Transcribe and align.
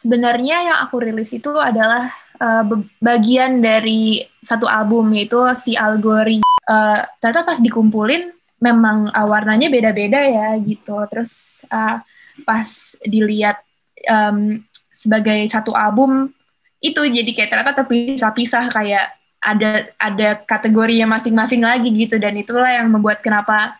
sebenarnya 0.00 0.56
yang 0.72 0.78
aku 0.80 1.04
rilis 1.04 1.36
itu 1.36 1.52
adalah 1.52 2.08
uh, 2.40 2.64
bagian 3.04 3.60
dari 3.60 4.24
satu 4.40 4.64
album 4.64 5.12
yaitu 5.12 5.36
si 5.60 5.76
Algori. 5.76 6.40
Uh, 6.64 7.04
ternyata 7.20 7.44
pas 7.44 7.60
dikumpulin 7.60 8.32
memang 8.64 9.12
uh, 9.12 9.26
warnanya 9.28 9.68
beda-beda 9.68 10.24
ya 10.24 10.56
gitu. 10.64 10.96
Terus 11.12 11.64
uh, 11.68 12.00
pas 12.48 12.68
dilihat 13.04 13.60
um, 14.08 14.64
sebagai 14.88 15.44
satu 15.52 15.76
album 15.76 16.32
itu 16.80 17.04
jadi 17.04 17.30
kayak 17.36 17.50
ternyata 17.52 17.84
terpisah-pisah 17.84 18.72
kayak 18.72 19.12
ada 19.40 19.88
ada 20.00 20.28
kategorinya 20.44 21.04
masing-masing 21.08 21.60
lagi 21.60 21.92
gitu 21.92 22.16
dan 22.16 22.36
itulah 22.40 22.72
yang 22.72 22.88
membuat 22.88 23.20
kenapa 23.20 23.76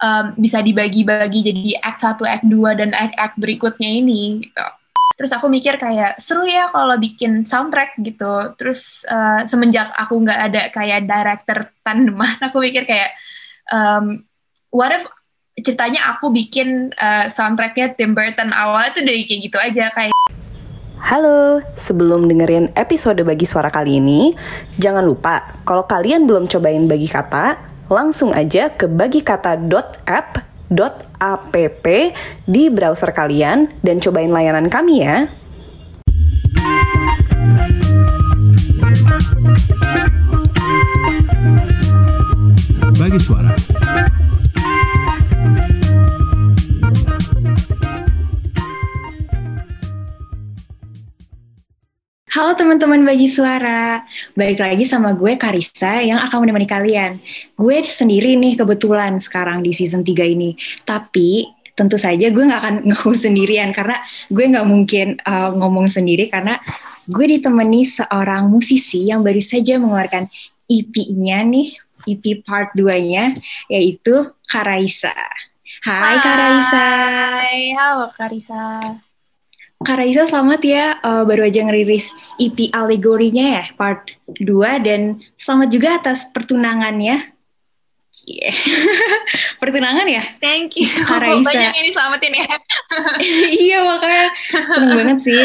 um, 0.00 0.36
bisa 0.36 0.60
dibagi-bagi 0.60 1.40
jadi 1.48 1.80
act 1.80 2.04
1, 2.04 2.20
act 2.28 2.44
2 2.48 2.80
dan 2.80 2.90
act 2.92 3.16
act 3.16 3.36
berikutnya 3.40 3.88
ini 3.88 4.48
gitu. 4.48 4.64
Terus 5.16 5.32
aku 5.32 5.46
mikir 5.46 5.76
kayak 5.76 6.18
seru 6.18 6.48
ya 6.48 6.72
kalau 6.72 6.96
bikin 6.96 7.44
soundtrack 7.44 7.96
gitu. 8.00 8.56
Terus 8.56 9.04
uh, 9.06 9.44
semenjak 9.44 9.92
aku 9.94 10.20
nggak 10.22 10.40
ada 10.50 10.62
kayak 10.72 11.04
director 11.04 11.68
tandeman, 11.84 12.36
aku 12.46 12.58
mikir 12.62 12.84
kayak 12.88 13.12
um, 13.70 14.24
what 14.72 14.90
if 14.90 15.04
ceritanya 15.60 16.16
aku 16.16 16.32
bikin 16.32 16.90
uh, 16.96 17.28
soundtracknya 17.28 17.92
Tim 17.92 18.16
Burton 18.16 18.56
awal 18.56 18.88
itu 18.88 19.04
dari 19.04 19.28
kayak 19.28 19.40
gitu 19.52 19.58
aja 19.60 19.92
kayak 19.92 20.12
Halo, 21.02 21.58
sebelum 21.74 22.30
dengerin 22.30 22.70
episode 22.78 23.18
Bagi 23.26 23.42
Suara 23.42 23.74
kali 23.74 23.98
ini, 23.98 24.38
jangan 24.78 25.02
lupa 25.02 25.58
kalau 25.66 25.82
kalian 25.82 26.30
belum 26.30 26.46
cobain 26.46 26.86
Bagi 26.86 27.10
Kata, 27.10 27.58
langsung 27.90 28.30
aja 28.30 28.70
ke 28.70 28.86
bagikata.app.app 30.72 31.86
di 32.48 32.72
browser 32.72 33.12
kalian 33.12 33.68
dan 33.84 34.00
cobain 34.00 34.32
layanan 34.32 34.72
kami 34.72 35.04
ya. 35.04 35.28
Bagi 42.96 43.18
Suara 43.18 43.50
Halo 52.32 52.56
teman-teman 52.56 53.04
bagi 53.04 53.28
suara, 53.28 54.08
balik 54.32 54.64
lagi 54.64 54.88
sama 54.88 55.12
gue 55.12 55.36
Karisa 55.36 56.00
yang 56.00 56.16
akan 56.16 56.48
menemani 56.48 56.64
kalian. 56.64 57.20
Gue 57.60 57.84
sendiri 57.84 58.40
nih 58.40 58.56
kebetulan 58.56 59.20
sekarang 59.20 59.60
di 59.60 59.68
season 59.76 60.00
3 60.00 60.32
ini, 60.32 60.56
tapi 60.88 61.44
tentu 61.76 62.00
saja 62.00 62.32
gue 62.32 62.40
gak 62.40 62.62
akan 62.64 62.74
ngomong 62.88 63.16
sendirian 63.20 63.76
karena 63.76 64.00
gue 64.32 64.48
gak 64.48 64.64
mungkin 64.64 65.20
uh, 65.28 65.52
ngomong 65.60 65.92
sendiri 65.92 66.32
karena 66.32 66.56
gue 67.04 67.36
ditemani 67.36 67.84
seorang 67.84 68.48
musisi 68.48 69.12
yang 69.12 69.20
baru 69.20 69.44
saja 69.44 69.76
mengeluarkan 69.76 70.32
EP-nya 70.72 71.44
nih, 71.44 71.76
EP 72.08 72.40
part 72.48 72.72
2-nya, 72.72 73.36
yaitu 73.68 74.32
Karaisa. 74.48 75.12
Hai, 75.84 76.16
Hai 76.16 76.16
Karaisa. 76.24 76.88
Hai, 77.44 77.76
halo 77.76 78.08
Karaisa. 78.16 79.11
Kak 79.82 79.98
Raisa 79.98 80.30
selamat 80.30 80.60
ya 80.62 80.84
uh, 81.02 81.26
baru 81.26 81.50
aja 81.50 81.66
ngerilis 81.66 82.14
EP 82.38 82.70
alegorinya 82.70 83.60
ya 83.60 83.64
part 83.74 84.14
2 84.30 84.46
dan 84.86 85.18
selamat 85.34 85.68
juga 85.74 85.88
atas 85.98 86.30
pertunangannya. 86.30 87.34
Yeah. 88.22 88.54
pertunangan 89.62 90.06
ya? 90.06 90.22
Thank 90.38 90.78
you. 90.78 90.86
Kak 90.86 91.18
Raisa. 91.26 91.42
Banyak 91.50 91.72
yang 91.74 91.86
diselamatin 91.90 92.32
ya. 92.32 92.46
iya 93.66 93.78
makanya 93.82 94.26
seneng 94.70 94.92
banget 94.94 95.18
sih. 95.18 95.44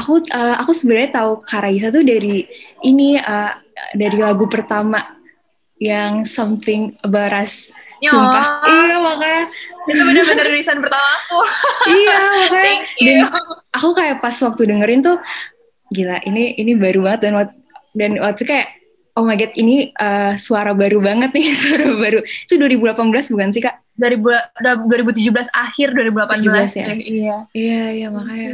Aku 0.00 0.24
uh, 0.32 0.56
aku 0.64 0.72
sebenarnya 0.72 1.20
tahu 1.20 1.44
Kak 1.44 1.60
Raisa 1.60 1.92
tuh 1.92 2.00
dari 2.00 2.48
ini 2.80 3.20
uh, 3.20 3.52
dari 3.92 4.16
lagu 4.16 4.48
pertama 4.48 5.20
yang 5.76 6.24
something 6.24 6.96
about 7.04 7.36
us. 7.36 7.68
Sumpah. 8.00 8.64
Iya 8.64 8.96
makanya 8.96 9.44
itu 9.88 10.02
benar-benar 10.04 10.44
rilisan 10.50 10.78
pertama 10.82 11.08
aku. 11.24 11.40
Iya 11.90 12.16
makanya 12.20 12.80
dan 13.00 13.16
aku 13.72 13.88
kayak 13.96 14.16
pas 14.20 14.36
waktu 14.36 14.62
dengerin 14.68 15.00
tuh 15.00 15.16
gila 15.90 16.20
ini 16.28 16.54
ini 16.60 16.72
baru 16.76 17.02
banget 17.02 17.20
dan 17.26 17.32
waktu, 17.40 17.54
dan 17.96 18.10
waktu 18.20 18.42
kayak 18.46 18.68
oh 19.18 19.24
my 19.26 19.34
god 19.34 19.52
ini 19.58 19.90
uh, 19.98 20.38
suara 20.38 20.72
baru 20.76 21.02
banget 21.02 21.30
nih 21.34 21.46
suara 21.62 21.86
baru. 21.96 22.20
Itu 22.22 22.56
2018 22.60 23.32
bukan 23.32 23.48
sih 23.50 23.62
kak? 23.62 23.76
2017 24.00 25.52
akhir 25.52 25.88
2018 25.92 26.80
17, 26.80 26.80
ya? 26.80 26.86
Iya. 26.96 27.36
Iya 27.52 27.82
iya 27.92 28.08
makanya. 28.08 28.52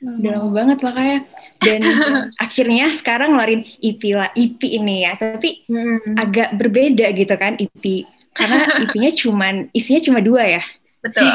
Udah 0.00 0.30
lama 0.40 0.50
banget 0.56 0.78
makanya. 0.80 1.18
Dan 1.60 1.80
akhirnya 2.44 2.88
sekarang 2.88 3.36
ngeluarin 3.36 3.62
EP 3.84 4.00
lah 4.16 4.32
EP 4.32 4.60
ini 4.64 5.04
ya. 5.04 5.12
Tapi 5.20 5.68
hmm. 5.68 6.16
agak 6.16 6.56
berbeda 6.56 7.12
gitu 7.12 7.34
kan 7.36 7.60
EP 7.60 8.08
karena 8.34 8.86
IP-nya 8.86 9.10
cuman 9.14 9.54
isinya 9.74 10.00
cuma 10.02 10.20
dua 10.22 10.60
ya. 10.60 10.62
Betul. 11.00 11.26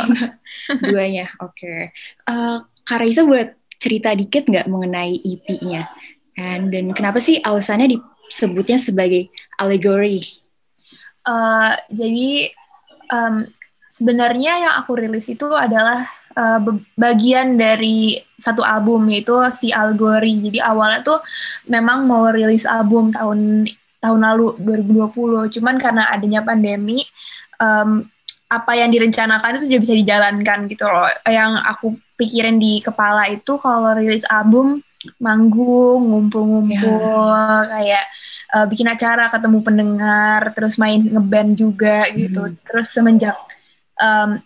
Duanya, 0.94 1.34
oke. 1.42 1.58
Okay. 1.58 1.82
Uh, 2.30 2.64
Kak 2.86 3.02
Raisa 3.02 3.26
buat 3.26 3.58
cerita 3.82 4.14
dikit 4.14 4.48
nggak 4.48 4.70
mengenai 4.70 5.18
IP-nya? 5.20 5.90
And 6.36 6.70
dan 6.70 6.92
kenapa 6.92 7.24
sih 7.24 7.40
alasannya 7.40 7.96
disebutnya 7.98 8.78
sebagai 8.78 9.32
allegory? 9.58 10.24
Uh, 11.26 11.74
jadi 11.90 12.54
um, 13.10 13.50
sebenarnya 13.90 14.68
yang 14.68 14.74
aku 14.78 15.00
rilis 15.00 15.26
itu 15.32 15.48
adalah 15.50 16.06
uh, 16.36 16.60
bagian 17.00 17.56
dari 17.56 18.20
satu 18.36 18.62
album 18.62 19.08
yaitu 19.10 19.34
si 19.56 19.72
Algori. 19.72 20.44
Jadi 20.44 20.60
awalnya 20.60 21.02
tuh 21.02 21.20
memang 21.72 22.06
mau 22.06 22.28
rilis 22.30 22.68
album 22.68 23.10
tahun 23.16 23.66
tahun 24.06 24.22
lalu 24.22 24.62
2020 24.62 25.54
cuman 25.58 25.76
karena 25.82 26.04
adanya 26.14 26.46
pandemi 26.46 27.02
um, 27.58 28.06
apa 28.46 28.78
yang 28.78 28.94
direncanakan 28.94 29.58
itu 29.58 29.66
tidak 29.74 29.82
bisa 29.90 29.96
dijalankan 29.98 30.60
gitu 30.70 30.86
loh 30.86 31.10
yang 31.26 31.58
aku 31.66 31.98
pikirin 32.14 32.62
di 32.62 32.80
kepala 32.86 33.26
itu 33.34 33.58
kalau 33.58 33.98
rilis 33.98 34.24
album 34.30 34.86
manggung 35.18 36.06
ngumpul-ngumpul 36.06 37.26
yeah. 37.34 37.66
kayak 37.66 38.06
uh, 38.54 38.66
bikin 38.70 38.86
acara 38.90 39.34
ketemu 39.34 39.60
pendengar 39.66 40.54
terus 40.54 40.78
main 40.78 41.02
ngeband 41.02 41.58
juga 41.58 42.06
gitu 42.14 42.54
mm. 42.54 42.54
terus 42.66 42.94
semenjak 42.94 43.38
um, 43.98 44.38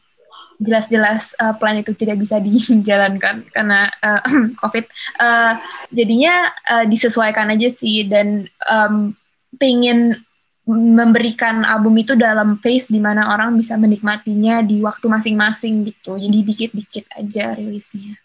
jelas-jelas 0.60 1.34
uh, 1.40 1.56
plan 1.56 1.80
itu 1.80 1.96
tidak 1.96 2.20
bisa 2.20 2.38
dijalankan 2.44 3.48
karena 3.50 3.88
uh, 4.04 4.22
COVID. 4.62 4.86
Uh, 5.18 5.54
jadinya 5.96 6.52
uh, 6.68 6.86
disesuaikan 6.86 7.48
aja 7.56 7.72
sih 7.72 8.06
dan 8.06 8.46
um, 8.68 9.16
pengen 9.60 10.16
memberikan 10.70 11.66
album 11.66 11.98
itu 11.98 12.14
dalam 12.14 12.62
pace 12.62 12.94
di 12.94 13.02
mana 13.02 13.34
orang 13.34 13.58
bisa 13.58 13.74
menikmatinya 13.74 14.62
di 14.62 14.78
waktu 14.86 15.10
masing-masing 15.10 15.82
gitu. 15.90 16.14
Jadi 16.22 16.46
dikit-dikit 16.46 17.06
aja 17.18 17.58
rilisnya. 17.58 18.22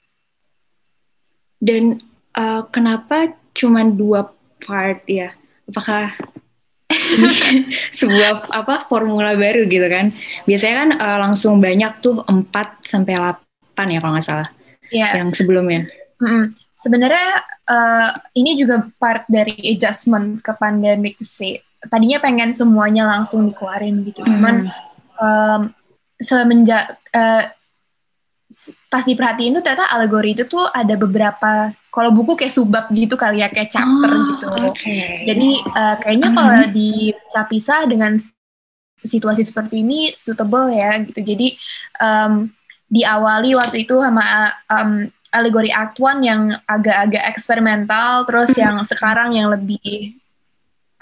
Dan 1.57 1.97
uh, 2.37 2.69
kenapa 2.69 3.33
cuma 3.57 3.81
dua 3.89 4.29
part 4.61 5.01
ya? 5.09 5.33
Apakah 5.65 6.13
sebuah 7.99 8.53
apa 8.53 8.85
formula 8.85 9.33
baru 9.33 9.65
gitu 9.65 9.89
kan? 9.89 10.13
Biasanya 10.45 10.75
kan 10.77 10.91
uh, 11.01 11.19
langsung 11.25 11.65
banyak 11.65 12.05
tuh 12.05 12.21
4 12.29 12.85
sampai 12.85 13.17
8 13.17 13.89
ya 13.89 13.99
kalau 14.05 14.13
nggak 14.21 14.27
salah. 14.29 14.49
Yeah. 14.93 15.17
Yang 15.17 15.41
sebelumnya. 15.41 15.89
Mm 16.21 16.29
-hmm. 16.29 16.45
Sebenarnya 16.77 17.54
uh, 17.69 18.11
ini 18.37 18.57
juga 18.59 18.89
part 18.97 19.25
dari 19.29 19.55
adjustment 19.73 20.41
ke 20.41 20.53
pandemic 20.57 21.21
sih. 21.21 21.59
Tadinya 21.85 22.17
pengen 22.21 22.53
semuanya 22.57 23.05
langsung 23.05 23.45
dikeluarin 23.45 24.05
gitu, 24.09 24.25
mm. 24.25 24.31
cuman 24.33 24.57
um, 25.21 25.63
semenjak 26.17 26.97
uh, 27.13 27.45
pas 28.89 29.05
diperhatiin 29.05 29.59
tuh 29.59 29.63
ternyata 29.67 29.91
alegori 29.91 30.33
itu 30.33 30.47
tuh 30.47 30.63
ada 30.71 30.95
beberapa 30.95 31.75
kalau 31.91 32.11
buku 32.15 32.39
kayak 32.39 32.55
subbab 32.55 32.87
gitu 32.95 33.15
kali 33.19 33.43
ya 33.43 33.51
kayak 33.51 33.71
chapter 33.71 34.11
oh, 34.11 34.23
gitu. 34.35 34.53
Okay. 34.75 35.27
Jadi 35.29 35.51
uh, 35.75 35.97
kayaknya 36.01 36.29
mm. 36.33 36.37
kalau 36.37 36.57
dipisah-pisah 36.73 37.81
dengan 37.91 38.13
situasi 39.05 39.45
seperti 39.45 39.85
ini 39.85 40.11
suitable 40.17 40.73
ya 40.73 40.97
gitu. 41.05 41.21
Jadi 41.21 41.55
um, 42.01 42.49
diawali 42.89 43.53
waktu 43.59 43.85
itu 43.85 44.01
sama 44.01 44.55
um, 44.73 45.13
alegori 45.35 45.75
Act 45.75 45.99
One 45.99 46.23
yang 46.23 46.55
agak-agak 46.71 47.27
eksperimental, 47.35 48.23
terus 48.25 48.55
yang 48.55 48.79
sekarang 48.87 49.35
yang 49.35 49.51
lebih 49.51 50.15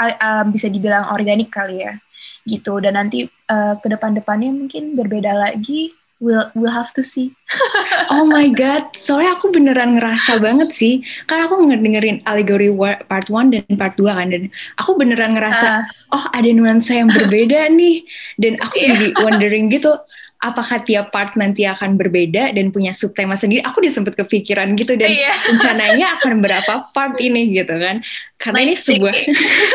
uh, 0.00 0.16
uh, 0.16 0.44
bisa 0.48 0.72
dibilang 0.72 1.12
organik 1.12 1.52
kali 1.52 1.84
ya, 1.84 2.00
gitu. 2.48 2.80
Dan 2.80 2.96
nanti 2.96 3.28
uh, 3.28 3.76
ke 3.76 3.92
depan-depannya 3.92 4.50
mungkin 4.50 4.96
berbeda 4.96 5.36
lagi. 5.36 5.92
We'll 6.22 6.54
we'll 6.54 6.70
have 6.70 6.94
to 6.94 7.02
see. 7.02 7.34
oh 8.14 8.22
my 8.22 8.46
god, 8.46 8.94
soalnya 8.94 9.34
aku 9.34 9.50
beneran 9.50 9.98
ngerasa 9.98 10.38
banget 10.38 10.70
sih, 10.70 11.02
karena 11.26 11.50
aku 11.50 11.66
ngedengerin 11.66 12.22
alegori 12.22 12.70
part 13.10 13.26
1 13.26 13.50
dan 13.50 13.74
part 13.74 13.98
2 13.98 14.06
kan, 14.06 14.30
dan 14.30 14.46
aku 14.78 14.94
beneran 14.94 15.34
ngerasa, 15.34 15.82
uh. 15.82 16.14
oh 16.14 16.24
ada 16.30 16.46
nuansa 16.54 17.02
yang 17.02 17.10
berbeda 17.10 17.66
nih, 17.74 18.06
dan 18.38 18.54
aku 18.62 18.74
yeah. 18.78 18.94
jadi 18.94 19.06
wondering 19.18 19.66
gitu, 19.66 19.98
apakah 20.42 20.82
tiap 20.82 21.14
part 21.14 21.38
nanti 21.38 21.62
akan 21.62 21.94
berbeda 21.94 22.50
dan 22.50 22.74
punya 22.74 22.90
subtema 22.90 23.38
sendiri? 23.38 23.62
Aku 23.62 23.78
udah 23.78 23.94
sempet 23.94 24.18
kepikiran 24.18 24.74
gitu 24.74 24.98
dan 24.98 25.06
Iya. 25.08 25.30
rencananya 25.54 26.06
akan 26.18 26.42
berapa 26.42 26.74
part 26.90 27.14
ini 27.22 27.54
gitu 27.54 27.78
kan? 27.78 28.02
Karena 28.36 28.58
ini 28.66 28.74
Nice 28.74 28.82
sebuah 28.90 29.14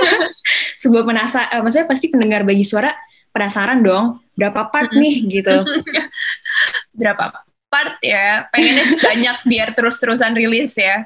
sebuah 0.84 1.04
penasaran, 1.08 1.50
eh, 1.56 1.62
maksudnya 1.64 1.88
pasti 1.88 2.06
pendengar 2.12 2.44
bagi 2.44 2.68
suara 2.68 2.92
penasaran 3.32 3.80
dong 3.80 4.20
berapa 4.36 4.68
part 4.68 4.92
nih 4.92 5.16
gitu. 5.40 5.56
berapa 7.00 7.32
part 7.68 8.00
ya 8.00 8.48
pengennya 8.50 8.86
banyak 8.98 9.38
biar 9.44 9.70
terus-terusan 9.76 10.34
rilis 10.34 10.76
ya 10.76 11.04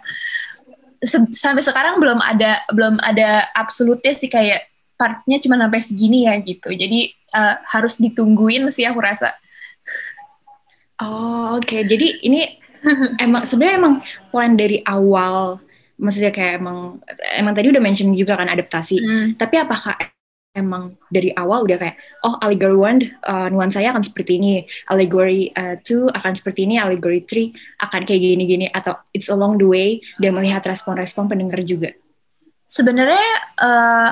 Se- 1.02 1.34
sampai 1.34 1.66
sekarang 1.66 1.98
belum 1.98 2.22
ada 2.22 2.62
belum 2.70 3.02
ada 3.02 3.50
absolutnya 3.58 4.14
sih 4.14 4.30
kayak 4.30 4.70
partnya 4.94 5.42
cuma 5.42 5.58
sampai 5.58 5.82
segini 5.82 6.30
ya 6.30 6.38
gitu 6.38 6.70
jadi 6.70 7.00
eh, 7.10 7.56
harus 7.74 7.98
ditungguin 7.98 8.70
sih 8.70 8.86
aku 8.86 9.02
rasa 9.02 9.34
Oh 11.02 11.58
oke, 11.58 11.82
jadi 11.90 12.22
ini 12.22 12.62
emang 13.18 13.42
sebenarnya 13.46 13.78
emang 13.82 13.96
plan 14.30 14.54
dari 14.54 14.86
awal, 14.86 15.58
maksudnya 15.98 16.30
kayak 16.30 16.62
emang 16.62 17.02
emang 17.34 17.54
tadi 17.58 17.74
udah 17.74 17.82
mention 17.82 18.14
juga 18.14 18.38
kan 18.38 18.50
adaptasi. 18.50 19.02
Hmm. 19.02 19.28
Tapi 19.34 19.58
apakah 19.58 19.98
emang 20.52 21.00
dari 21.08 21.32
awal 21.34 21.64
udah 21.64 21.80
kayak 21.80 21.96
oh 22.28 22.36
Allegory 22.44 22.78
One 22.78 23.00
uh, 23.26 23.48
nuansanya 23.50 23.96
akan 23.98 24.04
seperti 24.06 24.38
ini, 24.38 24.68
Allegory 24.92 25.50
uh, 25.58 25.80
Two 25.82 26.12
akan 26.14 26.38
seperti 26.38 26.70
ini, 26.70 26.78
Allegory 26.78 27.26
Three 27.26 27.56
akan 27.82 28.06
kayak 28.06 28.22
gini-gini 28.22 28.70
atau 28.70 29.00
it's 29.16 29.32
along 29.32 29.58
the 29.58 29.66
way 29.66 30.04
dan 30.22 30.38
melihat 30.38 30.62
respon-respon 30.62 31.32
pendengar 31.32 31.64
juga. 31.66 31.96
sebenarnya 32.72 33.28
eh, 33.60 34.10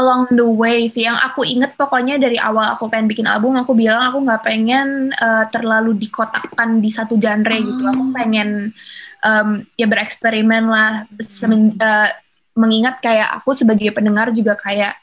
along 0.00 0.32
the 0.32 0.48
way 0.48 0.88
sih. 0.88 1.04
Yang 1.04 1.18
aku 1.28 1.44
inget 1.44 1.76
pokoknya 1.76 2.16
dari 2.16 2.40
awal 2.40 2.72
aku 2.72 2.88
pengen 2.88 3.06
bikin 3.12 3.28
album 3.28 3.60
aku 3.60 3.76
bilang 3.76 4.00
aku 4.00 4.24
nggak 4.24 4.42
pengen 4.42 5.12
eh, 5.12 5.44
terlalu 5.52 5.92
dikotakkan 6.00 6.80
di 6.80 6.88
satu 6.88 7.20
genre 7.20 7.56
gitu. 7.60 7.82
Aku 7.84 8.08
pengen 8.16 8.72
em, 9.20 9.48
ya 9.76 9.86
bereksperimen 9.86 10.64
lah. 10.72 11.04
Semen- 11.20 11.76
eh, 11.76 12.10
mengingat 12.56 12.98
kayak 12.98 13.40
aku 13.40 13.54
sebagai 13.54 13.92
pendengar 13.94 14.32
juga 14.34 14.58
kayak 14.58 14.96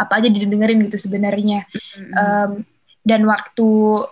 apa 0.00 0.12
aja 0.20 0.28
didengerin 0.32 0.80
gitu 0.88 0.96
sebenarnya. 0.96 1.68
Um, 2.16 2.64
dan 3.04 3.24
waktu 3.24 3.68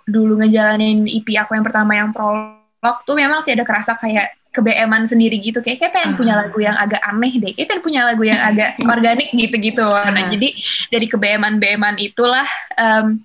dulu 0.08 0.41
ngejalanin 0.41 1.05
EP 1.08 1.29
aku 1.37 1.56
yang 1.56 1.64
pertama 1.64 1.96
yang 1.96 2.12
prolog 2.12 2.96
tuh 3.05 3.17
memang 3.17 3.44
sih 3.44 3.52
ada 3.52 3.64
kerasa 3.64 3.96
kayak 3.96 4.32
kebeeman 4.48 5.04
sendiri 5.04 5.36
gitu 5.38 5.60
kayak 5.60 5.78
kayak 5.78 5.92
pengen 5.92 6.12
punya 6.14 6.34
Ah. 6.34 6.40
lagu 6.44 6.58
yang 6.58 6.74
agak 6.74 7.00
aneh 7.04 7.32
deh 7.36 7.52
kayak 7.52 7.68
pengen 7.68 7.84
punya 7.84 8.00
lagu 8.08 8.22
yang 8.24 8.40
agak 8.40 8.80
organik 8.94 9.28
gitu-gitu 9.30 9.84
nah 9.84 10.08
Ah. 10.08 10.26
jadi 10.26 10.48
dari 10.88 11.06
kebeeman 11.06 11.56
beeman 11.56 11.96
itulah 11.96 12.48
um, 12.74 13.20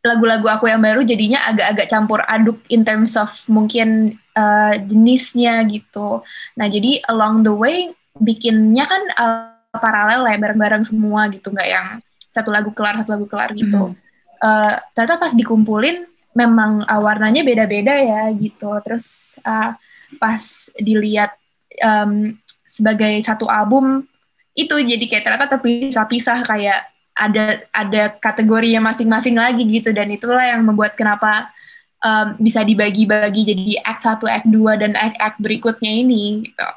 lagu-lagu 0.00 0.48
aku 0.48 0.64
yang 0.66 0.80
baru 0.80 1.04
jadinya 1.04 1.44
agak-agak 1.44 1.86
campur 1.86 2.24
aduk 2.24 2.56
in 2.72 2.80
terms 2.82 3.14
of 3.14 3.28
mungkin 3.46 4.16
uh, 4.32 4.72
jenisnya 4.80 5.60
gitu 5.68 6.24
nah 6.56 6.66
jadi 6.66 7.04
along 7.06 7.44
the 7.44 7.52
way 7.52 7.92
bikinnya 8.16 8.88
kan 8.88 9.02
uh, 9.14 9.52
paralel 9.70 10.26
lah 10.26 10.34
ya, 10.34 10.40
bareng-bareng 10.40 10.82
semua 10.82 11.30
gitu 11.30 11.52
nggak 11.52 11.68
yang 11.68 11.86
satu 12.26 12.50
lagu 12.50 12.74
kelar 12.74 12.98
satu 12.98 13.14
lagu 13.14 13.26
kelar 13.28 13.52
gitu 13.54 13.92
Mhm. 13.92 14.08
Eh, 14.40 14.72
ternyata 14.96 15.20
pas 15.20 15.36
dikumpulin 15.36 16.09
memang 16.34 16.86
uh, 16.86 17.00
warnanya 17.02 17.42
beda-beda 17.42 17.94
ya 17.94 18.30
gitu. 18.34 18.70
Terus 18.86 19.36
uh, 19.42 19.74
pas 20.18 20.42
dilihat 20.78 21.34
em, 21.78 22.34
sebagai 22.66 23.18
satu 23.22 23.46
album 23.46 24.06
itu 24.54 24.74
jadi 24.74 25.04
kayak 25.06 25.24
ternyata 25.26 25.46
terpisah-pisah 25.58 26.42
kayak 26.42 26.80
ada 27.14 27.62
ada 27.70 28.02
kategorinya 28.18 28.82
masing-masing 28.82 29.38
lagi 29.38 29.62
gitu. 29.66 29.90
Dan 29.90 30.10
itulah 30.14 30.42
yang 30.46 30.62
membuat 30.62 30.94
kenapa 30.94 31.50
em, 32.02 32.38
bisa 32.38 32.62
dibagi-bagi 32.62 33.42
jadi 33.50 33.82
act 33.86 34.06
1, 34.06 34.26
act 34.26 34.48
2 34.50 34.82
dan 34.82 34.92
act-act 34.94 35.38
berikutnya 35.42 35.90
ini 35.90 36.46
gitu. 36.46 36.68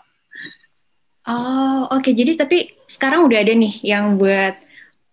Oh 1.23 1.87
oke, 1.87 2.11
jadi 2.11 2.35
tapi 2.35 2.67
sekarang 2.83 3.23
udah 3.23 3.39
ada 3.39 3.55
nih 3.55 3.79
yang 3.79 4.19
buat 4.19 4.59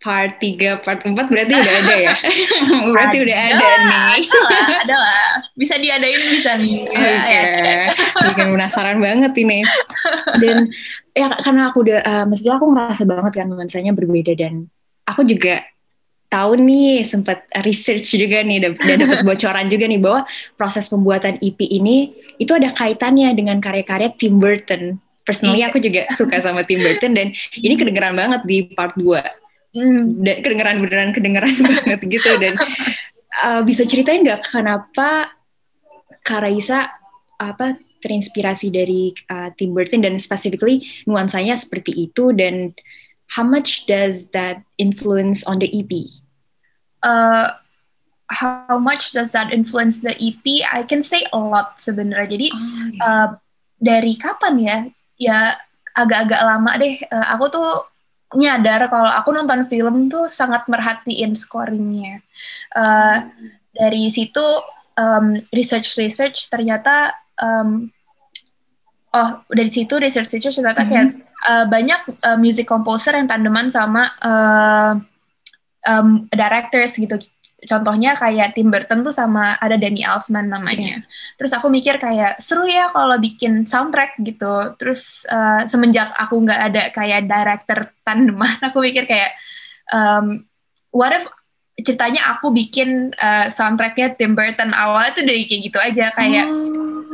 part 0.01 0.33
3, 0.41 0.81
part 0.81 1.01
4 1.05 1.13
berarti 1.13 1.53
udah 1.53 1.75
ada 1.79 1.95
ya? 1.95 2.15
berarti 2.97 3.17
udah 3.21 3.37
ada 3.37 3.69
nih. 3.85 4.21
Ada 4.25 4.41
lah, 4.41 4.67
ada 4.81 4.97
lah. 4.97 5.25
Bisa 5.53 5.77
diadain 5.77 6.23
bisa 6.25 6.57
nih. 6.57 6.89
Oke, 6.89 7.05
Ya, 7.05 7.21
ya. 7.29 7.85
bikin 8.27 8.49
penasaran 8.51 8.97
banget 8.97 9.33
ini. 9.37 9.61
Dan 10.41 10.73
ya 11.13 11.37
karena 11.39 11.69
aku 11.69 11.85
udah, 11.85 11.99
uh, 12.01 12.25
maksudnya 12.25 12.57
aku 12.57 12.67
ngerasa 12.73 13.03
banget 13.05 13.33
kan 13.37 13.47
nuansanya 13.47 13.93
berbeda 13.93 14.33
dan 14.35 14.73
aku 15.05 15.21
juga 15.23 15.61
tahu 16.31 16.63
nih 16.63 17.03
sempat 17.03 17.43
research 17.61 18.15
juga 18.15 18.41
nih 18.41 18.63
dan 18.63 18.73
dan 18.79 18.97
dapat 19.03 19.21
bocoran 19.21 19.67
juga 19.67 19.85
nih 19.85 19.99
bahwa 19.99 20.23
proses 20.55 20.87
pembuatan 20.87 21.35
EP 21.43 21.59
ini 21.61 22.09
itu 22.39 22.55
ada 22.55 22.71
kaitannya 22.71 23.35
dengan 23.35 23.59
karya-karya 23.59 24.15
Tim 24.17 24.39
Burton. 24.39 24.97
Personally 25.21 25.61
Iya. 25.61 25.69
aku 25.75 25.79
juga 25.83 26.09
suka 26.15 26.41
sama 26.41 26.65
Tim 26.65 26.81
Burton 26.81 27.13
dan 27.13 27.35
ini 27.53 27.75
kedengeran 27.77 28.17
banget 28.17 28.41
di 28.47 28.65
part 28.73 28.97
2 28.97 29.40
Hmm. 29.71 30.11
dan 30.27 30.43
kedengeran 30.43 30.83
beneran 30.83 31.11
kedengeran 31.15 31.55
banget 31.69 32.01
gitu 32.11 32.31
dan 32.43 32.59
uh, 33.47 33.63
bisa 33.63 33.87
ceritain 33.87 34.27
nggak 34.27 34.51
kenapa 34.51 35.31
Kak 36.27 36.43
Raisa 36.43 36.91
apa 37.39 37.79
terinspirasi 38.03 38.75
dari 38.75 39.15
uh, 39.31 39.55
Tim 39.55 39.71
Burton 39.71 40.03
dan 40.03 40.19
specifically 40.19 40.83
nuansanya 41.07 41.55
seperti 41.55 42.11
itu 42.11 42.35
dan 42.35 42.75
how 43.31 43.47
much 43.47 43.87
does 43.87 44.27
that 44.35 44.67
influence 44.75 45.47
on 45.47 45.63
the 45.63 45.71
EP? 45.71 45.93
uh, 47.03 47.49
how 48.31 48.79
much 48.79 49.13
does 49.13 49.33
that 49.33 49.53
influence 49.53 50.01
the 50.01 50.15
EP? 50.21 50.65
I 50.71 50.83
can 50.83 51.03
say 51.03 51.25
a 51.33 51.39
lot 51.39 51.81
sebenarnya. 51.81 52.31
Jadi 52.31 52.49
uh, 53.03 53.29
dari 53.81 54.15
kapan 54.17 54.55
ya? 54.61 54.79
Ya 55.21 55.39
agak-agak 55.97 56.41
lama 56.41 56.73
deh. 56.79 56.97
Uh, 57.11 57.27
aku 57.37 57.45
tuh 57.51 57.71
nyadar 58.37 58.87
kalau 58.87 59.11
aku 59.11 59.35
nonton 59.35 59.67
film 59.67 60.07
tuh 60.07 60.31
sangat 60.31 60.67
merhatiin 60.71 61.35
scoringnya. 61.35 62.23
Uh, 62.71 63.27
dari 63.75 64.07
situ 64.11 64.43
um, 64.95 65.35
research 65.51 65.99
research 65.99 66.47
ternyata 66.51 67.15
um, 67.43 67.91
oh 69.11 69.31
dari 69.51 69.71
situ 69.71 69.99
research 69.99 70.31
research 70.31 70.63
ternyata 70.63 70.87
kayak 70.87 71.09
uh, 71.51 71.67
banyak 71.67 72.01
uh, 72.23 72.39
music 72.39 72.71
composer 72.71 73.17
yang 73.19 73.27
tandeman 73.27 73.67
sama 73.67 74.15
uh, 74.23 74.95
um, 75.91 76.27
directors 76.31 76.95
gitu. 76.95 77.19
Contohnya 77.61 78.17
kayak 78.17 78.57
Tim 78.57 78.73
Burton 78.73 79.05
tuh 79.05 79.13
sama 79.13 79.57
ada 79.61 79.77
Danny 79.77 80.01
Elfman 80.01 80.49
namanya. 80.49 81.05
Terus 81.37 81.53
aku 81.53 81.69
mikir 81.69 82.01
kayak 82.01 82.41
seru 82.41 82.65
ya 82.65 82.89
kalau 82.89 83.21
bikin 83.21 83.69
soundtrack 83.69 84.17
gitu. 84.25 84.75
Terus 84.81 85.29
uh, 85.29 85.69
semenjak 85.69 86.09
aku 86.17 86.41
nggak 86.41 86.61
ada 86.73 86.83
kayak 86.89 87.29
director 87.29 87.93
tandeman, 88.01 88.57
aku 88.69 88.81
mikir 88.81 89.05
kayak 89.05 89.37
um, 89.93 90.45
what 90.89 91.13
if 91.13 91.29
ceritanya 91.81 92.37
aku 92.37 92.53
bikin 92.53 93.13
uh, 93.21 93.53
soundtracknya 93.53 94.17
Tim 94.17 94.33
Burton? 94.33 94.73
Awalnya 94.73 95.13
tuh 95.17 95.25
dari 95.29 95.45
kayak 95.45 95.61
gitu 95.61 95.79
aja 95.81 96.07
kayak 96.17 96.49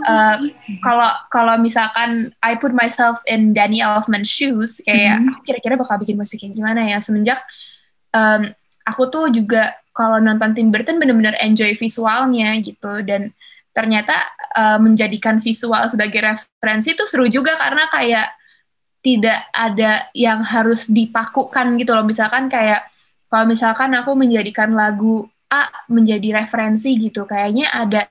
uh, 0.07 0.37
kalau 0.83 1.11
kalau 1.31 1.55
misalkan 1.59 2.31
I 2.39 2.55
put 2.55 2.71
myself 2.71 3.19
in 3.27 3.51
Danny 3.51 3.83
Elfman's 3.83 4.31
shoes 4.31 4.79
kayak 4.87 5.27
aku 5.27 5.41
kira-kira 5.43 5.75
bakal 5.75 5.99
bikin 5.99 6.19
musik 6.19 6.39
yang 6.47 6.55
gimana 6.55 6.87
ya. 6.87 7.03
Semenjak 7.03 7.43
um, 8.15 8.51
aku 8.87 9.03
tuh 9.11 9.27
juga 9.35 9.75
kalau 9.97 10.21
nonton 10.21 10.53
Tim 10.53 10.69
Burton 10.69 11.01
bener-bener 11.01 11.33
enjoy 11.41 11.73
visualnya 11.73 12.53
gitu. 12.61 13.01
Dan 13.01 13.33
ternyata 13.73 14.13
uh, 14.53 14.79
menjadikan 14.81 15.41
visual 15.41 15.89
sebagai 15.89 16.21
referensi 16.21 16.93
itu 16.93 17.09
seru 17.09 17.25
juga 17.33 17.57
karena 17.57 17.89
kayak 17.89 18.29
tidak 19.01 19.41
ada 19.57 20.13
yang 20.13 20.45
harus 20.45 20.93
dipakukan 20.93 21.81
gitu 21.81 21.97
loh. 21.97 22.05
Misalkan 22.05 22.53
kayak 22.53 22.85
kalau 23.33 23.49
misalkan 23.49 23.97
aku 23.97 24.13
menjadikan 24.13 24.77
lagu 24.77 25.25
A 25.47 25.71
menjadi 25.87 26.43
referensi 26.43 26.99
gitu 26.99 27.23
kayaknya 27.23 27.71
ada 27.71 28.11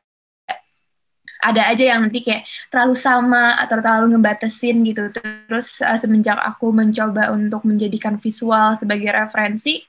ada 1.45 1.61
aja 1.69 1.83
yang 1.93 2.07
nanti 2.07 2.25
kayak 2.25 2.47
terlalu 2.73 2.95
sama 2.97 3.59
atau 3.61 3.77
terlalu 3.77 4.17
ngebatasin 4.17 4.81
gitu. 4.81 5.13
Terus 5.13 5.83
uh, 5.85 5.99
semenjak 5.99 6.41
aku 6.41 6.73
mencoba 6.73 7.29
untuk 7.35 7.61
menjadikan 7.69 8.17
visual 8.17 8.73
sebagai 8.73 9.13
referensi 9.13 9.85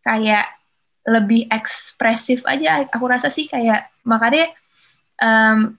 kayak 0.00 0.57
lebih 1.08 1.48
ekspresif 1.48 2.44
aja 2.44 2.84
aku 2.84 3.04
rasa 3.08 3.32
sih 3.32 3.48
kayak 3.48 3.88
makanya 4.04 4.52
um, 5.18 5.72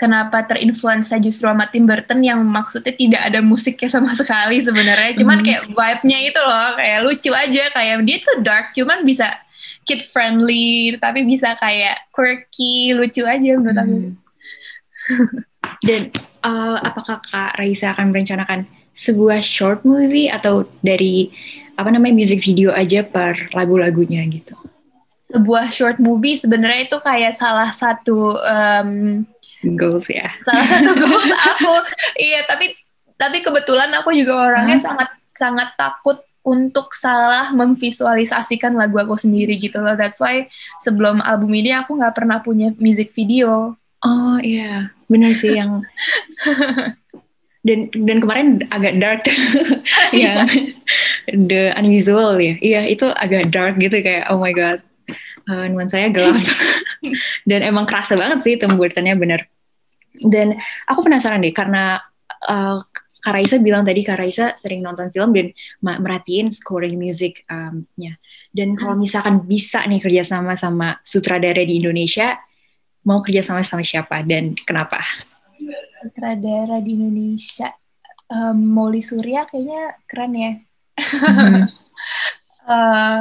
kenapa 0.00 0.48
terinfluensa 0.48 1.20
justru 1.20 1.44
sama 1.44 1.68
Tim 1.68 1.84
Burton 1.84 2.24
yang 2.24 2.40
maksudnya 2.40 2.96
tidak 2.96 3.20
ada 3.20 3.44
musiknya 3.44 3.92
sama 3.92 4.16
sekali 4.20 4.64
sebenarnya 4.64 5.20
cuman 5.20 5.38
Hmm. 5.40 5.46
kayak 5.46 5.62
vibe-nya 5.68 6.18
itu 6.24 6.40
loh 6.40 6.68
kayak 6.80 6.98
lucu 7.04 7.30
aja 7.36 7.64
kayak 7.68 7.94
dia 8.08 8.16
tuh 8.18 8.40
dark 8.40 8.72
cuman 8.72 9.04
bisa 9.04 9.28
kid 9.84 10.08
friendly 10.08 10.96
tapi 10.96 11.28
bisa 11.28 11.52
kayak 11.60 12.08
quirky 12.08 12.96
lucu 12.96 13.22
aja 13.28 13.50
menurut 13.60 13.76
aku 13.76 13.96
Hmm. 14.00 14.16
Dan 15.86 16.12
uh, 16.44 16.78
apakah 16.80 17.18
Kak 17.24 17.56
Raisa 17.58 17.96
akan 17.96 18.12
merencanakan 18.12 18.68
sebuah 18.92 19.40
short 19.40 19.82
movie 19.82 20.28
atau 20.28 20.68
dari 20.84 21.32
apa 21.74 21.88
namanya 21.88 22.14
music 22.14 22.44
video 22.44 22.68
aja 22.70 23.00
per 23.00 23.48
lagu-lagunya 23.56 24.20
gitu? 24.28 24.54
Sebuah 25.30 25.70
short 25.70 25.98
movie 26.02 26.34
sebenarnya 26.34 26.90
itu 26.90 26.98
kayak 26.98 27.32
salah 27.32 27.70
satu 27.70 28.34
um, 28.36 29.22
goals 29.78 30.10
ya. 30.10 30.28
Salah 30.42 30.66
satu 30.66 30.92
goals 31.02 31.30
aku. 31.30 31.74
Iya, 32.18 32.42
tapi 32.44 32.74
tapi 33.14 33.44
kebetulan 33.44 33.92
aku 33.94 34.10
juga 34.16 34.50
orangnya 34.50 34.80
hmm. 34.80 34.86
sangat 34.86 35.08
sangat 35.36 35.68
takut 35.78 36.18
untuk 36.40 36.96
salah 36.96 37.52
memvisualisasikan 37.52 38.72
lagu 38.72 38.96
aku 38.96 39.14
sendiri 39.14 39.60
gitu 39.60 39.78
loh. 39.78 39.94
That's 39.94 40.18
why 40.18 40.48
sebelum 40.80 41.20
album 41.22 41.52
ini 41.54 41.76
aku 41.76 41.94
nggak 42.00 42.16
pernah 42.16 42.40
punya 42.40 42.72
music 42.80 43.12
video. 43.12 43.76
Oh 44.00 44.40
iya, 44.40 44.90
benar 45.06 45.36
sih 45.36 45.54
yang 45.60 45.84
dan 47.60 47.92
dan 47.92 48.18
kemarin 48.24 48.64
agak 48.72 48.96
dark 48.96 49.20
ya 50.16 50.48
the 51.28 51.76
unusual 51.76 52.40
ya 52.40 52.56
iya 52.64 52.88
itu 52.88 53.04
agak 53.12 53.52
dark 53.52 53.76
gitu 53.76 54.00
kayak 54.00 54.32
oh 54.32 54.40
my 54.40 54.48
god 54.56 54.80
uh, 55.48 55.66
nuansanya 55.70 56.10
gelap 56.12 56.36
dan 57.48 57.60
emang 57.64 57.88
kerasa 57.88 58.18
banget 58.18 58.44
sih 58.44 58.54
pembuatannya 58.60 59.14
bener 59.16 59.40
dan 60.26 60.58
aku 60.90 61.06
penasaran 61.06 61.40
deh 61.40 61.54
karena 61.54 62.02
uh, 62.50 62.82
Kak 63.20 63.36
Raisa 63.36 63.60
bilang 63.60 63.84
tadi 63.84 64.00
Kak 64.00 64.16
Raisa 64.16 64.56
sering 64.56 64.80
nonton 64.80 65.12
film 65.12 65.36
dan 65.36 65.52
merhatiin 65.84 66.48
scoring 66.48 66.96
music-nya. 66.96 68.16
dan 68.50 68.68
kalau 68.74 68.96
hmm. 68.96 69.04
misalkan 69.04 69.44
bisa 69.44 69.84
nih 69.84 70.00
kerjasama 70.00 70.56
sama 70.56 70.96
sutradara 71.04 71.60
di 71.62 71.78
Indonesia, 71.78 72.40
mau 73.04 73.20
kerjasama 73.20 73.60
sama 73.60 73.84
siapa 73.84 74.24
dan 74.24 74.56
kenapa? 74.64 74.98
Sutradara 76.00 76.80
di 76.80 76.96
Indonesia, 76.96 77.68
um, 78.32 78.56
Molly 78.56 79.04
Surya 79.04 79.44
kayaknya 79.44 80.00
keren 80.08 80.32
ya. 80.32 80.52
Hmm. 80.96 81.68
uh, 82.64 83.20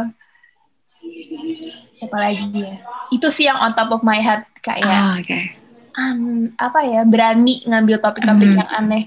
siapa 1.89 2.17
lagi 2.17 2.49
ya? 2.53 2.77
Itu 3.09 3.33
sih 3.33 3.49
yang 3.49 3.57
on 3.59 3.73
top 3.73 3.93
of 3.93 4.01
my 4.05 4.17
head 4.17 4.45
kayak. 4.61 5.01
Oh, 5.03 5.15
okay. 5.21 5.59
um, 5.99 6.47
apa 6.55 6.79
ya 6.87 7.01
berani 7.03 7.65
ngambil 7.67 7.99
topik-topik 7.99 8.49
hmm. 8.55 8.59
yang 8.61 8.69
aneh 8.71 9.03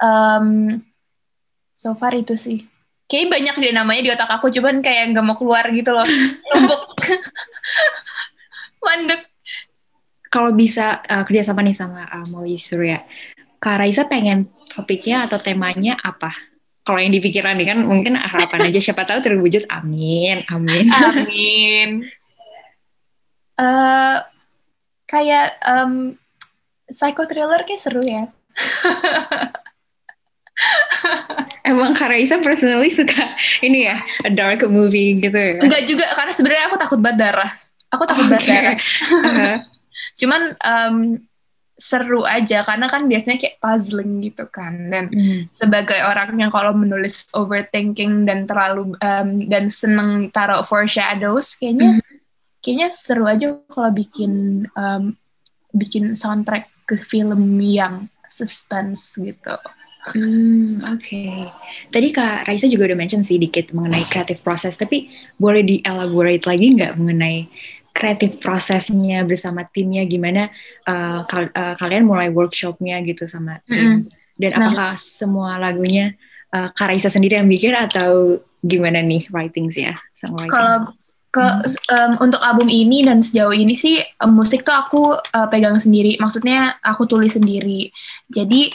um, 0.00 0.78
so 1.76 1.92
far 1.94 2.14
itu 2.16 2.34
sih 2.34 2.64
kayak 3.10 3.30
banyak 3.30 3.54
deh 3.58 3.72
namanya 3.74 4.02
di 4.02 4.10
otak 4.10 4.30
aku 4.30 4.48
cuman 4.54 4.80
kayak 4.80 5.10
nggak 5.10 5.24
mau 5.24 5.36
keluar 5.36 5.66
gitu 5.70 5.90
loh 5.90 6.06
numpuk 6.54 6.82
mandek 8.80 9.28
kalau 10.30 10.54
bisa 10.54 11.02
uh, 11.04 11.26
kerjasama 11.26 11.60
nih 11.66 11.76
sama 11.76 12.06
uh, 12.06 12.26
Molly 12.30 12.56
Surya 12.56 13.02
Kak 13.60 13.76
Raisa 13.82 14.08
pengen 14.08 14.48
topiknya 14.72 15.28
atau 15.28 15.36
temanya 15.36 15.98
apa 16.00 16.32
kalau 16.90 16.98
yang 16.98 17.14
dipikiran 17.14 17.54
nih 17.54 17.70
kan 17.70 17.78
mungkin 17.86 18.18
harapan 18.18 18.66
aja 18.66 18.82
siapa 18.82 19.06
tahu 19.06 19.22
terwujud 19.22 19.70
amin 19.70 20.42
amin 20.50 20.90
amin 20.90 21.88
uh, 23.54 24.26
kayak 25.06 25.54
um, 25.62 26.18
psycho 26.90 27.30
thriller 27.30 27.62
kayak 27.62 27.78
seru 27.78 28.02
ya 28.02 28.26
Emang 31.64 31.94
Kak 31.94 32.10
Raisa 32.10 32.42
personally 32.42 32.90
suka 32.90 33.38
ini 33.62 33.86
ya, 33.86 33.96
a 34.26 34.28
dark 34.28 34.66
movie 34.68 35.16
gitu 35.22 35.32
ya? 35.32 35.62
Enggak 35.62 35.82
juga, 35.86 36.04
karena 36.12 36.32
sebenarnya 36.34 36.64
aku 36.68 36.76
takut 36.76 37.00
banget 37.00 37.18
darah. 37.30 37.50
Aku 37.94 38.02
takut 38.04 38.26
okay. 38.28 38.34
banget 38.36 38.48
darah. 38.50 38.76
uh-huh. 39.30 39.56
Cuman 40.20 40.42
um, 40.60 40.96
seru 41.80 42.28
aja, 42.28 42.60
karena 42.60 42.92
kan 42.92 43.08
biasanya 43.08 43.40
kayak 43.40 43.56
puzzling 43.56 44.20
gitu 44.20 44.44
kan. 44.52 44.92
Dan 44.92 45.08
mm. 45.08 45.48
sebagai 45.48 45.96
orang 46.04 46.36
yang 46.36 46.52
kalau 46.52 46.76
menulis 46.76 47.24
overthinking 47.32 48.28
dan 48.28 48.44
terlalu, 48.44 48.92
um, 49.00 49.28
dan 49.48 49.72
seneng 49.72 50.28
taruh 50.28 50.60
foreshadows, 50.60 51.56
kayaknya, 51.56 51.98
mm. 51.98 52.02
kayaknya 52.60 52.88
seru 52.92 53.24
aja 53.24 53.56
kalau 53.72 53.88
bikin, 53.96 54.68
um, 54.76 55.16
bikin 55.72 56.12
soundtrack 56.12 56.68
ke 56.84 57.00
film 57.00 57.56
yang 57.64 58.12
suspense 58.28 59.16
gitu. 59.16 59.56
Hmm, 60.00 60.80
oke. 60.80 60.96
Okay. 60.96 61.44
Tadi 61.92 62.08
Kak 62.08 62.48
Raisa 62.48 62.64
juga 62.64 62.88
udah 62.88 62.98
mention 62.98 63.20
sih 63.20 63.36
dikit 63.36 63.76
mengenai 63.76 64.08
creative 64.08 64.40
process, 64.40 64.80
tapi 64.80 65.12
boleh 65.36 65.60
di-elaborate 65.60 66.48
lagi 66.48 66.72
nggak 66.72 66.96
mengenai 66.96 67.52
creative 68.00 68.40
prosesnya 68.40 69.20
bersama 69.28 69.68
timnya 69.68 70.08
gimana 70.08 70.48
uh, 70.88 71.28
kal 71.28 71.52
uh, 71.52 71.76
kalian 71.76 72.08
mulai 72.08 72.32
workshopnya 72.32 72.96
gitu 73.04 73.28
sama 73.28 73.60
tim 73.68 73.76
mm 73.76 73.84
-hmm. 73.84 74.00
dan 74.40 74.50
nah. 74.56 74.58
apakah 74.72 74.92
semua 74.96 75.60
lagunya 75.60 76.16
uh, 76.56 76.72
Kak 76.72 76.88
Raisa 76.90 77.12
sendiri 77.12 77.36
yang 77.36 77.48
bikin 77.50 77.76
atau 77.76 78.40
gimana 78.60 79.00
nih 79.00 79.28
writingsnya? 79.32 79.96
Kalau 80.48 80.92
ke 81.30 81.46
um, 81.94 82.12
untuk 82.18 82.42
album 82.42 82.66
ini 82.66 83.06
dan 83.06 83.22
sejauh 83.22 83.54
ini 83.54 83.78
sih 83.78 84.02
um, 84.18 84.34
musik 84.34 84.66
tuh 84.66 84.74
aku 84.74 85.02
uh, 85.14 85.46
pegang 85.46 85.78
sendiri, 85.78 86.18
maksudnya 86.18 86.74
aku 86.82 87.06
tulis 87.06 87.38
sendiri. 87.38 87.94
Jadi 88.26 88.74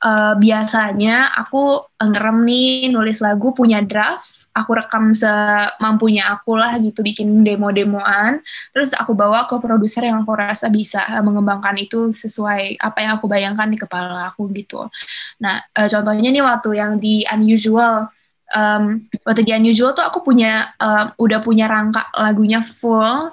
uh, 0.00 0.34
biasanya 0.36 1.28
aku 1.36 1.84
ngerem 2.00 2.38
nih 2.48 2.88
nulis 2.92 3.20
lagu 3.20 3.52
punya 3.52 3.84
draft. 3.84 4.48
Aku 4.50 4.74
rekam 4.74 5.14
semampunya 5.14 6.26
aku 6.26 6.58
lah 6.58 6.74
gitu 6.82 7.06
bikin 7.06 7.46
demo-demoan. 7.46 8.42
Terus 8.74 8.96
aku 8.98 9.14
bawa 9.14 9.46
ke 9.46 9.56
produser 9.62 10.10
yang 10.10 10.26
aku 10.26 10.34
rasa 10.34 10.66
bisa 10.66 11.06
mengembangkan 11.22 11.78
itu 11.78 12.10
sesuai 12.10 12.82
apa 12.82 12.98
yang 13.04 13.12
aku 13.20 13.30
bayangkan 13.30 13.70
di 13.70 13.78
kepala 13.78 14.32
aku 14.34 14.50
gitu. 14.56 14.90
Nah 15.38 15.62
uh, 15.78 15.88
contohnya 15.88 16.28
nih 16.34 16.42
waktu 16.44 16.70
yang 16.76 16.92
di 16.98 17.22
unusual. 17.28 18.10
Um, 18.50 19.06
waktu 19.22 19.46
di 19.46 19.54
unusual 19.54 19.94
tuh 19.94 20.02
aku 20.02 20.26
punya 20.26 20.74
uh, 20.82 21.14
udah 21.14 21.38
punya 21.38 21.70
rangka 21.70 22.10
lagunya 22.18 22.66
full. 22.66 23.30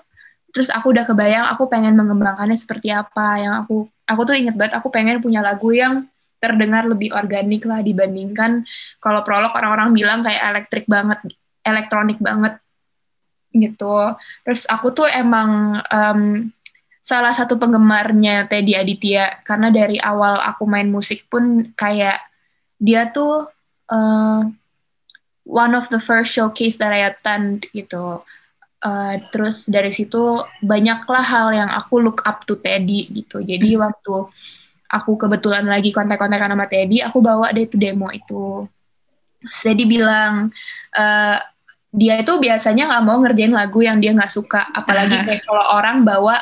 Terus 0.53 0.69
aku 0.69 0.93
udah 0.93 1.09
kebayang 1.09 1.49
aku 1.49 1.65
pengen 1.65 1.97
mengembangkannya 1.97 2.53
seperti 2.53 2.93
apa. 2.93 3.41
Yang 3.41 3.53
aku 3.65 3.75
aku 4.05 4.21
tuh 4.21 4.35
inget 4.37 4.53
banget 4.53 4.77
aku 4.77 4.93
pengen 4.93 5.17
punya 5.17 5.41
lagu 5.41 5.73
yang 5.73 6.05
terdengar 6.37 6.85
lebih 6.85 7.13
organik 7.13 7.65
lah 7.65 7.81
dibandingkan 7.81 8.65
kalau 9.01 9.21
prolog 9.25 9.53
orang-orang 9.57 9.93
bilang 9.93 10.19
kayak 10.21 10.43
elektrik 10.53 10.85
banget, 10.85 11.19
elektronik 11.65 12.17
banget 12.21 12.61
gitu. 13.53 14.13
Terus 14.45 14.69
aku 14.69 14.93
tuh 14.93 15.07
emang 15.09 15.81
um, 15.89 16.51
salah 17.01 17.31
satu 17.31 17.55
penggemarnya 17.55 18.51
Teddy 18.51 18.75
Aditya 18.75 19.39
karena 19.47 19.71
dari 19.71 19.95
awal 19.97 20.43
aku 20.43 20.67
main 20.67 20.91
musik 20.91 21.25
pun 21.31 21.71
kayak 21.73 22.19
dia 22.77 23.09
tuh 23.09 23.47
uh, 23.89 24.41
one 25.47 25.73
of 25.73 25.87
the 25.87 26.03
first 26.03 26.35
showcase 26.35 26.75
that 26.77 26.91
I 26.91 27.07
attend 27.07 27.65
gitu. 27.71 28.21
Uh, 28.77 29.17
terus 29.33 29.65
dari 29.65 29.89
situ 29.89 30.37
banyaklah 30.61 31.25
hal 31.25 31.49
yang 31.49 31.71
aku 31.71 31.97
look 31.97 32.21
up 32.27 32.45
to 32.45 32.59
Teddy 32.59 33.09
gitu. 33.09 33.41
Jadi 33.41 33.73
waktu 33.79 34.15
aku 34.87 35.19
kebetulan 35.19 35.67
lagi 35.67 35.91
kontak-kontakan 35.91 36.55
sama 36.55 36.65
Teddy, 36.71 37.03
aku 37.03 37.19
bawa 37.19 37.51
deh 37.51 37.67
itu 37.67 37.75
demo 37.75 38.07
itu. 38.11 38.67
Teddy 39.43 39.83
bilang, 39.85 40.49
uh, 40.95 41.37
dia 41.91 42.19
itu 42.19 42.33
biasanya 42.39 42.87
nggak 42.89 43.03
mau 43.03 43.17
ngerjain 43.23 43.53
lagu 43.53 43.79
yang 43.83 43.99
dia 43.99 44.15
nggak 44.15 44.31
suka, 44.31 44.63
apalagi 44.71 45.19
kayak 45.27 45.43
kalau 45.43 45.65
orang 45.75 46.07
bawa 46.07 46.39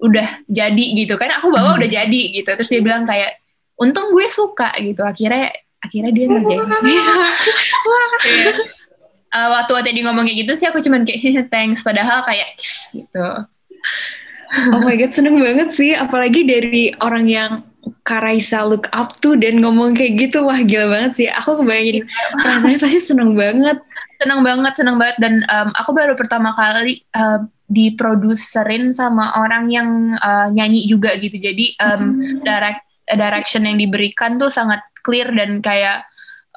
udah 0.00 0.28
jadi 0.48 0.84
gitu 0.96 1.20
kan, 1.20 1.28
aku 1.36 1.52
bawa 1.52 1.76
udah 1.76 1.88
jadi 1.90 2.22
gitu, 2.32 2.48
terus 2.48 2.70
dia 2.70 2.80
bilang 2.80 3.04
kayak, 3.04 3.42
untung 3.76 4.14
gue 4.14 4.26
suka 4.30 4.72
gitu, 4.80 5.04
akhirnya 5.04 5.52
akhirnya 5.80 6.12
dia 6.12 6.26
ngerjain. 6.28 6.60
uh, 9.34 9.48
waktu 9.60 9.72
Teddy 9.84 10.00
ngomong 10.06 10.24
kayak 10.24 10.38
gitu 10.46 10.52
sih, 10.56 10.66
aku 10.70 10.80
cuman 10.80 11.04
kayak 11.04 11.52
thanks, 11.52 11.84
padahal 11.84 12.24
kayak 12.24 12.54
gitu. 12.94 13.28
Oh 14.74 14.82
my 14.82 14.98
god, 14.98 15.14
seneng 15.14 15.38
banget 15.38 15.70
sih, 15.70 15.94
apalagi 15.94 16.42
dari 16.42 16.90
orang 16.98 17.26
yang 17.30 17.50
Karaisa 18.04 18.66
look 18.66 18.90
up 18.90 19.14
to 19.22 19.38
dan 19.38 19.62
ngomong 19.62 19.96
kayak 19.96 20.28
gitu 20.28 20.44
wah 20.44 20.60
gila 20.60 20.92
banget 20.92 21.12
sih. 21.16 21.28
Aku 21.30 21.60
kebayangin 21.62 22.04
rasanya 22.42 22.78
pasti 22.82 23.00
seneng 23.00 23.32
banget. 23.38 23.78
Seneng 24.20 24.40
banget 24.44 24.72
seneng 24.76 24.96
banget. 25.00 25.16
Dan 25.22 25.34
um, 25.48 25.68
aku 25.76 25.90
baru 25.96 26.12
pertama 26.18 26.52
kali 26.52 27.00
uh, 27.16 27.44
diproduserin 27.70 28.90
sama 28.90 29.32
orang 29.38 29.70
yang 29.70 29.88
uh, 30.18 30.50
nyanyi 30.50 30.90
juga 30.90 31.14
gitu. 31.16 31.38
Jadi 31.38 31.78
um, 31.80 32.18
hmm. 32.18 32.42
direct 32.42 32.82
direction 33.06 33.66
yang 33.66 33.78
diberikan 33.78 34.36
tuh 34.36 34.50
sangat 34.50 34.82
clear 35.06 35.30
dan 35.32 35.62
kayak 35.62 36.04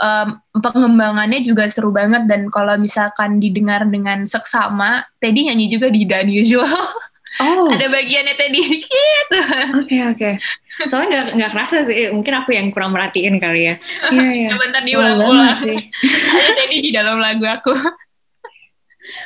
um, 0.02 0.42
pengembangannya 0.58 1.46
juga 1.46 1.70
seru 1.70 1.94
banget. 1.94 2.26
Dan 2.26 2.50
kalau 2.50 2.76
misalkan 2.82 3.38
didengar 3.38 3.86
dengan 3.86 4.26
seksama 4.26 5.06
Teddy 5.22 5.54
nyanyi 5.54 5.70
juga 5.70 5.88
di 5.94 6.04
The 6.04 6.26
Unusual 6.26 6.68
Oh. 7.42 7.66
Ada 7.74 7.90
bagiannya 7.90 8.36
tadi 8.38 8.60
dikit. 8.62 9.28
Oke 9.34 9.82
okay, 9.82 10.02
oke. 10.06 10.30
Okay. 10.78 10.86
Soalnya 10.86 11.10
nggak 11.10 11.26
nggak 11.40 11.52
kerasa 11.54 11.76
sih. 11.90 12.14
Mungkin 12.14 12.34
aku 12.38 12.50
yang 12.54 12.70
kurang 12.70 12.94
merhatiin 12.94 13.42
kali 13.42 13.74
ya. 13.74 13.76
Iya 14.14 14.30
iya. 14.30 14.50
Bentar 14.54 14.86
diulang-ulang. 14.86 15.58
sih. 15.58 15.78
Ada 16.38 16.52
tadi 16.54 16.76
di 16.78 16.92
dalam 16.94 17.18
lagu 17.18 17.46
aku. 17.50 17.74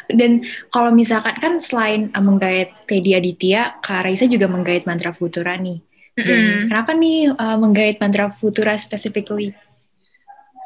Dan 0.07 0.47
kalau 0.71 0.95
misalkan 0.95 1.35
kan 1.35 1.53
selain 1.59 2.07
uh, 2.15 2.23
menggait 2.23 2.71
Teddy 2.87 3.11
Aditya, 3.11 3.83
Kak 3.83 4.07
Raisa 4.07 4.23
juga 4.23 4.47
menggait 4.47 4.87
Mantra 4.87 5.11
Futura 5.11 5.59
nih. 5.59 5.83
Dan 6.17 6.39
mm 6.39 6.47
-hmm. 6.47 6.63
kenapa 6.71 6.91
nih 6.95 7.19
uh, 7.35 7.57
menggait 7.59 7.99
Mantra 7.99 8.31
Futura 8.31 8.79
specifically? 8.79 9.51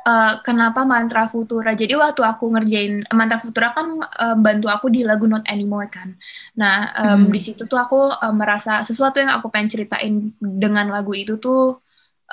Uh, 0.05 0.33
kenapa 0.43 0.83
mantra 0.83 1.29
futura. 1.29 1.73
Jadi 1.77 1.93
waktu 1.93 2.21
aku 2.21 2.51
ngerjain 2.57 3.05
mantra 3.13 3.37
futura 3.41 3.73
kan 3.73 4.01
uh, 4.01 4.35
bantu 4.37 4.67
aku 4.67 4.89
di 4.91 5.05
lagu 5.05 5.25
Not 5.29 5.47
Anymore 5.47 5.87
kan. 5.87 6.17
Nah 6.57 6.91
um, 6.97 7.27
hmm. 7.27 7.31
di 7.31 7.39
situ 7.39 7.63
tuh 7.65 7.79
aku 7.79 8.11
uh, 8.11 8.33
merasa 8.35 8.81
sesuatu 8.81 9.21
yang 9.21 9.31
aku 9.31 9.47
pengen 9.53 9.69
ceritain 9.71 10.33
dengan 10.39 10.89
lagu 10.89 11.15
itu 11.15 11.37
tuh 11.37 11.79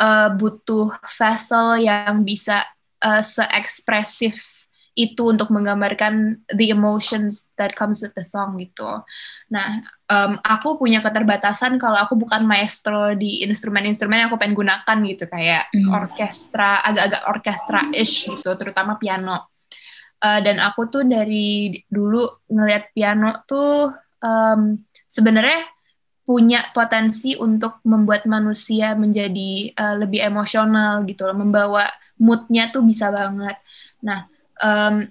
uh, 0.01 0.29
butuh 0.35 0.95
vessel 1.07 1.79
yang 1.79 2.27
bisa 2.27 2.65
uh, 3.05 3.23
seekspresif 3.23 4.58
itu 4.99 5.31
untuk 5.31 5.55
menggambarkan 5.55 6.43
the 6.59 6.75
emotions 6.75 7.55
that 7.55 7.79
comes 7.79 8.03
with 8.03 8.11
the 8.19 8.27
song 8.27 8.59
gitu. 8.59 9.07
Nah, 9.55 9.79
um, 10.11 10.43
aku 10.43 10.75
punya 10.75 10.99
keterbatasan 10.99 11.79
kalau 11.79 12.03
aku 12.03 12.19
bukan 12.19 12.43
maestro 12.43 13.15
di 13.15 13.47
instrumen-instrumen 13.47 14.19
yang 14.19 14.29
aku 14.35 14.43
pengen 14.43 14.59
gunakan 14.59 14.99
gitu 15.07 15.31
kayak 15.31 15.71
mm. 15.71 15.87
orkestra, 15.95 16.83
agak-agak 16.83 17.23
orkestra-ish 17.31 18.27
gitu, 18.27 18.51
terutama 18.59 18.99
piano. 18.99 19.55
Uh, 20.19 20.43
dan 20.43 20.59
aku 20.59 20.91
tuh 20.91 21.07
dari 21.07 21.79
dulu 21.87 22.27
ngelihat 22.51 22.91
piano 22.91 23.47
tuh 23.47 23.95
um, 24.19 24.83
sebenarnya 25.07 25.63
punya 26.27 26.75
potensi 26.75 27.39
untuk 27.39 27.79
membuat 27.87 28.27
manusia 28.27 28.99
menjadi 28.99 29.73
uh, 29.79 29.95
lebih 29.95 30.27
emosional 30.27 31.07
gitu 31.07 31.23
loh, 31.23 31.39
membawa 31.39 31.87
moodnya 32.19 32.75
tuh 32.75 32.83
bisa 32.83 33.15
banget. 33.15 33.57
Nah, 34.03 34.27
um, 34.63 35.07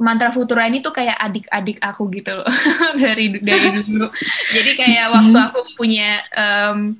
mantra 0.00 0.32
futura 0.32 0.64
ini 0.64 0.80
tuh 0.80 0.96
kayak 0.96 1.20
adik-adik 1.20 1.78
aku 1.84 2.08
gitu 2.08 2.40
loh 2.40 2.48
dari 3.02 3.36
dari 3.38 3.68
dulu. 3.84 4.08
Jadi 4.56 4.70
kayak 4.74 5.06
waktu 5.12 5.36
hmm. 5.36 5.46
aku 5.52 5.60
punya 5.76 6.10
um, 6.32 6.96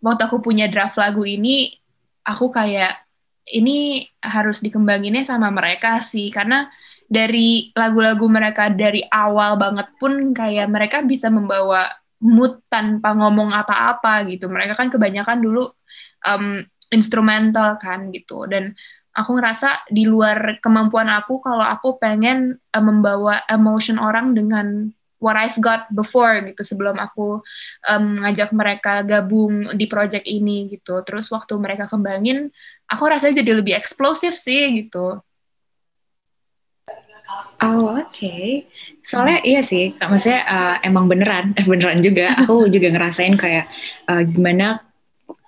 waktu 0.00 0.22
aku 0.26 0.40
punya 0.40 0.66
draft 0.72 0.96
lagu 0.96 1.22
ini, 1.28 1.76
aku 2.24 2.48
kayak 2.48 3.04
ini 3.52 4.08
harus 4.24 4.64
dikembanginnya 4.64 5.26
sama 5.28 5.52
mereka 5.52 6.00
sih 6.00 6.30
karena 6.32 6.70
dari 7.12 7.68
lagu-lagu 7.76 8.24
mereka 8.24 8.72
dari 8.72 9.04
awal 9.12 9.60
banget 9.60 9.92
pun 10.00 10.32
kayak 10.32 10.72
mereka 10.72 11.04
bisa 11.04 11.28
membawa 11.28 11.90
mood 12.22 12.64
tanpa 12.72 13.12
ngomong 13.12 13.52
apa-apa 13.52 14.24
gitu. 14.32 14.48
Mereka 14.48 14.72
kan 14.72 14.88
kebanyakan 14.88 15.38
dulu 15.44 15.68
um, 16.24 16.64
instrumental 16.88 17.76
kan 17.76 18.08
gitu 18.08 18.48
dan 18.48 18.72
aku 19.12 19.30
ngerasa 19.36 19.88
di 19.92 20.08
luar 20.08 20.58
kemampuan 20.64 21.08
aku 21.12 21.44
kalau 21.44 21.64
aku 21.64 22.00
pengen 22.00 22.56
uh, 22.72 22.82
membawa 22.84 23.44
emotion 23.48 24.00
orang 24.00 24.32
dengan 24.32 24.92
what 25.22 25.38
I've 25.38 25.60
got 25.62 25.86
before 25.94 26.34
gitu 26.42 26.66
sebelum 26.66 26.98
aku 26.98 27.38
um, 27.86 28.04
ngajak 28.26 28.50
mereka 28.50 29.06
gabung 29.06 29.70
di 29.78 29.86
project 29.86 30.26
ini 30.26 30.66
gitu. 30.74 30.98
Terus 31.06 31.30
waktu 31.30 31.54
mereka 31.62 31.86
kembangin, 31.86 32.50
aku 32.90 33.06
rasanya 33.06 33.46
jadi 33.46 33.62
lebih 33.62 33.78
eksplosif 33.78 34.34
sih 34.34 34.82
gitu. 34.82 35.22
Oh 37.62 37.94
oke, 37.94 38.10
okay. 38.10 38.66
soalnya 39.06 39.38
iya 39.46 39.62
sih, 39.62 39.94
maksudnya 39.94 40.42
uh, 40.42 40.76
emang 40.82 41.06
beneran, 41.06 41.54
beneran 41.70 42.02
juga. 42.02 42.34
Aku 42.42 42.66
juga 42.66 42.90
ngerasain 42.90 43.38
kayak 43.38 43.70
uh, 44.10 44.26
gimana 44.26 44.82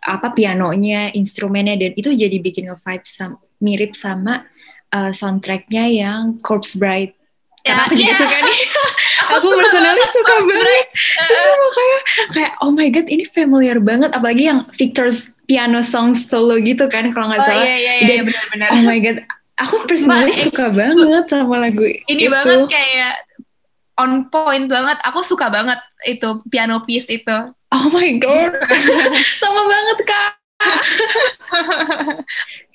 apa 0.05 0.37
pianonya, 0.37 1.17
instrumennya 1.17 1.81
dan 1.81 1.93
itu 1.97 2.13
jadi 2.13 2.37
bikin 2.39 2.69
nge-vibe 2.69 3.07
sama 3.09 3.41
mirip 3.65 3.97
sama 3.97 4.45
uh, 4.93 5.11
soundtracknya 5.11 5.89
yang 5.89 6.37
Corpse 6.45 6.77
Bride. 6.77 7.17
Karena 7.65 7.81
ya, 7.81 7.85
aku 7.89 7.95
juga 7.97 8.13
yeah. 8.13 8.21
suka 8.21 8.37
nih. 8.45 8.61
aku 9.33 9.47
personally 9.57 10.05
suka 10.13 10.35
banget. 10.45 10.87
Uh, 11.17 11.53
makanya 11.57 11.99
kayak 12.37 12.53
oh 12.61 12.71
my 12.77 12.89
god 12.93 13.07
ini 13.09 13.25
familiar 13.25 13.79
banget 13.81 14.11
apalagi 14.13 14.53
yang 14.53 14.69
Victor's 14.77 15.33
piano 15.49 15.81
song 15.81 16.13
solo 16.13 16.61
gitu 16.61 16.85
kan 16.93 17.09
kalau 17.09 17.33
nggak 17.33 17.41
oh, 17.41 17.49
salah. 17.49 17.65
Iya 17.65 17.77
iya 17.81 17.93
iya 18.05 18.21
benar-benar. 18.21 18.69
Oh 18.77 18.83
my 18.85 18.99
god. 19.01 19.19
Aku 19.55 19.87
personally 19.87 20.35
Ma, 20.35 20.45
suka 20.45 20.67
banget 20.69 21.25
sama 21.31 21.63
lagu 21.63 21.87
ini 22.11 22.27
itu. 22.27 22.29
banget 22.29 22.69
kayak 22.69 23.15
on 23.97 24.29
point 24.29 24.69
banget. 24.69 25.01
Aku 25.09 25.25
suka 25.25 25.49
banget 25.49 25.81
itu 26.05 26.45
piano 26.53 26.85
piece 26.85 27.09
itu. 27.09 27.55
Oh 27.75 27.91
my 27.91 28.11
god. 28.23 28.55
sama 29.43 29.63
banget 29.67 29.99
kak. 30.07 30.33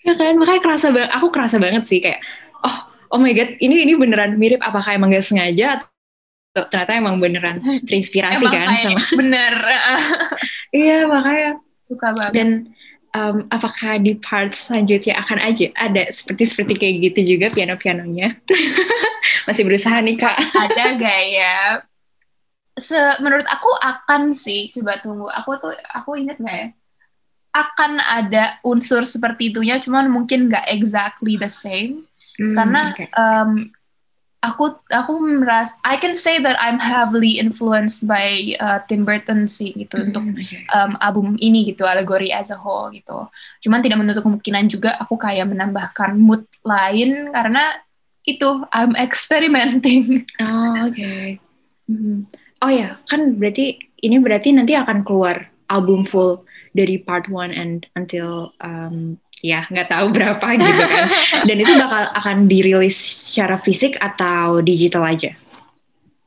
Ya 0.08 0.16
kan? 0.16 0.40
Makanya 0.40 0.64
kerasa 0.64 0.96
banget 0.96 1.12
aku 1.12 1.28
kerasa 1.28 1.60
banget 1.60 1.84
sih 1.84 2.00
kayak 2.00 2.24
oh 2.64 2.88
oh 3.12 3.20
my 3.20 3.36
god 3.36 3.52
ini 3.60 3.84
ini 3.84 4.00
beneran 4.00 4.40
mirip 4.40 4.64
apakah 4.64 4.96
emang 4.96 5.12
gak 5.12 5.28
sengaja 5.28 5.84
atau 6.56 6.64
ternyata 6.72 6.96
emang 6.96 7.20
beneran 7.20 7.60
terinspirasi 7.84 8.48
emang 8.48 8.80
kan 8.80 8.96
sama 8.96 9.02
bener 9.20 9.54
iya 10.80 11.04
makanya. 11.04 11.60
Suka 11.84 12.16
banget. 12.16 12.32
Dan 12.32 12.50
um, 13.12 13.44
apakah 13.52 14.00
di 14.00 14.16
part 14.24 14.56
selanjutnya 14.56 15.20
akan 15.20 15.38
aja 15.44 15.68
ada 15.76 16.08
seperti 16.08 16.44
seperti 16.48 16.74
kayak 16.80 16.96
gitu 17.12 17.36
juga 17.36 17.52
piano 17.52 17.76
pianonya 17.76 18.40
masih 19.52 19.68
berusaha 19.68 20.00
nih 20.00 20.16
kak. 20.16 20.38
Ada 20.56 20.96
gaya 20.96 21.84
Se 22.80 22.98
menurut 23.20 23.46
aku 23.46 23.70
akan 23.84 24.32
sih 24.32 24.72
coba 24.72 24.98
tunggu 25.04 25.28
aku 25.28 25.60
tuh 25.60 25.76
aku 25.94 26.16
inget 26.16 26.40
gak 26.40 26.56
ya 26.56 26.68
akan 27.50 27.98
ada 27.98 28.62
unsur 28.62 29.04
seperti 29.04 29.50
itunya, 29.50 29.82
cuman 29.82 30.06
mungkin 30.10 30.50
nggak 30.50 30.70
exactly 30.70 31.36
the 31.36 31.50
same. 31.50 32.06
Mm, 32.38 32.54
Karena 32.56 32.82
okay. 32.94 33.10
um, 33.18 33.74
aku 34.40 34.78
aku 34.88 35.14
merasa 35.20 35.76
I 35.84 36.00
can 36.00 36.16
say 36.16 36.40
that 36.40 36.56
I'm 36.62 36.80
heavily 36.80 37.42
influenced 37.42 38.08
by 38.08 38.56
uh, 38.62 38.80
Tim 38.88 39.04
Burton 39.04 39.50
sih 39.50 39.74
gitu 39.76 39.98
mm, 39.98 40.06
untuk 40.12 40.26
okay. 40.38 40.64
um, 40.72 40.96
album 41.02 41.36
ini 41.42 41.68
gitu 41.74 41.84
Allegory 41.90 42.30
as 42.30 42.54
a 42.54 42.58
whole 42.60 42.94
gitu. 42.94 43.28
Cuman 43.66 43.82
tidak 43.82 44.00
menutup 44.00 44.24
kemungkinan 44.24 44.70
juga 44.70 44.96
aku 45.02 45.18
kayak 45.18 45.50
menambahkan 45.50 46.16
mood 46.16 46.46
lain 46.62 47.34
karena 47.34 47.82
itu 48.24 48.62
I'm 48.70 48.94
experimenting. 49.06 50.24
Oh 50.38 50.86
oke. 50.86 50.94
Okay. 50.94 51.42
Mm. 51.90 52.30
Oh 52.60 52.72
ya 52.72 53.00
kan 53.08 53.40
berarti 53.40 53.80
ini 54.04 54.20
berarti 54.20 54.52
nanti 54.52 54.76
akan 54.76 55.04
keluar 55.08 55.48
album 55.72 56.04
full 56.04 56.44
dari 56.76 57.00
part 57.00 57.28
one 57.32 57.52
and 57.56 57.88
until 57.96 58.52
um, 58.60 59.16
ya 59.40 59.64
nggak 59.72 59.90
tahu 59.90 60.12
berapa 60.16 60.48
gitu 60.60 60.84
kan. 60.84 61.06
Dan 61.48 61.58
itu 61.60 61.74
bakal 61.80 62.04
akan 62.16 62.38
dirilis 62.52 62.98
secara 63.00 63.56
fisik 63.56 63.96
atau 64.00 64.60
digital 64.60 65.08
aja? 65.08 65.32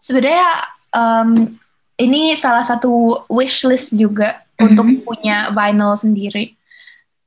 Sebenarnya 0.00 0.48
um, 0.96 1.52
ini 2.00 2.34
salah 2.34 2.64
satu 2.64 3.24
wish 3.30 3.62
list 3.68 3.94
juga 3.94 4.42
mm-hmm. 4.56 4.64
untuk 4.66 4.86
punya 5.04 5.52
vinyl 5.52 5.94
sendiri. 5.94 6.56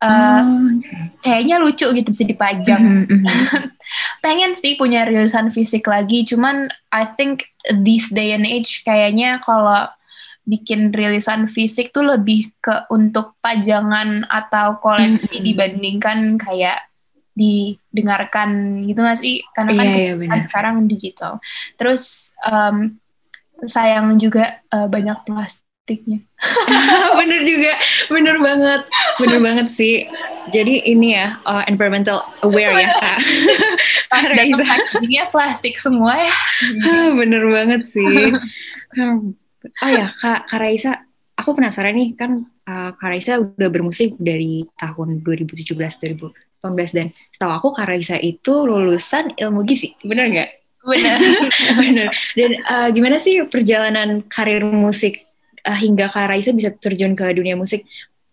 Uh, 0.06 0.42
oh, 0.46 0.70
Kayaknya 1.26 1.56
lucu 1.58 1.88
gitu 1.90 2.10
bisa 2.14 2.26
dipajang. 2.30 3.10
Mm-hmm. 3.10 3.26
Pengen 4.26 4.54
sih 4.54 4.78
punya 4.78 5.10
rilisan 5.10 5.50
fisik 5.50 5.90
lagi, 5.90 6.22
cuman 6.22 6.70
I 6.94 7.10
think 7.18 7.50
this 7.82 8.14
day 8.14 8.38
and 8.38 8.46
age 8.46 8.86
kayaknya 8.86 9.42
kalau 9.42 9.90
bikin 10.46 10.94
rilisan 10.94 11.50
fisik 11.50 11.90
tuh 11.90 12.06
lebih 12.06 12.54
ke 12.62 12.86
untuk 12.94 13.34
pajangan 13.42 14.30
atau 14.30 14.78
koleksi 14.78 15.42
hmm. 15.42 15.46
dibandingkan 15.46 16.20
kayak 16.38 16.86
didengarkan 17.34 18.82
gitu 18.86 19.02
gak 19.02 19.20
sih? 19.20 19.42
Karena 19.58 19.74
kan, 19.74 19.86
yeah, 19.90 20.14
yeah, 20.16 20.30
kan 20.30 20.42
sekarang 20.46 20.76
digital. 20.86 21.42
Terus 21.76 22.34
um, 22.46 23.02
sayang 23.66 24.22
juga 24.22 24.62
uh, 24.70 24.86
banyak 24.86 25.26
plastiknya. 25.86 26.20
bener 27.22 27.42
juga, 27.46 27.72
bener 28.10 28.36
banget, 28.42 28.82
bener 29.22 29.40
banget 29.40 29.68
sih. 29.70 30.10
Jadi 30.50 30.82
ini 30.90 31.14
ya 31.14 31.38
uh, 31.46 31.62
environmental 31.70 32.26
aware 32.42 32.74
ya 32.74 32.90
kak. 32.90 33.18
Reza. 34.34 34.66
plastik 35.30 35.78
semua 35.78 36.18
ya. 36.18 36.34
bener 37.22 37.46
banget 37.54 37.86
sih. 37.86 38.34
Oh 39.82 39.90
ya, 39.90 40.14
Kak, 40.22 40.46
Kak 40.46 40.62
Raisa, 40.62 40.94
aku 41.36 41.58
penasaran 41.58 41.98
nih, 41.98 42.14
kan 42.14 42.46
uh, 42.70 42.94
Kak 42.94 43.10
Raisa 43.10 43.42
udah 43.42 43.70
bermusik 43.74 44.14
dari 44.22 44.66
tahun 44.78 45.26
2017, 45.26 45.74
2018, 45.74 46.98
dan 46.98 47.10
setahu 47.34 47.52
aku 47.52 47.68
Kak 47.74 47.90
Raisa 47.90 48.16
itu 48.22 48.62
lulusan 48.62 49.34
ilmu 49.34 49.66
gizi, 49.66 49.98
bener 50.06 50.30
nggak? 50.30 50.50
Bener. 50.86 51.18
bener. 51.82 52.08
Dan 52.38 52.52
uh, 52.62 52.88
gimana 52.94 53.18
sih 53.18 53.42
perjalanan 53.50 54.22
karir 54.30 54.62
musik 54.62 55.25
uh, 55.66 55.78
hingga 55.78 56.14
Kak 56.14 56.30
Raisa 56.30 56.54
bisa 56.54 56.72
terjun 56.72 57.18
ke 57.18 57.26
dunia 57.34 57.58
musik? 57.58 57.84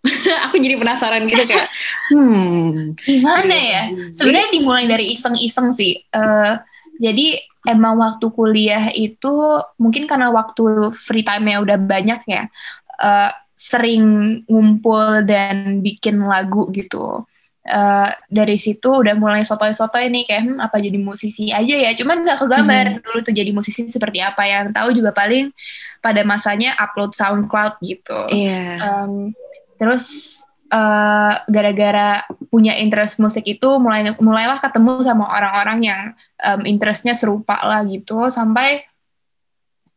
aku 0.51 0.59
jadi 0.59 0.77
penasaran 0.77 1.31
gitu 1.31 1.47
kayak, 1.47 1.71
hmm. 2.11 2.99
Gimana 3.07 3.55
ya? 3.55 3.83
Sebenarnya 4.11 4.51
dimulai 4.51 4.85
dari 4.90 5.14
iseng-iseng 5.14 5.71
sih. 5.71 6.03
Uh, 6.11 6.59
jadi 6.99 7.38
emang 7.71 8.03
waktu 8.03 8.27
kuliah 8.35 8.90
itu 8.90 9.62
mungkin 9.79 10.11
karena 10.11 10.35
waktu 10.35 10.90
free 10.90 11.23
time-nya 11.23 11.62
udah 11.62 11.79
banyak 11.79 12.21
ya, 12.27 12.51
uh, 12.99 13.31
sering 13.55 14.03
ngumpul 14.51 15.23
dan 15.23 15.79
bikin 15.87 16.18
lagu 16.27 16.66
gitu. 16.75 17.23
Uh, 17.62 18.11
dari 18.27 18.59
situ 18.59 18.90
udah 18.90 19.14
mulai 19.14 19.46
sotoy-sotoy 19.46 20.11
nih 20.11 20.27
kayak 20.27 20.51
hmm, 20.51 20.59
apa 20.59 20.83
jadi 20.83 20.98
musisi 20.98 21.55
aja 21.55 21.79
ya 21.79 21.94
cuman 21.94 22.27
nggak 22.27 22.42
kegambar 22.42 22.85
hmm. 22.90 22.98
dulu 23.07 23.18
tuh 23.22 23.31
jadi 23.31 23.55
musisi 23.55 23.87
seperti 23.87 24.18
apa 24.18 24.42
yang 24.51 24.75
tahu 24.75 24.90
juga 24.90 25.14
paling 25.14 25.55
pada 26.03 26.27
masanya 26.27 26.75
upload 26.75 27.14
SoundCloud 27.14 27.79
gitu 27.87 28.18
yeah. 28.35 28.83
um, 28.83 29.31
terus 29.79 30.42
uh, 30.75 31.38
gara-gara 31.46 32.27
punya 32.51 32.75
interest 32.81 33.20
musik 33.22 33.46
itu 33.46 33.68
mulai 33.79 34.11
mulailah 34.18 34.59
ketemu 34.59 35.05
sama 35.05 35.31
orang-orang 35.31 35.79
yang 35.85 36.03
um, 36.42 36.66
interestnya 36.66 37.14
serupa 37.14 37.61
lah 37.62 37.87
gitu 37.87 38.27
sampai 38.33 38.83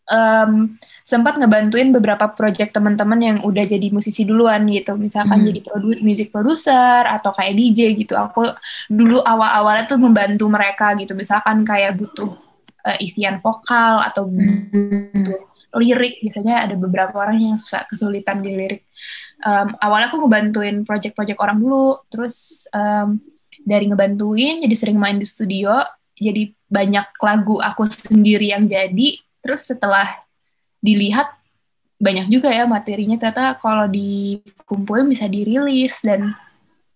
um, 0.09 0.77
sempat 1.05 1.37
ngebantuin 1.37 1.93
beberapa 1.93 2.29
project 2.33 2.73
teman-teman 2.73 3.19
yang 3.21 3.37
udah 3.45 3.65
jadi 3.65 3.93
musisi 3.93 4.25
duluan 4.25 4.65
gitu. 4.69 4.97
Misalkan 4.97 5.41
hmm. 5.41 5.47
jadi 5.53 5.59
produ 5.61 5.87
music 6.01 6.33
producer 6.33 7.05
atau 7.05 7.29
kayak 7.33 7.53
DJ 7.53 7.93
gitu. 7.93 8.17
Aku 8.17 8.45
dulu 8.89 9.21
awal-awalnya 9.21 9.85
tuh 9.85 10.01
membantu 10.01 10.49
mereka 10.49 10.97
gitu. 10.97 11.13
Misalkan 11.13 11.61
kayak 11.61 11.97
butuh 11.97 12.33
uh, 12.85 12.97
isian 13.01 13.37
vokal 13.41 14.01
atau 14.01 14.25
hmm. 14.25 14.73
butuh 15.13 15.41
lirik. 15.77 16.21
Biasanya 16.25 16.65
ada 16.65 16.75
beberapa 16.77 17.13
orang 17.21 17.53
yang 17.53 17.57
susah 17.57 17.85
kesulitan 17.85 18.41
di 18.41 18.57
lirik. 18.57 18.81
Um, 19.45 19.77
awalnya 19.83 20.09
aku 20.09 20.25
ngebantuin 20.25 20.81
project-project 20.87 21.37
orang 21.37 21.61
dulu. 21.61 22.01
Terus 22.09 22.65
um, 22.73 23.21
dari 23.61 23.89
ngebantuin 23.89 24.61
jadi 24.65 24.75
sering 24.77 24.97
main 24.97 25.21
di 25.21 25.27
studio. 25.27 25.85
Jadi 26.15 26.55
banyak 26.65 27.19
lagu 27.19 27.59
aku 27.59 27.85
sendiri 27.91 28.55
yang 28.55 28.65
jadi 28.71 29.19
terus 29.45 29.69
setelah 29.69 30.25
dilihat 30.81 31.29
banyak 32.01 32.27
juga 32.33 32.49
ya 32.49 32.65
materinya 32.65 33.21
ternyata 33.21 33.61
kalau 33.61 33.85
dikumpulin 33.85 35.05
bisa 35.05 35.29
dirilis 35.29 36.01
dan 36.01 36.33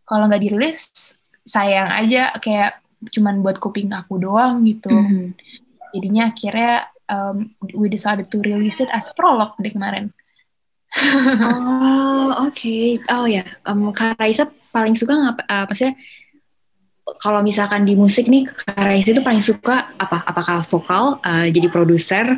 kalau 0.09 0.25
nggak 0.25 0.41
dirilis 0.41 1.13
sayang 1.45 1.87
aja 1.93 2.33
kayak 2.41 2.81
cuman 3.13 3.45
buat 3.45 3.61
kuping 3.61 3.93
aku 3.93 4.17
doang 4.17 4.65
gitu 4.65 4.89
mm. 4.89 5.37
jadinya 5.93 6.33
akhirnya 6.33 6.89
um, 7.05 7.53
we 7.77 7.87
decided 7.87 8.25
to 8.27 8.41
release 8.43 8.81
it 8.81 8.89
as 8.89 9.13
prolog 9.13 9.53
deh 9.61 9.71
kemarin 9.71 10.09
oh 11.45 12.49
oke 12.49 12.51
okay. 12.51 12.97
oh 13.13 13.29
ya 13.29 13.45
yeah. 13.45 13.45
um, 13.69 13.93
Kak 13.93 14.17
Raisa 14.17 14.49
paling 14.73 14.97
suka 14.97 15.13
ngapa 15.13 15.45
apa 15.47 15.73
sih 15.77 15.93
kalau 17.17 17.41
misalkan 17.41 17.87
di 17.87 17.97
musik 17.97 18.29
nih 18.29 18.45
Kak 18.45 18.93
itu 18.93 19.21
paling 19.25 19.41
suka 19.41 19.89
apa 19.97 20.21
apakah 20.29 20.61
vokal 20.61 21.17
uh, 21.25 21.47
jadi 21.49 21.67
produser 21.73 22.37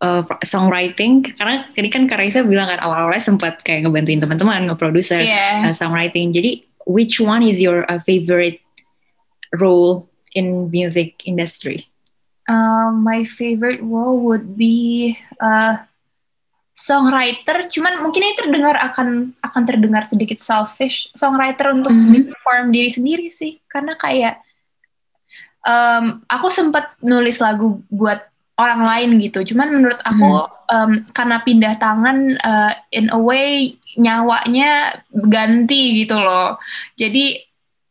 uh, 0.00 0.22
songwriting 0.44 1.24
karena 1.34 1.66
tadi 1.72 1.88
kan 1.88 2.06
Kak 2.06 2.18
Raisa 2.20 2.44
bilang 2.44 2.70
kan 2.70 2.80
awal-awalnya 2.80 3.22
sempat 3.22 3.60
kayak 3.66 3.88
ngebantuin 3.88 4.20
teman-teman 4.20 4.68
ngeproducer 4.68 5.20
yeah. 5.22 5.66
uh, 5.68 5.74
songwriting. 5.74 6.30
Jadi 6.32 6.64
which 6.86 7.18
one 7.18 7.42
is 7.42 7.58
your 7.58 7.88
uh, 7.90 7.98
favorite 8.02 8.60
role 9.56 10.08
in 10.34 10.68
music 10.70 11.24
industry? 11.24 11.88
Uh, 12.46 12.94
my 12.94 13.26
favorite 13.26 13.82
role 13.82 14.22
would 14.22 14.54
be 14.54 15.18
uh, 15.42 15.82
songwriter. 16.76 17.72
Cuman 17.72 18.04
mungkin 18.04 18.20
ini 18.20 18.36
terdengar 18.36 18.76
akan 18.76 19.32
akan 19.40 19.62
terdengar 19.64 20.04
sedikit 20.04 20.36
selfish. 20.36 21.08
Songwriter 21.16 21.72
untuk 21.72 21.88
mm 21.88 22.04
-hmm. 22.12 22.24
perform 22.36 22.68
diri 22.68 22.92
sendiri 22.92 23.26
sih, 23.32 23.56
karena 23.64 23.96
kayak 23.96 24.44
um, 25.64 26.20
aku 26.28 26.52
sempat 26.52 26.92
nulis 27.00 27.40
lagu 27.40 27.80
buat 27.88 28.20
orang 28.56 28.82
lain 28.84 29.10
gitu. 29.20 29.52
Cuman 29.52 29.68
menurut 29.72 30.00
aku 30.00 30.32
hmm. 30.32 30.72
um, 30.72 30.92
karena 31.12 31.36
pindah 31.44 31.74
tangan 31.76 32.18
uh, 32.40 32.72
in 32.92 33.12
a 33.12 33.20
way 33.20 33.76
nyawanya 34.00 35.00
ganti 35.12 36.04
gitu 36.04 36.16
loh. 36.16 36.56
Jadi 36.96 37.36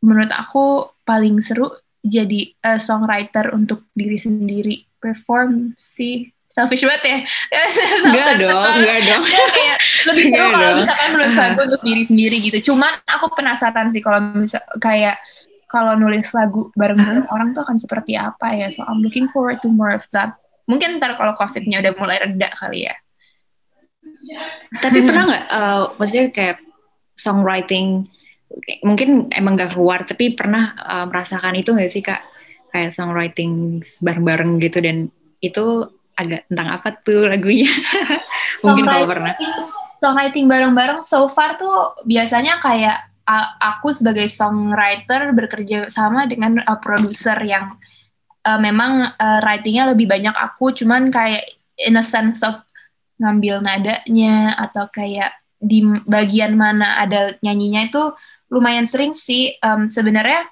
menurut 0.01 0.29
aku 0.33 0.89
paling 1.05 1.41
seru 1.41 1.69
jadi 2.05 2.53
uh, 2.65 2.81
songwriter 2.81 3.53
untuk 3.53 3.89
diri 3.93 4.17
sendiri 4.17 4.85
perform 5.01 5.73
sih 5.77 6.29
selfish 6.55 6.87
banget 6.87 7.03
ya? 7.03 7.17
Enggak 8.07 8.33
dong 8.39 8.63
enggak 8.79 8.99
dong. 9.03 9.23
Kayak 9.27 9.77
lebih 10.07 10.23
seru 10.31 10.47
kalau 10.55 10.73
misalkan 10.79 11.07
menulis 11.11 11.35
lagu 11.43 11.59
untuk 11.67 11.81
diri 11.83 12.03
sendiri 12.07 12.37
gitu. 12.39 12.57
Cuman 12.71 12.93
aku 13.03 13.35
penasaran 13.35 13.91
sih 13.91 13.99
kalau 13.99 14.23
misal 14.39 14.63
kayak 14.79 15.19
kalau 15.67 15.99
nulis 15.99 16.31
lagu 16.31 16.71
bareng-bareng 16.79 17.27
uh 17.27 17.27
-huh. 17.27 17.35
orang 17.35 17.51
tuh 17.51 17.67
akan 17.67 17.75
seperti 17.75 18.15
apa 18.15 18.55
ya? 18.55 18.71
So 18.71 18.87
I'm 18.87 19.03
looking 19.03 19.27
forward 19.27 19.59
to 19.59 19.67
more 19.67 19.91
of 19.91 20.07
that. 20.15 20.39
Mungkin 20.71 21.03
ntar 21.03 21.19
kalau 21.19 21.35
COVID-nya 21.35 21.83
udah 21.83 21.93
mulai 21.99 22.17
reda 22.23 22.47
kali 22.55 22.87
ya. 22.87 22.95
Tapi 24.81 25.05
pernah 25.05 25.23
nggak, 25.29 25.45
uh, 25.53 25.83
maksudnya 26.01 26.33
kayak 26.33 26.57
songwriting, 27.13 28.09
mungkin 28.81 29.29
emang 29.29 29.53
gak 29.53 29.77
keluar, 29.77 30.01
tapi 30.01 30.33
pernah 30.33 30.73
uh, 30.73 31.05
merasakan 31.05 31.53
itu 31.53 31.69
nggak 31.69 31.91
sih 31.93 32.01
kak? 32.01 32.25
Kayak 32.73 32.97
songwriting 32.97 33.85
bareng-bareng 34.01 34.57
gitu 34.57 34.81
dan 34.81 35.13
itu 35.45 35.85
agak 36.15 36.47
tentang 36.47 36.67
apa 36.71 36.89
tuh 36.99 37.27
lagunya? 37.27 37.71
mungkin 38.63 38.87
kalau 38.87 39.07
pernah. 39.07 39.33
Songwriting 39.95 40.47
bareng-bareng 40.51 40.99
so 41.03 41.27
far 41.31 41.55
tuh 41.55 41.95
biasanya 42.03 42.59
kayak 42.59 43.15
aku 43.57 43.89
sebagai 43.89 44.29
songwriter 44.29 45.33
bekerja 45.33 45.89
sama 45.89 46.29
dengan 46.29 46.61
uh, 46.61 46.77
produser 46.77 47.35
yang 47.41 47.73
uh, 48.45 48.59
memang 48.61 49.17
uh, 49.17 49.39
writingnya 49.41 49.91
lebih 49.91 50.05
banyak 50.05 50.35
aku 50.37 50.77
cuman 50.77 51.09
kayak 51.09 51.41
in 51.81 51.97
a 51.97 52.05
sense 52.05 52.45
of 52.45 52.61
ngambil 53.17 53.65
nadanya 53.65 54.53
atau 54.59 54.85
kayak 54.93 55.33
di 55.57 55.81
bagian 56.05 56.53
mana 56.53 57.01
ada 57.01 57.33
nyanyinya 57.41 57.89
itu 57.89 58.03
lumayan 58.53 58.85
sering 58.85 59.17
sih 59.17 59.57
um, 59.65 59.89
sebenarnya 59.89 60.45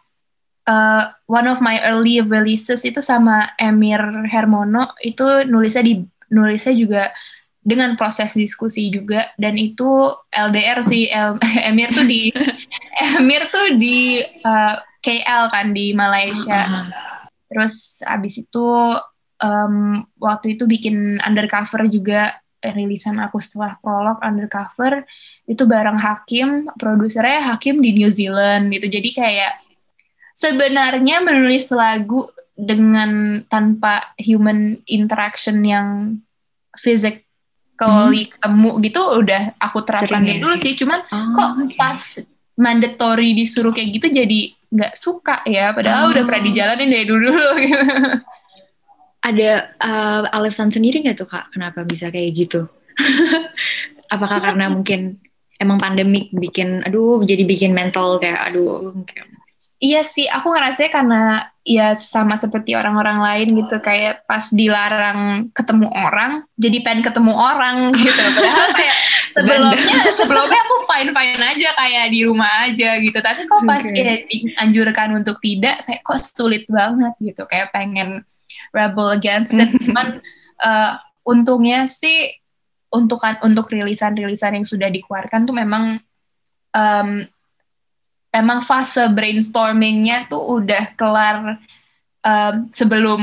uh, 0.68 1.12
one 1.28 1.48
of 1.48 1.60
my 1.60 1.80
early 1.88 2.20
releases 2.24 2.84
itu 2.88 3.00
sama 3.04 3.52
Emir 3.60 4.00
Hermono 4.32 4.92
itu 5.04 5.48
nulisnya 5.48 5.84
di 5.84 6.04
nulisnya 6.34 6.74
juga 6.74 7.04
dengan 7.64 7.96
proses 7.96 8.36
diskusi 8.36 8.92
juga 8.92 9.32
dan 9.40 9.56
itu 9.56 10.12
LDR 10.28 10.84
sih 10.84 11.08
El, 11.08 11.40
Emir 11.64 11.90
tuh 11.98 12.06
di 12.06 12.30
Emir 13.20 13.48
tuh 13.48 13.80
di 13.80 14.20
uh, 14.44 14.76
KL 15.04 15.52
kan 15.52 15.72
di 15.72 15.96
Malaysia. 15.96 16.88
Terus 17.48 18.04
abis 18.04 18.44
itu 18.44 18.68
um, 19.40 20.04
waktu 20.20 20.60
itu 20.60 20.68
bikin 20.68 21.20
undercover 21.24 21.88
juga 21.88 22.36
rilisan 22.64 23.20
aku 23.20 23.44
setelah 23.44 23.76
prolog 23.84 24.24
undercover 24.24 25.04
itu 25.44 25.68
bareng 25.68 26.00
Hakim, 26.00 26.72
produsernya 26.80 27.52
Hakim 27.52 27.84
di 27.84 27.92
New 27.92 28.08
Zealand 28.08 28.72
gitu. 28.72 28.88
Jadi 28.88 29.10
kayak 29.12 29.63
sebenarnya 30.34 31.22
menulis 31.22 31.70
lagu 31.74 32.30
dengan 32.54 33.42
tanpa 33.50 34.14
human 34.22 34.82
interaction 34.86 35.62
yang 35.66 36.20
fisik 36.78 37.26
kalau 37.74 38.14
hmm. 38.14 38.30
ketemu 38.30 38.70
gitu 38.86 39.02
udah 39.02 39.44
aku 39.58 39.82
terapkan 39.82 40.22
ya? 40.22 40.38
dulu 40.38 40.56
sih. 40.62 40.78
Cuman 40.78 41.02
oh, 41.10 41.34
kok 41.34 41.50
okay. 41.58 41.78
pas 41.78 42.02
mandatory 42.54 43.34
disuruh 43.34 43.74
kayak 43.74 43.98
gitu 43.98 44.08
jadi 44.14 44.54
nggak 44.74 44.94
suka 44.98 45.46
ya 45.46 45.74
padahal 45.74 46.10
oh. 46.10 46.12
udah 46.14 46.24
pernah 46.26 46.44
dijalanin 46.46 46.90
dari 46.90 47.06
dulu 47.06 47.34
dulu 47.34 47.50
gitu. 47.62 47.78
ada 49.30 49.52
uh, 49.82 50.22
alasan 50.34 50.70
sendiri 50.70 51.02
nggak 51.02 51.18
tuh 51.18 51.30
kak 51.30 51.50
kenapa 51.54 51.86
bisa 51.86 52.14
kayak 52.14 52.34
gitu 52.34 52.70
apakah 54.14 54.42
karena 54.42 54.70
mungkin 54.70 55.18
emang 55.58 55.78
pandemik 55.82 56.30
bikin 56.34 56.86
aduh 56.86 57.22
jadi 57.26 57.46
bikin 57.46 57.74
mental 57.74 58.22
kayak 58.22 58.54
aduh 58.54 58.94
Iya 59.80 60.02
sih, 60.04 60.28
aku 60.28 60.52
ngerasa 60.52 60.88
karena 60.88 61.52
ya 61.64 61.96
sama 61.96 62.36
seperti 62.36 62.76
orang-orang 62.76 63.24
lain 63.24 63.48
gitu 63.64 63.80
kayak 63.80 64.28
pas 64.28 64.52
dilarang 64.52 65.48
ketemu 65.56 65.88
orang, 65.92 66.44
jadi 66.60 66.84
pengen 66.84 67.04
ketemu 67.04 67.34
orang 67.36 67.92
gitu. 68.04 68.20
Padahal 68.20 68.70
kayak 68.76 68.96
sebelumnya 69.32 69.80
sebelumnya 70.20 70.60
aku 70.68 70.76
fine 70.88 71.12
fine 71.16 71.44
aja 71.44 71.70
kayak 71.80 72.06
di 72.12 72.20
rumah 72.28 72.52
aja 72.68 72.90
gitu. 73.00 73.18
Tapi 73.20 73.42
kok 73.48 73.64
pas 73.64 73.84
okay. 73.84 73.96
kayak 73.96 74.20
dianjurkan 74.28 75.10
untuk 75.16 75.38
tidak, 75.40 75.84
kayak 75.88 76.02
kok 76.04 76.20
sulit 76.20 76.64
banget 76.68 77.14
gitu. 77.24 77.44
Kayak 77.48 77.72
pengen 77.72 78.24
rebel 78.76 79.16
against 79.16 79.56
it. 79.56 79.70
Cuman 79.86 80.20
uh, 80.64 80.92
untungnya 81.24 81.88
sih 81.88 82.32
untuk 82.94 83.24
untuk 83.42 83.72
rilisan-rilisan 83.74 84.62
yang 84.62 84.66
sudah 84.68 84.92
dikeluarkan 84.92 85.50
tuh 85.50 85.56
memang 85.56 85.98
um, 86.78 87.10
emang 88.34 88.66
fase 88.66 89.06
brainstormingnya 89.14 90.26
tuh 90.26 90.42
udah 90.60 90.98
kelar 90.98 91.62
um, 92.26 92.56
sebelum 92.74 93.22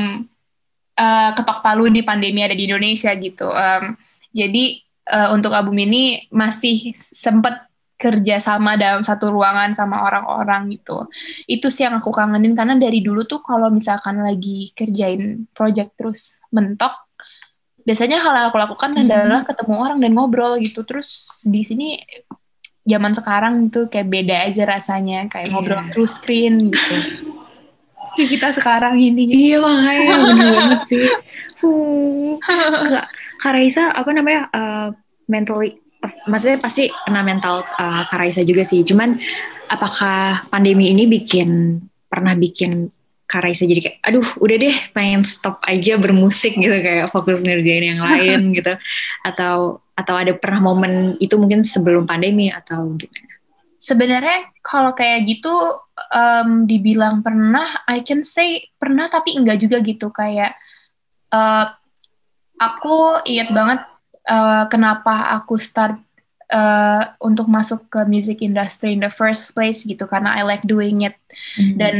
uh, 0.94 1.30
ketok 1.34 1.58
palu 1.60 1.90
di 1.90 2.06
pandemi 2.06 2.46
ada 2.46 2.54
di 2.54 2.70
Indonesia 2.70 3.10
gitu. 3.18 3.50
Um, 3.50 3.98
jadi 4.30 4.78
uh, 5.10 5.34
untuk 5.34 5.50
album 5.50 5.74
ini 5.82 6.30
masih 6.30 6.94
sempet 6.94 7.66
kerja 8.00 8.40
sama 8.40 8.80
dalam 8.80 9.04
satu 9.04 9.28
ruangan 9.28 9.76
sama 9.76 10.00
orang-orang 10.08 10.72
gitu. 10.72 11.04
Itu 11.44 11.68
sih 11.68 11.84
yang 11.84 12.00
aku 12.00 12.08
kangenin 12.08 12.56
karena 12.56 12.80
dari 12.80 13.04
dulu 13.04 13.28
tuh 13.28 13.44
kalau 13.44 13.68
misalkan 13.68 14.24
lagi 14.24 14.72
kerjain 14.72 15.44
project 15.52 16.00
terus 16.00 16.40
mentok, 16.48 16.96
biasanya 17.84 18.24
hal 18.24 18.32
yang 18.32 18.46
aku 18.48 18.56
lakukan 18.56 18.96
hmm. 18.96 19.04
adalah 19.04 19.44
ketemu 19.44 19.74
orang 19.76 19.98
dan 20.00 20.16
ngobrol 20.16 20.56
gitu. 20.64 20.80
Terus 20.88 21.42
di 21.44 21.60
sini 21.60 22.00
zaman 22.90 23.14
sekarang 23.14 23.54
tuh 23.70 23.86
kayak 23.86 24.10
beda 24.10 24.36
aja 24.50 24.66
rasanya 24.66 25.30
kayak 25.30 25.46
yeah. 25.46 25.54
ngobrol 25.54 25.82
through 25.94 26.10
screen 26.10 26.74
gitu. 26.74 26.96
Kita 28.18 28.50
sekarang 28.50 28.98
ini. 28.98 29.30
Iya 29.30 29.62
makanya 29.62 30.14
bener 30.26 30.48
banget 30.50 30.80
sih. 30.90 31.06
Kak, 32.42 33.06
Kak 33.38 33.52
Raisa 33.54 33.94
apa 33.94 34.10
namanya 34.10 34.50
uh, 34.50 34.88
mentally 35.30 35.78
maksudnya 36.26 36.58
pasti 36.60 36.88
kena 36.88 37.20
mental 37.20 37.64
uh, 37.76 38.04
Karaisa 38.08 38.42
juga 38.44 38.64
sih. 38.64 38.80
Cuman 38.82 39.20
apakah 39.68 40.48
pandemi 40.48 40.90
ini 40.90 41.06
bikin 41.06 41.80
pernah 42.10 42.34
bikin 42.34 42.90
Karaisa 43.30 43.62
jadi 43.62 43.78
kayak, 43.78 43.98
aduh 44.02 44.26
udah 44.42 44.56
deh 44.58 44.76
pengen 44.90 45.22
stop 45.22 45.62
aja 45.62 45.94
bermusik 45.94 46.58
gitu 46.58 46.74
kayak 46.82 47.14
fokus 47.14 47.46
ngerjain 47.46 47.94
yang 47.94 48.02
lain 48.02 48.50
gitu, 48.58 48.74
atau 49.22 49.78
atau 50.00 50.16
ada 50.16 50.32
pernah 50.32 50.60
momen 50.72 51.20
itu 51.20 51.36
mungkin 51.36 51.62
sebelum 51.62 52.08
pandemi 52.08 52.48
atau 52.48 52.96
gimana? 52.96 53.28
Sebenarnya 53.80 54.52
kalau 54.60 54.92
kayak 54.92 55.24
gitu 55.24 55.52
um, 56.12 56.68
dibilang 56.68 57.24
pernah, 57.24 57.84
I 57.88 58.04
can 58.04 58.20
say 58.20 58.68
pernah 58.76 59.08
tapi 59.08 59.36
enggak 59.36 59.60
juga 59.60 59.80
gitu 59.80 60.12
kayak 60.12 60.52
uh, 61.32 61.72
aku 62.60 63.24
ingat 63.24 63.48
banget 63.56 63.80
uh, 64.28 64.68
kenapa 64.68 65.32
aku 65.40 65.56
start 65.56 65.96
uh, 66.52 67.16
untuk 67.24 67.48
masuk 67.48 67.88
ke 67.88 68.04
music 68.04 68.44
industry 68.44 68.92
in 68.92 69.00
the 69.00 69.08
first 69.08 69.56
place 69.56 69.86
gitu 69.86 70.04
karena 70.04 70.36
I 70.36 70.44
like 70.44 70.66
doing 70.66 71.08
it 71.08 71.16
mm-hmm. 71.56 71.78
dan 71.80 71.94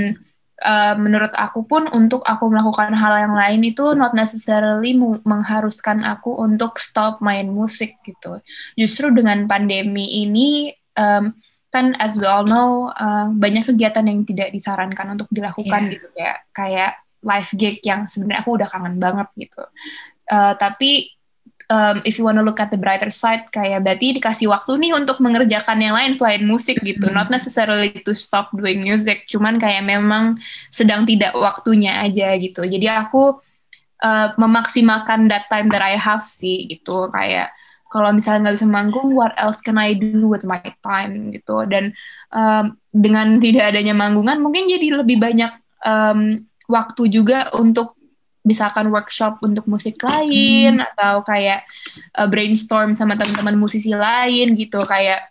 uh, 0.64 0.94
menurut 0.96 1.32
aku 1.36 1.64
pun 1.64 1.88
untuk 1.90 2.24
aku 2.24 2.48
melakukan 2.52 2.92
hal 2.92 3.16
yang 3.16 3.34
lain 3.34 3.60
itu 3.64 3.92
not 3.96 4.12
necessarily 4.12 4.94
mengharuskan 5.24 6.04
aku 6.04 6.36
untuk 6.36 6.76
stop 6.78 7.18
main 7.24 7.48
musik 7.50 7.98
gitu. 8.04 8.40
Justru 8.76 9.12
dengan 9.12 9.44
pandemi 9.48 10.24
ini 10.24 10.72
um, 10.96 11.32
kan 11.70 11.94
as 12.02 12.18
we 12.18 12.26
all 12.26 12.42
know 12.44 12.90
uh, 12.94 13.30
banyak 13.30 13.62
kegiatan 13.62 14.04
yang 14.06 14.26
tidak 14.26 14.50
disarankan 14.50 15.16
untuk 15.18 15.28
dilakukan 15.32 15.88
yeah. 15.88 15.92
gitu. 15.96 16.06
Kayak 16.14 16.38
kayak 16.52 16.92
live 17.20 17.50
gig 17.56 17.76
yang 17.84 18.08
sebenarnya 18.08 18.40
aku 18.44 18.50
udah 18.56 18.68
kangen 18.68 18.96
banget 18.96 19.28
gitu. 19.36 19.62
Uh, 20.30 20.54
tapi 20.56 21.19
um, 21.70 22.02
if 22.02 22.18
you 22.18 22.26
wanna 22.26 22.42
look 22.42 22.58
at 22.58 22.68
the 22.68 22.76
brighter 22.76 23.08
side 23.08 23.46
kayak 23.54 23.86
berarti 23.86 24.18
dikasih 24.18 24.50
waktu 24.50 24.76
nih 24.76 24.92
untuk 24.92 25.22
mengerjakan 25.22 25.78
yang 25.78 25.94
lain 25.94 26.12
selain 26.12 26.42
musik 26.44 26.82
gitu 26.82 27.08
mm. 27.08 27.14
not 27.14 27.30
necessarily 27.30 27.94
to 28.02 28.12
stop 28.12 28.50
doing 28.52 28.82
music 28.82 29.24
cuman 29.30 29.56
kayak 29.56 29.86
memang 29.86 30.36
sedang 30.68 31.06
tidak 31.06 31.32
waktunya 31.38 32.02
aja 32.02 32.34
gitu 32.36 32.66
jadi 32.66 33.06
aku 33.06 33.38
uh, 34.02 34.28
memaksimalkan 34.36 35.30
that 35.30 35.46
time 35.48 35.70
that 35.70 35.80
I 35.80 35.94
have 35.94 36.26
sih 36.26 36.66
gitu 36.66 37.08
kayak 37.14 37.54
kalau 37.90 38.14
misalnya 38.14 38.48
nggak 38.48 38.56
bisa 38.62 38.70
manggung, 38.70 39.18
what 39.18 39.34
else 39.34 39.58
can 39.58 39.74
I 39.74 39.98
do 39.98 40.30
with 40.30 40.46
my 40.46 40.62
time 40.78 41.34
gitu. 41.34 41.66
Dan 41.66 41.90
um, 42.30 42.78
dengan 42.94 43.42
tidak 43.42 43.74
adanya 43.74 43.98
manggungan, 43.98 44.38
mungkin 44.38 44.70
jadi 44.70 45.02
lebih 45.02 45.18
banyak 45.18 45.50
um, 45.82 46.38
waktu 46.70 47.10
juga 47.10 47.50
untuk 47.58 47.98
misalkan 48.40 48.88
workshop 48.88 49.40
untuk 49.44 49.68
musik 49.68 50.00
lain 50.00 50.80
hmm. 50.80 50.88
atau 50.94 51.20
kayak 51.20 51.64
uh, 52.16 52.24
brainstorm 52.24 52.96
sama 52.96 53.16
teman-teman 53.16 53.56
musisi 53.56 53.92
lain 53.92 54.56
gitu 54.56 54.80
kayak 54.88 55.28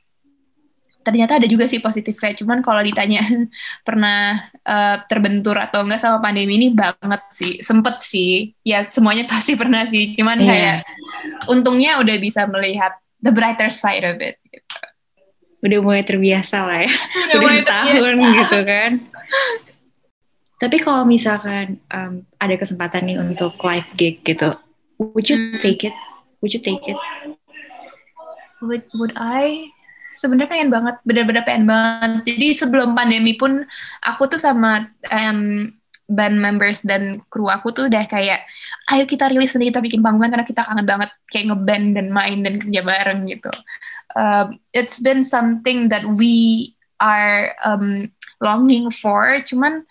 ternyata 1.00 1.42
ada 1.42 1.48
juga 1.50 1.66
sih 1.66 1.82
positifnya. 1.82 2.38
Cuman 2.38 2.62
kalau 2.62 2.86
ditanya 2.86 3.24
pernah 3.88 4.46
uh, 4.62 5.02
terbentur 5.10 5.58
atau 5.58 5.82
enggak 5.82 6.06
sama 6.06 6.22
pandemi 6.22 6.62
ini 6.62 6.70
banget 6.76 7.22
sih. 7.34 7.54
Sempet 7.66 8.06
sih. 8.06 8.54
Ya 8.62 8.86
semuanya 8.86 9.26
pasti 9.32 9.58
pernah 9.58 9.84
sih. 9.90 10.14
Cuman 10.14 10.38
yeah. 10.40 10.50
kayak 10.50 10.78
untungnya 11.50 11.98
udah 11.98 12.16
bisa 12.22 12.46
melihat 12.46 12.94
the 13.20 13.34
brighter 13.34 13.74
side 13.74 14.06
of 14.06 14.22
it 14.22 14.38
gitu. 14.48 14.78
udah 15.60 15.80
mulai 15.84 16.08
terbiasa 16.08 16.64
lah 16.64 16.88
ya. 16.88 16.88
Udah, 16.88 17.36
udah 17.36 17.40
mulai 17.44 17.62
tahun 17.68 18.16
gitu 18.16 18.60
kan 18.64 18.92
tapi 20.60 20.78
kalau 20.84 21.08
misalkan 21.08 21.80
um, 21.90 22.28
ada 22.36 22.56
kesempatan 22.60 23.08
nih 23.08 23.18
untuk 23.18 23.56
live 23.64 23.88
gig 23.96 24.20
gitu, 24.28 24.52
would 25.00 25.26
you 25.32 25.40
hmm. 25.40 25.64
take 25.64 25.88
it? 25.88 25.96
Would 26.44 26.52
you 26.52 26.60
take 26.60 26.84
it? 26.86 27.00
Would 28.60 28.84
Would 28.92 29.16
I? 29.16 29.72
Sebenarnya 30.20 30.52
pengen 30.52 30.68
banget, 30.68 30.96
bener-bener 31.08 31.48
pengen 31.48 31.64
banget. 31.64 32.28
Jadi 32.28 32.48
sebelum 32.52 32.92
pandemi 32.92 33.40
pun 33.40 33.64
aku 34.04 34.28
tuh 34.28 34.36
sama 34.36 34.92
um, 35.08 35.72
band 36.12 36.36
members 36.44 36.84
dan 36.84 37.24
kru 37.32 37.48
aku 37.48 37.72
tuh 37.72 37.88
udah 37.88 38.04
kayak, 38.04 38.44
ayo 38.92 39.08
kita 39.08 39.32
rilis 39.32 39.56
sendiri 39.56 39.72
kita 39.72 39.80
bikin 39.80 40.04
panggungan 40.04 40.36
karena 40.36 40.44
kita 40.44 40.68
kangen 40.68 40.84
banget 40.84 41.10
kayak 41.32 41.56
ngeband 41.56 41.86
dan 41.96 42.08
main 42.12 42.44
dan 42.44 42.60
kerja 42.60 42.82
bareng 42.84 43.32
gitu. 43.32 43.52
Um, 44.18 44.60
it's 44.76 45.00
been 45.00 45.24
something 45.24 45.88
that 45.88 46.04
we 46.04 46.76
are 47.00 47.56
um, 47.64 48.12
longing 48.44 48.92
for, 48.92 49.40
cuman 49.48 49.86
uh, 49.86 49.88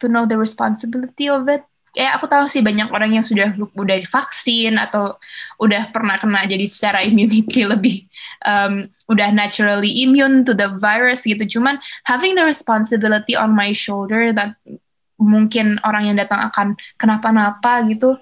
to 0.00 0.06
know 0.10 0.24
the 0.24 0.38
responsibility 0.38 1.30
of 1.30 1.46
it. 1.46 1.62
Ya 1.96 2.12
aku 2.12 2.28
tahu 2.28 2.44
sih 2.44 2.60
banyak 2.60 2.92
orang 2.92 3.16
yang 3.16 3.24
sudah 3.24 3.56
udah 3.56 3.96
divaksin 3.96 4.76
atau 4.76 5.16
udah 5.56 5.88
pernah 5.96 6.20
kena 6.20 6.44
jadi 6.44 6.68
secara 6.68 7.00
immunity 7.00 7.64
lebih 7.72 8.04
um, 8.44 8.84
udah 9.08 9.32
naturally 9.32 10.04
immune 10.04 10.44
to 10.44 10.52
the 10.52 10.68
virus 10.76 11.24
gitu. 11.24 11.56
Cuman 11.56 11.80
having 12.04 12.36
the 12.36 12.44
responsibility 12.44 13.32
on 13.32 13.56
my 13.56 13.72
shoulder 13.72 14.28
that 14.36 14.60
mungkin 15.16 15.80
orang 15.88 16.12
yang 16.12 16.16
datang 16.20 16.44
akan 16.52 16.76
kenapa-napa 17.00 17.80
gitu 17.88 18.20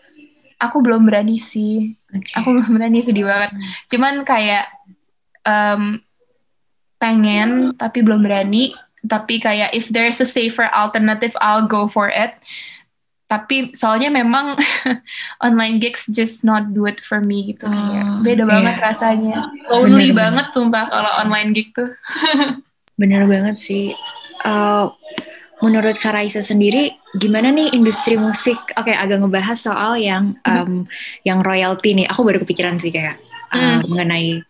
aku 0.65 0.81
belum 0.81 1.05
berani 1.05 1.37
sih. 1.37 1.99
Okay. 2.15 2.35
aku 2.39 2.55
belum 2.55 2.71
berani 2.79 3.03
sedih 3.03 3.27
banget. 3.27 3.51
Cuman 3.91 4.23
kayak 4.23 4.71
um, 5.43 5.99
pengen 7.03 7.75
tapi 7.77 8.01
belum 8.01 8.23
berani 8.23 8.73
tapi 9.05 9.41
kayak 9.41 9.73
if 9.77 9.89
there's 9.93 10.21
a 10.21 10.29
safer 10.29 10.69
alternative 10.73 11.37
I'll 11.41 11.69
go 11.69 11.87
for 11.87 12.09
it. 12.09 12.37
Tapi 13.25 13.73
soalnya 13.73 14.13
memang 14.13 14.61
online 15.47 15.81
gigs 15.81 16.07
just 16.13 16.45
not 16.45 16.77
do 16.77 16.85
it 16.85 17.01
for 17.01 17.25
me 17.25 17.57
gitu 17.57 17.67
kayak 17.67 18.05
oh, 18.05 18.21
beda 18.21 18.45
yeah. 18.45 18.51
banget 18.53 18.77
rasanya. 18.85 19.39
Lonely 19.73 20.13
bener, 20.13 20.21
banget 20.21 20.47
bener. 20.53 20.57
sumpah 20.57 20.85
kalau 20.93 21.13
online 21.25 21.51
gig 21.57 21.73
tuh. 21.73 21.91
Bener 22.95 23.27
banget 23.27 23.59
sih. 23.59 23.91
Uh, 24.47 24.87
menurut 25.59 25.99
Karaisa 25.99 26.47
sendiri 26.47 26.95
gimana 27.19 27.51
nih 27.51 27.75
industri 27.75 28.15
musik? 28.15 28.55
Oke 28.79 28.93
okay, 28.93 28.95
agak 28.95 29.19
ngebahas 29.19 29.59
soal 29.59 29.99
yang 29.99 30.39
um, 30.47 30.87
yang 31.27 31.43
royalty 31.43 31.99
nih. 31.99 32.07
Aku 32.07 32.23
baru 32.23 32.39
kepikiran 32.47 32.79
sih 32.79 32.95
kayak 32.95 33.19
uh, 33.51 33.83
mm. 33.83 33.91
mengenai 33.91 34.47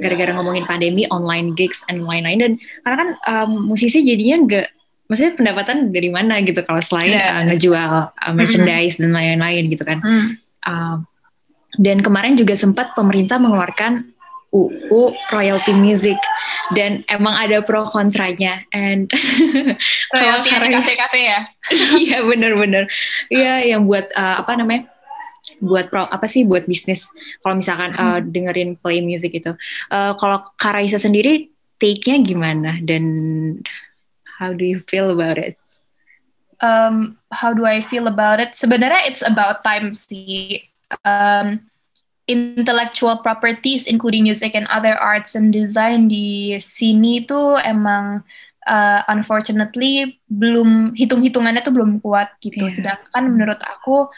gara-gara 0.00 0.32
ngomongin 0.34 0.64
pandemi 0.64 1.04
online 1.12 1.52
gigs 1.52 1.84
and 1.92 2.02
lain-lain 2.08 2.38
dan 2.40 2.52
karena 2.82 2.96
kan 2.96 3.10
um, 3.28 3.50
musisi 3.70 4.00
jadinya 4.00 4.36
nggak 4.48 4.66
maksudnya 5.10 5.32
pendapatan 5.34 5.90
dari 5.90 6.08
mana 6.08 6.38
gitu 6.40 6.62
kalau 6.62 6.78
selain 6.80 7.12
yeah. 7.12 7.38
uh, 7.38 7.44
ngejual 7.50 7.92
uh, 8.14 8.32
merchandise 8.32 8.96
mm 8.96 9.04
-hmm. 9.04 9.12
dan 9.12 9.18
lain-lain 9.38 9.64
gitu 9.68 9.84
kan 9.84 9.98
mm. 10.00 10.26
uh, 10.64 10.96
dan 11.78 12.02
kemarin 12.02 12.34
juga 12.34 12.58
sempat 12.58 12.96
pemerintah 12.98 13.38
mengeluarkan 13.38 14.10
UU 14.50 15.14
royalty 15.30 15.70
music 15.70 16.18
dan 16.74 17.06
emang 17.06 17.38
ada 17.38 17.62
pro 17.62 17.86
kontranya 17.86 18.66
and 18.74 19.06
royalty 20.14 20.50
kafe-kafe 20.50 21.20
ya 21.22 21.40
iya 22.02 22.18
bener-bener 22.26 22.90
iya 23.30 23.62
yang 23.62 23.86
buat 23.86 24.10
uh, 24.10 24.42
apa 24.42 24.58
namanya 24.58 24.90
buat 25.60 25.92
pro, 25.92 26.08
apa 26.08 26.24
sih 26.24 26.48
buat 26.48 26.64
bisnis 26.64 27.12
kalau 27.44 27.60
misalkan 27.60 27.92
hmm. 27.92 28.00
uh, 28.00 28.20
dengerin 28.24 28.80
play 28.80 29.04
music 29.04 29.36
itu. 29.36 29.52
Uh, 29.92 30.16
kalau 30.16 30.42
Karaisa 30.56 30.96
sendiri 30.96 31.52
take-nya 31.80 32.20
gimana 32.20 32.80
dan 32.84 33.04
how 34.40 34.52
do 34.52 34.64
you 34.64 34.80
feel 34.88 35.12
about 35.12 35.36
it? 35.36 35.56
Um, 36.60 37.16
how 37.32 37.56
do 37.56 37.64
I 37.64 37.80
feel 37.80 38.04
about 38.08 38.40
it? 38.40 38.52
Sebenarnya 38.52 39.08
it's 39.08 39.24
about 39.24 39.64
time 39.64 39.96
sih. 39.96 40.64
Um, 41.04 41.70
intellectual 42.30 43.18
properties 43.26 43.90
including 43.90 44.22
music 44.22 44.54
and 44.54 44.66
other 44.70 44.94
arts 44.94 45.34
and 45.34 45.50
design 45.50 46.06
di 46.06 46.54
sini 46.62 47.26
tuh 47.26 47.58
emang 47.58 48.22
uh, 48.70 49.00
unfortunately 49.10 50.20
belum 50.30 50.94
hitung-hitungannya 50.94 51.62
tuh 51.64 51.74
belum 51.74 51.98
kuat 51.98 52.30
gitu. 52.38 52.70
Yeah. 52.70 52.74
Sedangkan 52.74 53.24
menurut 53.34 53.60
aku 53.66 54.10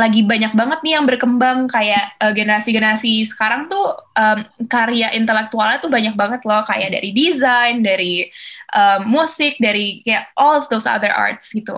lagi 0.00 0.24
banyak 0.24 0.56
banget 0.56 0.80
nih 0.80 0.92
yang 0.96 1.04
berkembang 1.04 1.68
kayak 1.68 2.16
uh, 2.24 2.32
generasi-generasi 2.32 3.28
sekarang 3.28 3.68
tuh 3.68 3.92
um, 4.16 4.40
karya 4.64 5.12
intelektualnya 5.12 5.76
tuh 5.84 5.92
banyak 5.92 6.16
banget 6.16 6.40
loh 6.48 6.64
kayak 6.64 6.96
dari 6.96 7.12
desain, 7.12 7.84
dari 7.84 8.24
um, 8.72 9.04
musik, 9.12 9.60
dari 9.60 10.00
kayak 10.00 10.32
all 10.40 10.56
of 10.56 10.64
those 10.72 10.88
other 10.88 11.12
arts 11.12 11.52
gitu. 11.52 11.76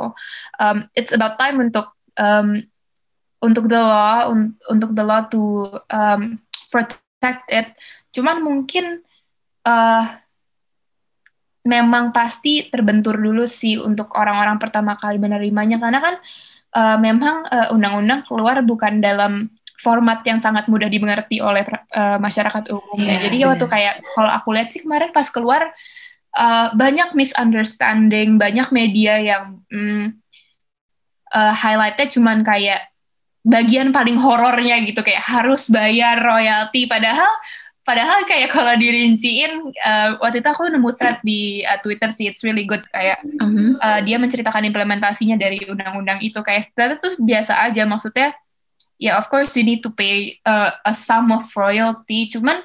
Um, 0.62 0.86
it's 0.94 1.10
about 1.10 1.42
time 1.42 1.58
untuk 1.58 1.90
um, 2.14 2.62
untuk 3.42 3.66
the 3.66 3.82
law 3.82 4.30
un 4.30 4.54
untuk 4.70 4.94
the 4.94 5.02
law 5.02 5.26
to 5.26 5.66
um, 5.90 6.38
protect 6.70 7.50
it. 7.50 7.74
Cuman 8.14 8.46
mungkin 8.46 9.02
uh, 9.66 10.04
memang 11.66 12.14
pasti 12.14 12.70
terbentur 12.70 13.18
dulu 13.18 13.46
sih 13.46 13.78
untuk 13.78 14.14
orang-orang 14.14 14.58
pertama 14.58 14.98
kali 14.98 15.18
menerimanya 15.18 15.78
karena 15.78 15.98
kan 15.98 16.14
memang 16.72 17.44
undang 17.44 17.52
eh, 17.52 17.68
undang-undang 17.74 18.20
keluar 18.24 18.56
bukan 18.64 19.04
dalam 19.04 19.44
format 19.82 20.22
yang 20.22 20.38
sangat 20.38 20.70
mudah 20.70 20.86
dimengerti 20.86 21.42
oleh 21.42 21.66
uh, 21.66 22.14
masyarakat 22.22 22.70
umum 22.70 23.02
yeah, 23.02 23.18
ya. 23.18 23.26
Jadi 23.26 23.36
yeah. 23.42 23.48
waktu 23.50 23.66
kayak 23.66 23.94
kalau 24.14 24.30
aku 24.30 24.48
lihat 24.54 24.70
sih 24.70 24.80
kemarin 24.86 25.10
pas 25.10 25.26
keluar 25.26 25.74
uh, 26.38 26.70
banyak 26.72 27.18
misunderstanding, 27.18 28.38
banyak 28.38 28.70
media 28.70 29.18
yang 29.18 29.58
mm, 29.66 30.22
uh, 31.34 31.52
highlightnya 31.52 32.06
cuman 32.14 32.46
kayak 32.46 32.94
bagian 33.42 33.90
paling 33.90 34.14
horornya 34.22 34.78
gitu 34.86 35.02
kayak 35.02 35.18
harus 35.26 35.66
bayar 35.66 36.14
royalti 36.22 36.86
padahal 36.86 37.26
padahal 37.82 38.22
kayak 38.22 38.50
kalau 38.54 38.74
dirinciin 38.78 39.74
uh, 39.82 40.18
waktu 40.22 40.38
itu 40.38 40.48
aku 40.48 40.70
nemu 40.70 40.90
thread 40.94 41.18
di 41.26 41.66
uh, 41.66 41.78
Twitter 41.82 42.10
sih 42.14 42.30
it's 42.30 42.46
really 42.46 42.62
good. 42.62 42.82
Kayak 42.94 43.22
uh, 43.82 44.00
dia 44.06 44.16
menceritakan 44.22 44.62
implementasinya 44.70 45.34
dari 45.34 45.66
undang-undang 45.66 46.22
itu. 46.22 46.38
Kayak 46.46 46.70
ternyata 46.74 47.02
tuh 47.02 47.14
biasa 47.18 47.58
aja 47.66 47.82
maksudnya 47.82 48.30
ya 49.02 49.18
of 49.18 49.26
course 49.26 49.58
you 49.58 49.66
need 49.66 49.82
to 49.82 49.90
pay 49.90 50.38
uh, 50.46 50.70
a 50.86 50.94
sum 50.94 51.34
of 51.34 51.46
royalty. 51.58 52.30
Cuman 52.30 52.62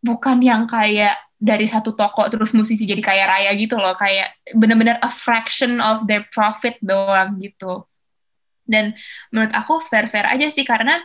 bukan 0.00 0.38
yang 0.38 0.70
kayak 0.70 1.18
dari 1.40 1.66
satu 1.66 1.96
toko 1.96 2.28
terus 2.30 2.54
musisi 2.54 2.86
jadi 2.86 3.02
kaya 3.02 3.26
raya 3.26 3.50
gitu 3.58 3.74
loh. 3.74 3.98
Kayak 3.98 4.38
bener-bener 4.54 5.02
a 5.02 5.10
fraction 5.10 5.82
of 5.82 6.06
their 6.06 6.22
profit 6.30 6.78
doang 6.78 7.42
gitu. 7.42 7.90
Dan 8.70 8.94
menurut 9.34 9.50
aku 9.50 9.82
fair-fair 9.82 10.30
aja 10.30 10.46
sih 10.46 10.62
karena 10.62 11.02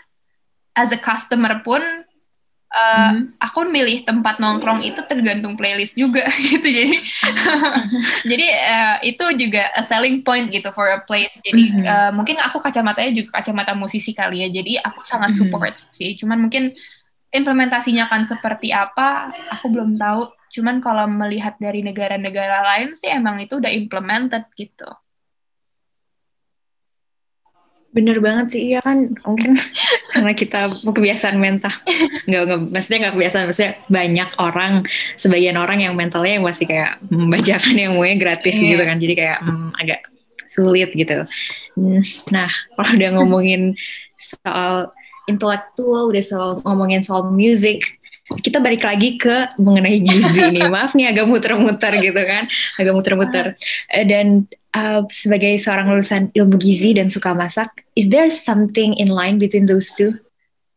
as 0.77 0.93
a 0.93 1.01
customer 1.01 1.65
pun 1.65 1.81
uh, 2.71 3.11
Mhm. 3.13 3.37
aku 3.37 3.59
milih 3.67 4.03
tempat 4.03 4.39
nongkrong 4.39 4.81
itu 4.81 4.99
tergantung 5.05 5.53
playlist 5.53 5.93
juga 5.93 6.25
gitu 6.49 6.65
jadi 6.65 6.95
jadi 8.31 8.47
uh, 8.47 8.95
itu 9.05 9.25
juga 9.37 9.69
a 9.73 9.81
selling 9.85 10.21
point 10.21 10.49
gitu 10.49 10.69
for 10.73 10.89
a 10.89 10.99
place 11.03 11.39
jadi 11.45 11.63
Mhm. 11.71 11.83
uh, 11.85 12.11
mungkin 12.15 12.37
aku 12.39 12.57
kacamatanya 12.59 13.11
juga 13.13 13.39
kacamata 13.41 13.73
musisi 13.73 14.11
kali 14.11 14.41
ya 14.45 14.49
jadi 14.49 14.81
aku 14.81 15.05
sangat 15.05 15.35
Mhm. 15.35 15.37
support 15.45 15.75
sih 15.93 16.17
cuman 16.17 16.47
mungkin 16.47 16.73
implementasinya 17.31 18.07
akan 18.07 18.21
seperti 18.23 18.71
apa 18.71 19.27
aku 19.51 19.67
belum 19.67 19.99
tahu 19.99 20.31
cuman 20.55 20.79
kalau 20.79 21.03
melihat 21.03 21.59
dari 21.59 21.83
negara-negara 21.83 22.63
lain 22.63 22.95
sih 22.95 23.11
emang 23.11 23.43
itu 23.43 23.59
udah 23.59 23.67
implemented 23.67 24.47
gitu 24.55 24.87
Bener 27.95 28.19
banget 28.19 28.51
sih, 28.51 28.75
iya 28.75 28.83
kan 28.83 29.15
mungkin 29.23 29.55
karena 30.11 30.35
kita 30.35 30.83
kebiasaan 30.83 31.39
mental. 31.39 31.71
Nggak, 32.27 32.41
nggak, 32.43 32.59
maksudnya 32.75 32.99
nggak 33.07 33.13
kebiasaan, 33.15 33.43
maksudnya 33.47 33.73
banyak 33.87 34.29
orang, 34.35 34.73
sebagian 35.15 35.55
orang 35.55 35.79
yang 35.79 35.95
mentalnya 35.95 36.35
yang 36.35 36.43
masih 36.43 36.67
kayak 36.67 36.99
membacakan 37.07 37.75
yang 37.79 37.95
maunya 37.95 38.19
gratis 38.19 38.59
Iya. 38.59 38.75
gitu 38.75 38.83
kan, 38.83 38.97
jadi 38.99 39.13
kayak 39.15 39.37
hmm, 39.47 39.69
agak 39.79 39.99
sulit 40.45 40.91
gitu. 40.91 41.23
Hmm, 41.79 42.03
Nah, 42.35 42.51
kalau 42.75 42.91
udah 42.99 43.09
ngomongin 43.15 43.61
soal 44.19 44.91
intelektual, 45.25 46.11
udah 46.11 46.23
soal 46.23 46.49
ngomongin 46.67 46.99
soal 46.99 47.31
music, 47.31 47.95
kita 48.41 48.57
balik 48.59 48.83
lagi 48.83 49.15
ke 49.15 49.47
mengenai 49.55 50.03
gizi 50.03 50.51
nih. 50.51 50.67
Maaf 50.73 50.93
nih 50.99 51.15
agak 51.15 51.25
muter-muter 51.31 51.93
gitu 52.03 52.21
kan, 52.27 52.43
agak 52.75 52.93
muter-muter. 52.93 53.45
Eh, 53.87 54.03
Dan 54.03 54.51
uh, 54.75 55.01
sebagai 55.07 55.55
seorang 55.55 55.87
lulusan 55.87 56.29
ilmu 56.35 56.59
gizi 56.59 56.91
dan 56.91 57.07
suka 57.07 57.31
masak, 57.31 57.87
is 57.95 58.11
there 58.11 58.27
something 58.27 58.91
in 58.99 59.07
line 59.07 59.39
between 59.39 59.65
those 59.65 59.95
two? 59.95 60.19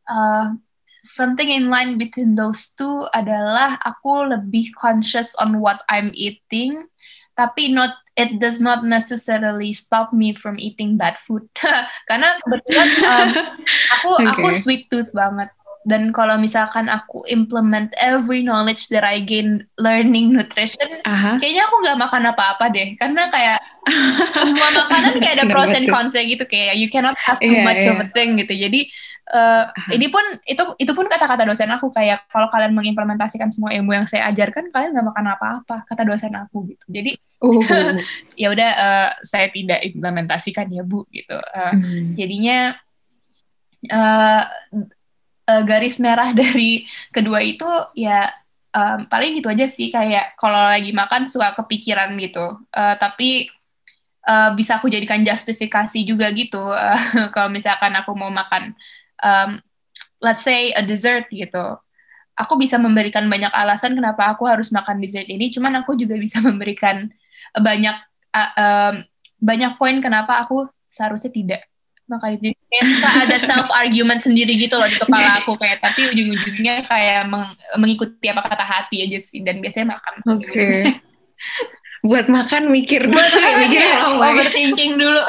Uh, 0.07 0.55
something 1.03 1.51
in 1.51 1.69
line 1.69 1.99
between 1.99 2.39
those 2.39 2.73
two 2.79 3.05
adalah 3.13 3.77
aku 3.83 4.31
lebih 4.31 4.71
conscious 4.79 5.35
on 5.43 5.59
what 5.59 5.83
I'm 5.91 6.15
eating, 6.15 6.87
tapi 7.35 7.75
not 7.75 7.99
it 8.19 8.43
does 8.43 8.59
not 8.59 8.83
necessarily 8.83 9.71
stop 9.71 10.11
me 10.11 10.35
from 10.35 10.59
eating 10.59 10.99
bad 10.99 11.19
food. 11.23 11.47
Karena 12.09 12.39
kebetulan 12.43 12.89
um, 13.05 13.29
aku 13.99 14.11
aku 14.23 14.47
Okay. 14.51 14.59
sweet 14.59 14.83
tooth 14.91 15.11
banget. 15.15 15.51
Dan 15.88 16.12
kalau 16.12 16.37
misalkan 16.37 16.92
aku 16.92 17.24
implement 17.33 17.88
every 17.96 18.44
knowledge 18.44 18.92
that 18.92 19.09
I 19.09 19.24
gain 19.24 19.64
learning 19.81 20.37
nutrition, 20.37 21.01
Aha. 21.09 21.40
kayaknya 21.40 21.64
aku 21.64 21.77
nggak 21.81 21.96
makan 21.96 22.22
apa-apa 22.29 22.68
deh. 22.68 22.92
Karena 23.01 23.33
kayak 23.33 23.59
semua 24.44 24.68
makanan 24.85 25.16
kayak 25.16 25.35
ada 25.40 25.46
pros 25.48 25.72
and 25.72 25.88
cons 25.88 26.12
gitu 26.12 26.44
kayak 26.44 26.77
you 26.77 26.92
cannot 26.92 27.16
have 27.16 27.40
too 27.40 27.48
Iya, 27.48 27.64
much 27.64 27.81
of 27.88 27.96
iya. 27.96 28.05
a 28.05 28.07
thing 28.12 28.37
gitu. 28.37 28.53
Jadi 28.53 28.81
eh, 29.33 29.64
ini 29.96 30.12
pun 30.12 30.20
itu 30.44 30.61
itu 30.77 30.92
pun 30.92 31.09
kata-kata 31.09 31.48
dosen 31.48 31.72
aku 31.72 31.88
kayak 31.88 32.29
kalau 32.29 32.53
kalian 32.53 32.77
mengimplementasikan 32.77 33.48
semua 33.48 33.72
ilmu 33.72 33.96
yang 33.96 34.05
saya 34.05 34.29
ajarkan 34.29 34.68
kalian 34.68 34.92
nggak 34.92 35.09
makan 35.09 35.27
apa-apa 35.40 35.88
kata 35.88 36.05
dosen 36.05 36.37
aku 36.37 36.68
gitu. 36.68 36.85
Jadi 36.92 37.16
Uh. 37.38 37.62
ya 38.42 38.51
udah 38.51 38.70
eh, 38.74 39.11
saya 39.22 39.46
tidak 39.55 39.79
implementasikan 39.87 40.66
ya 40.74 40.83
Bu 40.83 41.07
gitu. 41.09 41.38
Eh, 41.38 41.70
Hmm. 41.70 42.11
jadinya 42.18 42.74
eh 43.87 44.42
eh, 45.49 45.63
garis 45.65 45.97
merah 46.03 46.31
dari 46.41 46.85
kedua 47.15 47.41
itu 47.43 47.67
ya 47.97 48.29
em, 48.75 49.09
paling 49.09 49.41
gitu 49.41 49.49
aja 49.53 49.67
sih 49.69 49.89
kayak 49.93 50.37
kalau 50.41 50.59
lagi 50.73 50.93
makan 50.93 51.25
suka 51.29 51.57
kepikiran 51.59 52.13
gitu. 52.21 52.47
Eh, 52.73 52.95
tapi 53.01 53.49
eh, 54.29 54.51
bisa 54.59 54.79
aku 54.81 54.89
jadikan 54.93 55.21
justifikasi 55.25 55.99
juga 56.07 56.29
gitu 56.35 56.61
Eh, 56.75 57.01
kalau 57.35 57.49
misalkan 57.53 57.93
aku 57.97 58.13
mau 58.17 58.31
makan 58.33 58.75
em, 59.25 59.51
let's 60.23 60.45
say 60.45 60.73
a 60.77 60.83
dessert 60.85 61.27
gitu. 61.33 61.79
Aku 62.39 62.55
bisa 62.55 62.79
memberikan 62.79 63.27
banyak 63.27 63.51
alasan 63.51 63.99
kenapa 63.99 64.31
aku 64.31 64.47
harus 64.47 64.71
makan 64.71 65.03
dessert 65.03 65.27
ini 65.27 65.51
cuman 65.51 65.83
aku 65.83 65.99
juga 65.99 66.15
bisa 66.25 66.39
memberikan 66.45 67.11
banyak 67.57 67.97
uh, 68.35 68.51
em, 68.59 68.95
banyak 69.41 69.73
poin 69.79 69.99
kenapa 70.03 70.43
aku 70.43 70.67
seharusnya 70.91 71.31
tidak 71.31 71.61
makan 72.09 72.40
itu 72.40 72.51
kayak 72.57 72.85
suka 72.88 73.09
ada 73.29 73.37
self 73.38 73.68
argument 73.71 74.21
sendiri 74.21 74.57
gitu 74.57 74.75
loh 74.75 74.88
di 74.88 74.97
kepala 74.97 75.38
aku. 75.38 75.55
Kayak 75.57 75.79
tapi 75.85 76.09
ujung-ujungnya 76.11 76.88
kayak 76.88 77.29
meng- 77.29 77.57
mengikuti 77.77 78.27
apa 78.27 78.42
kata 78.42 78.64
hati 78.64 79.05
aja 79.05 79.18
sih. 79.21 79.44
Dan 79.44 79.61
biasanya 79.61 79.94
makan. 79.94 80.14
Oke. 80.35 80.99
Buat 81.99 82.31
makan 82.31 82.71
mikir 82.71 83.11
dulu, 83.11 83.18
Buat 83.18 83.35
ya, 83.35 83.59
mikirnya 83.59 83.90
kayak 83.90 84.07
lama 84.07 84.23
ya. 84.23 84.31
overthinking 84.33 84.92
dulu. 84.97 85.23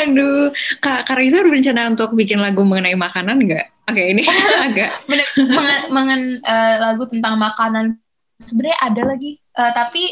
Aduh, 0.00 0.48
Kak, 0.80 1.04
Raiza 1.12 1.44
berencana 1.44 1.92
untuk 1.92 2.16
bikin 2.16 2.40
lagu 2.40 2.64
mengenai 2.64 2.96
makanan 2.96 3.44
nggak? 3.44 3.66
Oke, 3.92 4.02
ini 4.16 4.24
agak. 4.66 5.04
Mengen, 5.36 5.80
mengen- 5.92 6.40
eh, 6.42 6.76
lagu 6.80 7.04
tentang 7.06 7.36
makanan. 7.36 8.00
Sebenarnya 8.40 8.78
ada 8.80 9.02
lagi. 9.04 9.36
Eh, 9.36 9.72
tapi 9.76 10.02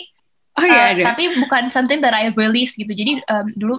Oh 0.59 0.67
iya 0.67 0.83
Uh, 0.83 0.89
ada. 0.93 1.03
tapi 1.15 1.23
bukan 1.39 1.71
something 1.71 1.99
that 1.99 2.13
I 2.13 2.29
release 2.31 2.75
gitu. 2.75 2.91
Jadi 2.91 3.23
um, 3.25 3.47
dulu 3.55 3.79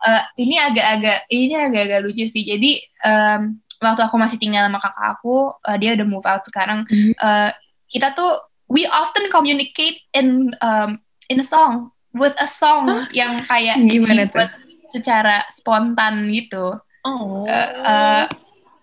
uh, 0.00 0.22
ini 0.36 0.56
agak-agak 0.56 1.26
ini 1.28 1.56
agak-agak 1.56 2.00
lucu 2.04 2.24
sih. 2.24 2.44
Jadi 2.44 2.78
um, 3.02 3.56
waktu 3.78 4.02
aku 4.02 4.16
masih 4.16 4.36
tinggal 4.36 4.66
sama 4.66 4.78
kakak 4.78 5.08
aku, 5.16 5.36
uh, 5.54 5.76
dia 5.76 5.96
udah 5.96 6.06
move 6.06 6.26
out 6.26 6.44
sekarang. 6.44 6.84
Mhm. 6.86 7.12
Uh, 7.16 7.50
kita 7.86 8.12
tuh 8.12 8.36
we 8.68 8.84
often 8.86 9.26
communicate 9.28 10.04
in 10.12 10.52
um, 10.58 11.00
in 11.26 11.40
a 11.40 11.46
song 11.46 11.88
with 12.12 12.36
a 12.36 12.46
song 12.46 13.08
yang 13.10 13.40
kayak 13.44 13.80
Gimana 13.80 14.28
tuh? 14.28 14.44
dibuat 14.44 14.50
secara 14.88 15.36
spontan 15.48 16.28
gitu. 16.28 16.76
Oh. 17.04 17.44
Uh, 17.44 17.68
uh, 17.80 18.24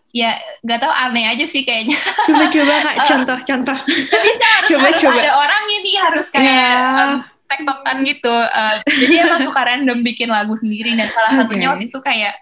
ya 0.10 0.32
nggak 0.64 0.80
tahu 0.80 0.90
aneh 0.90 1.28
aja 1.28 1.44
sih 1.44 1.62
kayaknya. 1.62 2.00
Coba-coba 2.24 2.74
Kak, 2.82 2.96
contoh-contoh. 3.12 3.78
bisa 4.00 4.46
harus, 4.48 4.70
Coba, 4.72 4.88
harus 4.88 5.02
coba. 5.04 5.20
ada 5.20 5.32
orangnya 5.36 5.78
nih 5.84 5.96
harus 6.00 6.26
kayak 6.32 6.48
Ya. 6.48 6.72
um, 7.04 7.12
tektokan 7.46 7.98
gitu. 8.06 8.32
Uh, 8.32 8.82
jadi 8.86 9.28
emang 9.28 9.42
suka 9.46 9.62
random 9.66 10.00
bikin 10.02 10.30
lagu 10.30 10.54
sendiri 10.58 10.94
dan 10.98 11.10
salah 11.14 11.32
satunya 11.44 11.68
Oke. 11.70 11.72
waktu 11.78 11.86
itu 11.90 12.00
kayak 12.02 12.36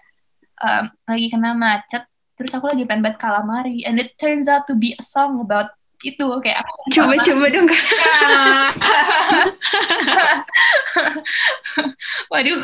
um, 0.60 0.84
lagi 1.08 1.26
kena 1.30 1.50
macet. 1.56 2.04
Terus 2.34 2.50
aku 2.50 2.66
lagi 2.66 2.82
pengen 2.82 3.06
buat 3.06 3.16
calamari 3.16 3.86
and 3.86 4.02
it 4.02 4.18
turns 4.18 4.50
out 4.50 4.66
to 4.66 4.74
be 4.74 4.96
a 4.98 5.04
song 5.04 5.38
about 5.38 5.70
itu 6.04 6.20
kayak 6.44 6.60
aku 6.60 6.72
Coba-coba 6.92 7.46
dong. 7.48 7.64
Waduh. 12.30 12.60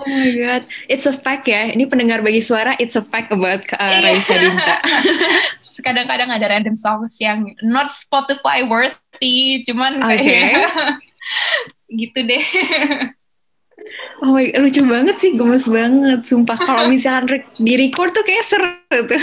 Oh 0.00 0.08
my 0.08 0.32
god, 0.32 0.64
it's 0.88 1.04
a 1.04 1.12
fact 1.12 1.44
ya. 1.44 1.68
Ini 1.76 1.84
pendengar 1.86 2.24
bagi 2.24 2.40
suara, 2.40 2.72
it's 2.80 2.96
a 2.96 3.04
fact 3.04 3.28
about 3.30 3.60
uh. 3.76 4.00
Raisa 4.00 4.32
Dinta. 4.32 4.80
Kadang-kadang 5.86 6.28
ada 6.32 6.46
random 6.48 6.76
songs 6.76 7.20
yang 7.20 7.52
not 7.64 7.92
Spotify 7.92 8.64
worthy, 8.64 9.64
cuman 9.64 10.00
Oke. 10.02 10.18
kayak 10.24 10.68
gitu 11.88 12.18
deh. 12.22 12.44
Oh 14.20 14.36
my, 14.36 14.52
lucu 14.60 14.84
banget 14.84 15.16
sih, 15.16 15.32
gemes 15.32 15.64
banget. 15.64 16.20
Sumpah 16.28 16.52
kalau 16.60 16.84
misalkan 16.92 17.32
re- 17.32 17.48
di 17.56 17.80
record 17.80 18.12
tuh 18.12 18.20
kayak 18.20 18.44
seru 18.44 18.68
tuh. 18.92 19.16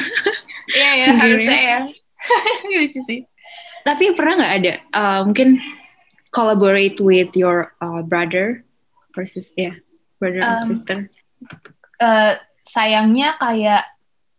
Iya 0.74 0.90
ya 1.06 1.08
harusnya 1.14 1.60
ya. 1.62 1.80
Lucu 2.74 3.00
sih. 3.06 3.22
Tapi 3.86 4.18
pernah 4.18 4.42
nggak 4.42 4.54
ada 4.58 4.74
uh, 4.98 5.22
mungkin 5.30 5.62
collaborate 6.34 6.98
with 6.98 7.30
your 7.38 7.78
uh, 7.78 8.02
brother 8.02 8.66
or 9.14 9.30
sis 9.30 9.54
ya 9.54 9.78
brother 10.18 10.42
or 10.42 10.50
Um, 10.66 10.68
sister? 10.74 10.98
eh, 12.02 12.34
sayangnya 12.66 13.38
kayak 13.38 13.86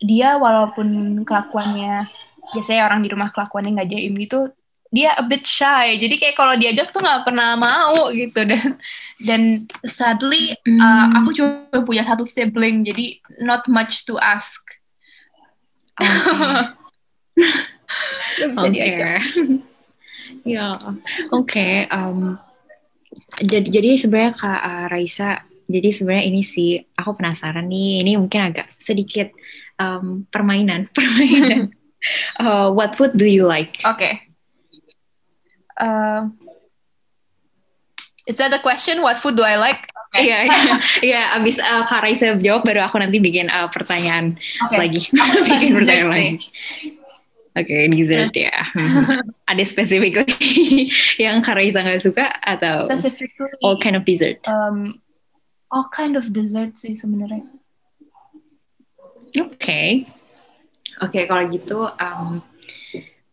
dia 0.03 0.35
walaupun 0.37 1.22
kelakuannya 1.22 2.11
biasanya 2.51 2.91
orang 2.91 3.07
di 3.07 3.09
rumah 3.14 3.30
kelakuannya 3.30 3.78
nggak 3.78 3.91
jaim 3.95 4.18
gitu 4.18 4.51
dia 4.89 5.12
a 5.12 5.22
bit 5.24 5.45
shy 5.45 5.97
jadi 6.01 6.14
kayak 6.16 6.36
kalau 6.36 6.55
diajak 6.57 6.89
tuh 6.89 7.05
nggak 7.05 7.28
pernah 7.28 7.55
mau 7.55 8.09
gitu 8.12 8.41
dan 8.45 8.76
dan 9.20 9.43
sadly 9.84 10.55
uh, 10.55 10.72
Hmm. 10.80 11.18
aku 11.22 11.30
cuma 11.36 11.80
punya 11.84 12.07
satu 12.07 12.24
sibling 12.24 12.86
jadi 12.86 13.20
not 13.43 13.66
much 13.68 14.09
to 14.09 14.16
ask 14.18 14.62
Nggak 18.39 18.49
bisa 18.55 18.66
Oke. 18.66 18.74
diajak 18.74 19.20
ya, 20.47 20.78
oke. 21.32 21.68
um, 21.91 22.36
jadi 23.41 23.66
jadi 23.66 23.91
sebenarnya 23.97 24.32
Kak 24.36 24.61
uh, 24.61 24.86
Raisa, 24.93 25.43
jadi 25.66 25.89
sebenarnya 25.91 26.24
ini 26.28 26.41
sih 26.45 26.76
aku 26.95 27.18
penasaran 27.18 27.66
nih. 27.66 28.05
Ini 28.05 28.20
mungkin 28.20 28.53
agak 28.53 28.68
sedikit 28.76 29.32
um, 29.80 30.28
permainan, 30.28 30.86
permainan. 30.97 31.72
Uh, 32.39 32.70
what 32.70 32.95
food 32.95 33.16
do 33.16 33.26
you 33.26 33.49
like? 33.49 33.80
Oke. 33.82 34.28
Uh, 35.79 36.29
is 38.26 38.37
that 38.37 38.51
the 38.51 38.59
question? 38.59 39.01
What 39.01 39.18
food 39.22 39.39
do 39.39 39.43
I 39.47 39.57
like? 39.57 39.87
Okay. 40.09 40.24
Iya, 40.26 40.39
iya, 40.49 40.74
iya. 41.09 41.22
Abis 41.37 41.61
uh, 41.61 41.85
Kak 41.85 42.01
Raisa 42.03 42.33
jawab, 42.41 42.64
baru 42.64 42.81
aku 42.83 42.97
nanti 42.99 43.20
bikin 43.20 43.53
uh, 43.53 43.68
pertanyaan 43.68 44.41
Oke. 44.66 44.76
lagi. 44.76 45.01
Bikin 45.49 45.76
pertanyaan 45.76 46.11
lagi. 46.11 46.37
Oke, 47.59 47.91
dessert 47.91 48.33
ya. 48.39 48.55
Hmm. 48.72 49.20
Ada 49.51 49.64
specifically 49.66 50.89
yang 51.18 51.43
Kak 51.43 51.59
Raisa 51.59 51.83
nggak 51.83 52.03
suka 52.03 52.31
atau 52.41 52.87
Specifically, 52.87 53.51
all 53.66 53.76
kind 53.83 53.99
of 53.99 54.07
dessert? 54.07 54.39
um, 54.47 55.03
all 55.68 55.85
kind 55.91 56.14
of 56.14 56.31
dessert 56.31 56.79
sih 56.79 56.95
sebenarnya. 56.95 57.45
Oke. 59.43 60.09
Oke, 61.05 61.20
kalau 61.29 61.45
gitu 61.53 61.85
um, 62.01 62.41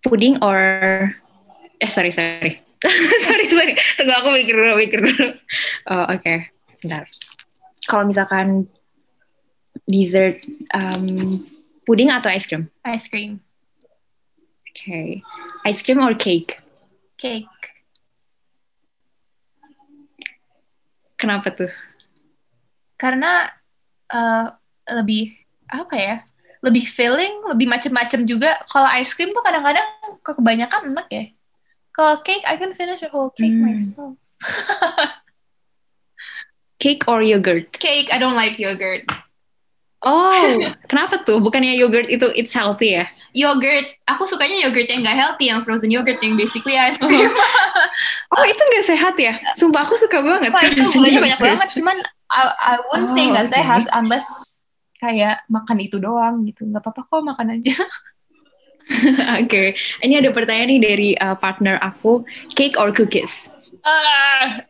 pudding 0.03 0.37
or 0.43 0.59
eh 1.85 1.89
sorry 1.89 2.09
sorry. 2.09 2.57
sorry 3.29 3.45
sorry. 3.47 3.73
Tunggu 3.97 4.13
aku 4.17 4.29
mikir 4.33 4.53
dulu, 4.57 4.73
mikir 4.75 4.99
dulu. 5.05 5.27
Oh, 5.85 6.05
oke. 6.09 6.35
Sebentar. 6.81 7.05
Kalau 7.85 8.09
misalkan 8.09 8.65
dessert 9.85 10.41
um, 10.73 11.45
pudding 11.85 12.09
atau 12.09 12.33
ice 12.33 12.49
cream? 12.49 12.73
Ice 12.89 13.05
cream, 13.05 13.37
Oke. 14.65 15.21
Ice 15.69 15.81
cream 15.85 16.01
or 16.01 16.17
cake? 16.17 16.57
cake. 17.15 17.47
Kenapa 21.15 21.47
tuh? 21.53 21.71
Karena 22.99 23.47
uh, 24.11 24.51
lebih 24.91 25.31
apa 25.71 25.95
ya? 25.95 26.15
Lebih 26.59 26.83
filling, 26.89 27.45
lebih 27.55 27.69
macem-macem 27.69 28.25
juga. 28.25 28.57
Kalau 28.67 28.89
ice 28.99 29.13
cream 29.15 29.31
tuh 29.31 29.45
kadang-kadang 29.45 29.85
ke- 30.19 30.35
kebanyakan 30.35 30.91
enak 30.91 31.07
ya. 31.13 31.23
Kalau 31.95 32.19
cake, 32.21 32.43
I 32.43 32.59
can 32.59 32.75
finish 32.75 32.99
a 33.01 33.09
whole 33.09 33.31
cake 33.31 33.55
Hmm. 33.55 33.71
myself. 33.71 34.19
Cake 36.83 37.07
or 37.07 37.23
yogurt? 37.23 37.71
Cake, 37.79 38.11
I 38.11 38.19
don't 38.19 38.35
like 38.35 38.59
yogurt. 38.59 39.07
Oh, 40.03 40.59
kenapa 40.91 41.23
tuh? 41.23 41.39
Bukannya 41.41 41.73
yogurt 41.79 42.11
itu 42.11 42.27
it's 42.35 42.51
healthy 42.53 42.99
ya? 42.99 43.07
Yogurt, 43.31 43.87
aku 44.05 44.27
sukanya 44.27 44.67
yogurt 44.67 44.85
yang 44.91 45.01
gak 45.01 45.17
healthy, 45.17 45.49
yang 45.49 45.63
frozen 45.63 45.89
yogurt 45.89 46.19
yang 46.21 46.35
basically 46.35 46.75
ice 46.77 46.99
cream. 46.99 47.31
Oh, 48.31 48.43
itu 48.45 48.59
nggak 48.59 48.85
sehat 48.85 49.15
ya? 49.17 49.39
Sumpah 49.55 49.87
aku 49.87 49.95
suka 49.95 50.19
banget. 50.19 50.51
Wah, 50.51 50.67
itu 50.67 50.83
gulanya 50.93 51.19
banyak 51.23 51.41
banget, 51.41 51.69
cuman 51.79 51.97
I, 52.29 52.41
I 52.53 52.73
wouldn't 52.91 53.09
say 53.11 53.23
Oh, 53.27 53.31
nggak 53.33 53.47
oke. 53.49 53.55
sehat 53.55 53.83
unless 53.95 54.27
kayak 54.99 55.41
makan 55.47 55.79
itu 55.79 55.97
doang 55.97 56.43
gitu. 56.43 56.67
Nggak 56.67 56.83
apa-apa 56.85 57.01
kok 57.07 57.23
makan 57.23 57.47
aja. 57.59 57.75
Oke, 59.41 59.73
ini 60.05 60.13
ada 60.17 60.29
pertanyaan 60.29 60.69
nih 60.77 60.81
dari 60.81 61.09
uh, 61.17 61.33
partner 61.37 61.81
aku, 61.81 62.21
cake 62.53 62.77
or 62.77 62.93
cookies? 62.93 63.49
Ah, 63.81 64.61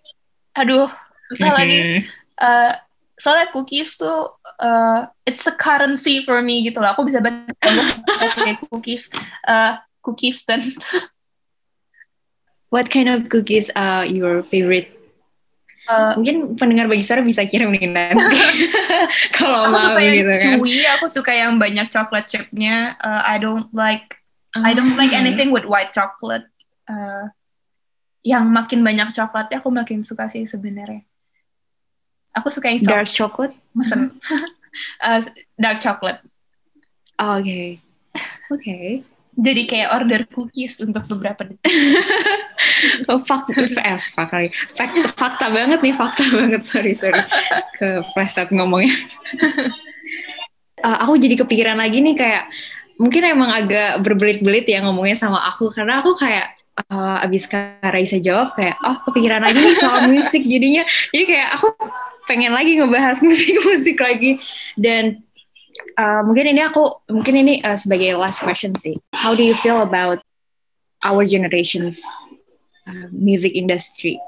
aduh, 0.56 0.88
susah 1.32 1.52
lagi. 1.52 2.08
Uh, 2.40 2.72
soalnya 3.22 3.48
cookies 3.56 3.96
tuh 3.96 4.28
uh, 4.60 5.08
it's 5.24 5.48
a 5.48 5.56
currency 5.56 6.24
for 6.24 6.40
me 6.40 6.64
gitu 6.64 6.80
loh. 6.80 6.96
Aku 6.96 7.04
bisa 7.08 7.20
banget 7.20 7.56
pakai 7.60 8.60
cookies, 8.72 9.12
uh, 9.48 9.80
cookies 10.04 10.44
dan 10.48 10.64
What 12.74 12.90
kind 12.92 13.08
of 13.08 13.30
cookies 13.30 13.72
are 13.72 14.04
your 14.04 14.44
favorite? 14.44 14.95
Uh, 15.88 16.14
Mungkin 16.18 16.56
pendengar 16.56 16.86
bagi 16.86 17.02
suara 17.02 17.22
bisa 17.22 17.42
kirim 17.44 17.70
nih 17.72 17.90
nanti. 17.90 18.38
Kalau 19.36 19.70
mau 19.70 19.80
suka 19.80 20.02
yang 20.02 20.16
gitu 20.20 20.32
kan. 20.32 20.42
chewy, 20.58 20.76
aku 20.90 21.06
suka 21.08 21.32
yang 21.34 21.58
banyak 21.58 21.88
chocolate 21.90 22.28
chipnya. 22.28 22.98
Uh, 23.00 23.22
I 23.24 23.38
don't 23.38 23.70
like 23.72 24.18
I 24.56 24.72
don't 24.72 24.96
like 24.96 25.12
Ah. 25.12 25.20
anything 25.20 25.52
with 25.52 25.68
white 25.68 25.92
chocolate. 25.92 26.48
Uh, 26.88 27.28
yang 28.24 28.50
makin 28.50 28.82
banyak 28.82 29.12
coklatnya 29.12 29.60
aku 29.60 29.70
makin 29.70 30.02
suka 30.02 30.26
sih 30.26 30.48
sebenarnya. 30.48 31.06
Aku 32.34 32.50
suka 32.50 32.68
yang 32.72 32.82
soft, 32.82 32.92
Dark 32.92 33.10
chocolate? 33.10 33.56
mesen. 33.72 34.12
Uh, 35.00 35.24
dark 35.56 35.80
chocolate. 35.80 36.20
Oh, 37.16 37.40
Oke. 37.40 37.80
Oke. 38.52 39.08
Jadi 39.32 39.62
kayak 39.64 39.88
order 39.96 40.28
cookies 40.28 40.84
untuk 40.84 41.08
beberapa 41.08 41.48
detik. 41.48 41.64
Oh, 43.10 43.20
fak, 43.22 43.50
eh, 43.56 44.00
fak 44.14 44.28
kali. 44.30 44.48
Fakta, 44.74 45.00
fakta 45.16 45.46
banget 45.54 45.80
nih, 45.82 45.94
fakta 45.96 46.24
banget. 46.38 46.62
Sorry, 46.66 46.94
sorry. 46.98 47.22
Ke 47.78 48.02
preset 48.14 48.50
ngomongnya. 48.52 48.94
Eh, 50.82 50.98
aku 51.02 51.18
jadi 51.18 51.36
kepikiran 51.40 51.78
lagi 51.80 52.02
nih 52.04 52.16
kayak, 52.18 52.44
mungkin 53.00 53.22
emang 53.26 53.52
agak 53.52 54.04
berbelit-belit 54.04 54.66
ya 54.68 54.84
ngomongnya 54.86 55.18
sama 55.18 55.42
aku. 55.50 55.72
Karena 55.72 56.04
aku 56.04 56.18
kayak, 56.18 56.56
eh, 56.86 57.26
abis 57.26 57.48
Kak 57.50 57.82
Raisa 57.90 58.20
jawab 58.20 58.54
kayak, 58.54 58.76
oh 58.84 58.98
kepikiran 59.10 59.42
lagi 59.42 59.60
nih 59.62 59.78
soal 59.78 60.06
musik 60.12 60.44
jadinya. 60.46 60.84
Jadi 61.14 61.24
kayak 61.26 61.50
aku 61.58 61.68
pengen 62.26 62.52
lagi 62.54 62.78
ngebahas 62.78 63.22
musik-musik 63.26 63.98
lagi. 63.98 64.38
Dan 64.78 65.26
eh, 65.96 66.22
mungkin 66.26 66.46
ini 66.54 66.62
aku, 66.62 67.08
mungkin 67.10 67.36
ini 67.40 67.54
eh, 67.64 67.78
sebagai 67.80 68.18
last 68.20 68.44
question 68.44 68.76
sih. 68.76 69.00
How 69.16 69.34
do 69.34 69.42
you 69.42 69.56
feel 69.58 69.82
about 69.82 70.22
our 71.06 71.22
generations 71.22 72.02
music 73.12 73.54
industry. 73.56 74.22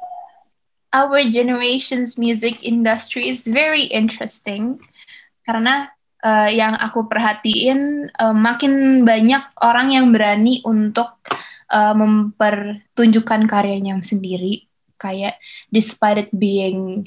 Our 0.93 1.27
generation's 1.29 2.17
music 2.17 2.63
industry 2.63 3.29
is 3.29 3.45
very 3.45 3.85
interesting 3.91 4.81
karena 5.43 5.91
uh, 6.23 6.49
yang 6.49 6.75
aku 6.79 7.05
perhatiin 7.05 8.11
uh, 8.17 8.33
makin 8.33 9.03
banyak 9.03 9.43
orang 9.61 9.93
yang 9.93 10.09
berani 10.09 10.63
untuk 10.65 11.21
uh, 11.71 11.93
mempertunjukkan 11.93 13.45
karyanya 13.45 13.99
sendiri 14.01 14.65
kayak 14.97 15.37
despite 15.69 16.27
it 16.27 16.31
being 16.33 17.05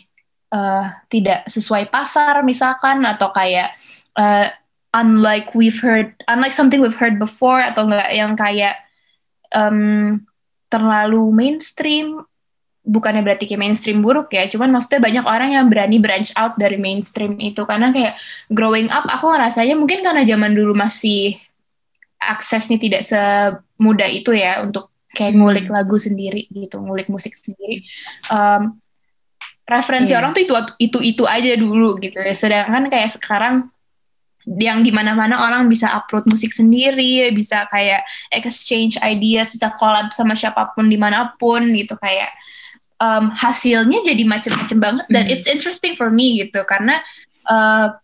uh, 0.54 0.94
tidak 1.10 1.48
sesuai 1.50 1.90
pasar 1.90 2.46
misalkan 2.46 3.02
atau 3.02 3.34
kayak 3.34 3.74
uh, 4.14 4.46
unlike 4.94 5.50
we've 5.58 5.82
heard 5.82 6.14
unlike 6.30 6.54
something 6.54 6.78
we've 6.78 6.98
heard 6.98 7.18
before 7.18 7.58
atau 7.58 7.86
enggak 7.90 8.10
yang 8.14 8.32
kayak 8.38 8.78
um, 9.50 10.22
terlalu 10.70 11.34
mainstream 11.34 12.22
bukannya 12.80 13.20
berarti 13.20 13.44
kayak 13.44 13.60
mainstream 13.60 14.00
buruk 14.00 14.32
ya 14.32 14.48
cuman 14.48 14.72
maksudnya 14.72 15.04
banyak 15.04 15.24
orang 15.28 15.50
yang 15.52 15.66
berani 15.68 16.00
branch 16.00 16.32
out 16.32 16.56
dari 16.56 16.80
mainstream 16.80 17.36
itu 17.36 17.60
karena 17.68 17.92
kayak 17.92 18.16
growing 18.48 18.88
up 18.88 19.04
aku 19.04 19.28
ngerasanya 19.28 19.76
mungkin 19.76 20.00
karena 20.00 20.24
zaman 20.24 20.56
dulu 20.56 20.72
masih 20.72 21.36
aksesnya 22.16 22.80
tidak 22.80 23.04
semudah 23.04 24.08
itu 24.08 24.32
ya 24.32 24.64
untuk 24.64 24.88
kayak 25.12 25.34
Hmm. 25.36 25.42
ngulik 25.44 25.66
lagu 25.68 25.98
sendiri 25.98 26.46
gitu 26.48 26.80
ngulik 26.80 27.10
musik 27.12 27.34
sendiri 27.36 27.84
um, 28.30 28.78
referensi 29.66 30.14
Iya. 30.14 30.18
orang 30.22 30.30
tuh 30.32 30.42
itu 30.46 30.54
itu 30.78 30.98
itu 31.02 31.22
aja 31.26 31.52
dulu 31.58 31.98
gitu 31.98 32.16
ya 32.16 32.32
sedangkan 32.32 32.88
kayak 32.88 33.12
sekarang 33.18 33.68
yang 34.58 34.82
di 34.82 34.90
mana-mana 34.90 35.46
orang 35.46 35.70
bisa 35.70 35.86
upload 35.94 36.26
musik 36.26 36.50
sendiri, 36.50 37.30
bisa 37.30 37.70
kayak 37.70 38.02
exchange 38.34 38.98
ideas, 38.98 39.54
bisa 39.54 39.70
collab 39.78 40.10
sama 40.10 40.34
siapa 40.34 40.74
pun 40.74 40.90
di 40.90 40.98
mana 40.98 41.30
pun 41.38 41.70
gitu 41.78 41.94
kayak 41.94 42.34
um, 42.98 43.30
hasilnya 43.30 44.02
jadi 44.02 44.22
macem-macem 44.26 44.78
banget 44.82 45.06
dan 45.06 45.22
Hmm. 45.26 45.32
it's 45.32 45.46
interesting 45.46 45.94
for 45.94 46.10
me 46.10 46.42
gitu 46.42 46.66
karena 46.66 46.98
uh, 47.46 47.94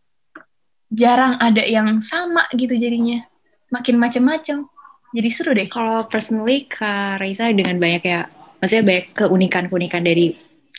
jarang 0.94 1.34
ada 1.42 1.66
yang 1.66 1.98
sama 1.98 2.46
gitu 2.54 2.78
jadinya 2.78 3.26
makin 3.74 3.98
macem-macem 3.98 4.70
jadi 5.16 5.28
seru 5.32 5.50
deh. 5.56 5.64
Kalau 5.70 6.04
personally 6.06 6.68
Kak 6.68 7.22
Raisa 7.24 7.48
dengan 7.48 7.80
banyak 7.80 8.02
ya, 8.04 8.28
maksudnya 8.60 8.84
banyak 8.84 9.06
keunikan-keunikan 9.16 10.02
dari 10.04 10.36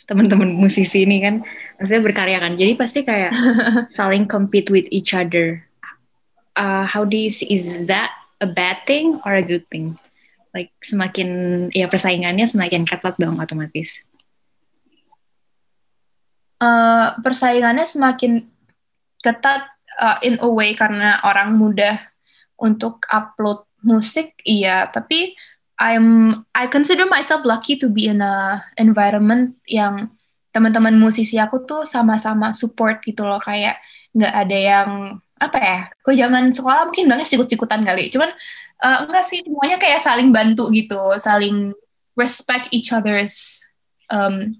teman-teman 0.08 0.48
musisi 0.56 1.04
ini 1.04 1.20
kan, 1.20 1.44
maksudnya 1.76 2.02
berkarya 2.02 2.38
kan. 2.40 2.56
Jadi 2.56 2.72
pasti 2.74 3.04
kayak 3.04 3.32
saling 3.96 4.24
compete 4.24 4.72
with 4.72 4.88
each 4.88 5.12
other. 5.12 5.62
Uh, 6.56 6.88
how 6.88 7.04
do 7.04 7.14
you 7.14 7.30
see 7.30 7.46
is 7.52 7.68
that 7.86 8.10
a 8.40 8.48
bad 8.48 8.82
thing 8.88 9.20
or 9.22 9.36
a 9.36 9.44
good 9.44 9.68
thing? 9.68 10.00
Like 10.56 10.72
semakin 10.80 11.28
ya 11.76 11.86
persaingannya 11.86 12.48
semakin 12.48 12.88
ketat 12.88 13.20
dong 13.20 13.36
otomatis. 13.36 14.00
Uh, 16.58 17.14
persaingannya 17.22 17.86
semakin 17.86 18.50
ketat 19.22 19.70
uh, 20.00 20.18
in 20.24 20.40
a 20.42 20.48
way 20.48 20.74
karena 20.74 21.22
orang 21.22 21.54
mudah 21.54 22.00
untuk 22.58 23.06
upload 23.06 23.62
musik 23.82 24.34
iya 24.42 24.90
tapi 24.90 25.38
I'm 25.78 26.06
I 26.52 26.66
consider 26.66 27.06
myself 27.06 27.46
lucky 27.46 27.78
to 27.78 27.86
be 27.86 28.10
in 28.10 28.18
a 28.18 28.66
environment 28.74 29.54
yang 29.70 30.10
teman-teman 30.50 30.98
musisi 30.98 31.38
aku 31.38 31.62
tuh 31.62 31.86
sama-sama 31.86 32.50
support 32.50 32.98
gitu 33.06 33.22
loh. 33.22 33.38
Kayak 33.38 33.78
nggak 34.10 34.34
ada 34.34 34.58
yang 34.58 34.90
apa 35.38 35.58
ya 35.62 35.80
kok 36.02 36.18
zaman 36.18 36.50
sekolah 36.50 36.90
mungkin 36.90 37.06
banget 37.06 37.30
sikut-sikutan 37.30 37.86
kali. 37.86 38.10
Cuman 38.10 38.34
uh, 38.82 38.98
enggak 39.06 39.24
sih 39.30 39.38
semuanya 39.46 39.78
kayak 39.78 40.02
saling 40.02 40.34
bantu 40.34 40.66
gitu 40.74 40.98
saling 41.22 41.70
respect 42.18 42.74
each 42.74 42.90
other's 42.90 43.62
um, 44.10 44.58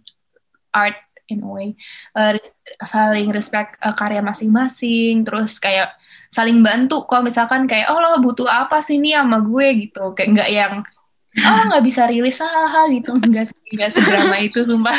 art 0.70 0.94
in 1.26 1.42
a 1.42 1.50
way. 1.50 1.74
Uh, 2.14 2.38
saling 2.86 3.34
respect 3.34 3.74
uh, 3.82 3.92
karya 3.98 4.22
masing-masing 4.22 5.26
terus 5.26 5.58
kayak 5.58 5.92
saling 6.30 6.62
bantu. 6.62 7.04
Kalau 7.10 7.26
misalkan 7.26 7.66
kayak 7.66 7.90
oh 7.90 7.98
lo 7.98 8.22
butuh 8.22 8.46
apa 8.46 8.78
sih 8.78 9.02
nih 9.02 9.18
sama 9.18 9.42
gue? 9.42 9.66
gitu. 9.88 10.14
Kayak 10.14 10.28
nggak 10.38 10.50
yang 10.54 10.74
oh 11.36 11.62
nggak 11.68 11.84
bisa 11.84 12.08
rilis 12.08 12.40
hahaha 12.40 12.88
gitu. 12.90 13.12
Nggak 13.30 13.52
nggak 13.52 13.90
sedrama 13.92 14.36
itu 14.40 14.60
sumpah. 14.64 14.96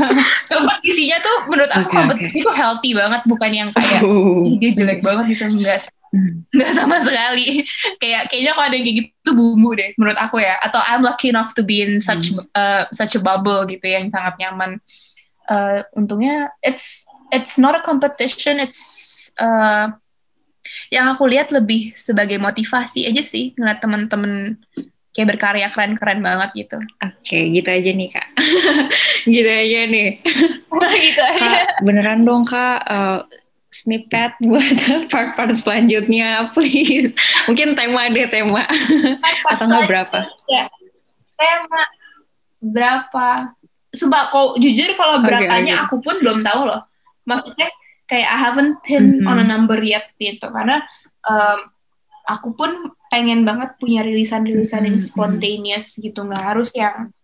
Kompetisinya 0.50 1.18
tuh 1.18 1.36
menurut 1.50 1.70
aku 1.72 1.88
Okay, 1.90 1.96
kompetisi 1.98 2.36
itu 2.40 2.50
healthy 2.54 2.90
banget 2.94 3.22
bukan 3.26 3.50
yang 3.50 3.68
kayak 3.74 4.00
Oh. 4.06 4.46
"Ih, 4.46 4.56
dia 4.62 4.70
jelek 4.72 5.02
banget 5.02 5.34
gitu. 5.34 5.44
Enggak 5.50 5.90
Hmm. 6.14 6.46
nggak 6.54 6.72
sama 6.78 7.02
sekali. 7.02 7.66
Kayak 8.00 8.30
kayaknya 8.30 8.54
kalau 8.54 8.66
ada 8.70 8.76
yang 8.78 8.86
kayak 8.86 8.98
gitu 9.02 9.30
bumbu 9.34 9.74
deh 9.74 9.90
menurut 9.98 10.14
aku 10.14 10.38
ya. 10.38 10.54
Atau 10.62 10.78
I'm 10.78 11.02
lucky 11.02 11.34
enough 11.34 11.58
to 11.58 11.66
be 11.66 11.82
in 11.82 11.98
such 11.98 12.30
uh, 12.54 12.86
such 12.94 13.18
a 13.18 13.20
bubble 13.20 13.66
gitu 13.66 13.82
yang 13.82 14.06
sangat 14.14 14.38
nyaman. 14.38 14.78
Uh, 15.50 15.82
untungnya 15.98 16.54
it's 16.62 17.02
it's 17.34 17.58
not 17.58 17.74
a 17.74 17.82
competition 17.82 18.62
it's 18.62 19.26
uh, 19.42 19.90
yang 20.94 21.10
aku 21.10 21.26
lihat 21.26 21.50
lebih 21.50 21.92
sebagai 21.98 22.38
motivasi 22.38 23.10
aja 23.10 23.20
sih 23.20 23.50
ngeliat 23.58 23.82
temen-temen 23.82 24.62
kayak 25.14 25.28
berkarya 25.30 25.70
keren-keren 25.70 26.18
banget 26.20 26.66
gitu 26.66 26.78
Oke, 26.98 27.38
gitu 27.54 27.68
aja 27.70 27.90
nih 27.90 28.08
kak. 28.10 28.26
gitu 29.34 29.46
aja 29.46 29.80
nih. 29.86 30.08
gitu 31.06 31.20
aja 31.22 31.24
Kak, 31.38 31.86
beneran 31.86 32.26
dong 32.26 32.42
kak. 32.42 32.82
uh, 32.84 33.22
snippet 33.70 34.34
buat 34.46 34.74
part-part 35.06 35.54
selanjutnya, 35.54 36.50
please. 36.50 37.14
Mungkin 37.46 37.74
tema 37.74 38.06
deh 38.06 38.26
tema. 38.26 38.66
Atau 39.50 39.64
nggak 39.64 39.86
berapa? 39.86 40.18
ya 40.46 40.66
tema 41.34 41.82
berapa 42.60 43.28
sumpah 43.90 44.30
kok 44.30 44.56
jujur 44.56 44.94
kalau 44.94 45.20
berapanya 45.20 45.74
oke. 45.78 45.84
aku 45.84 45.96
pun 46.00 46.14
belum 46.18 46.40
tahu 46.40 46.66
loh 46.66 46.80
maksudnya 47.24 47.68
kayak 48.06 48.24
I 48.24 48.38
haven't 48.38 48.80
pin 48.80 49.20
Mhm. 49.20 49.26
on 49.26 49.38
a 49.38 49.44
number 49.44 49.76
yet 49.80 50.08
gitu 50.16 50.46
karena 50.48 50.80
um, 51.24 51.58
aku 52.24 52.54
pun 52.54 52.70
pengen 53.14 53.46
banget 53.46 53.78
punya 53.78 54.02
rilisan-rilisan 54.02 54.90
yang 54.90 54.98
spontaneous 54.98 55.94
gitu 55.96 56.26
nggak 56.26 56.42
harus 56.50 56.74
yang 56.74 57.14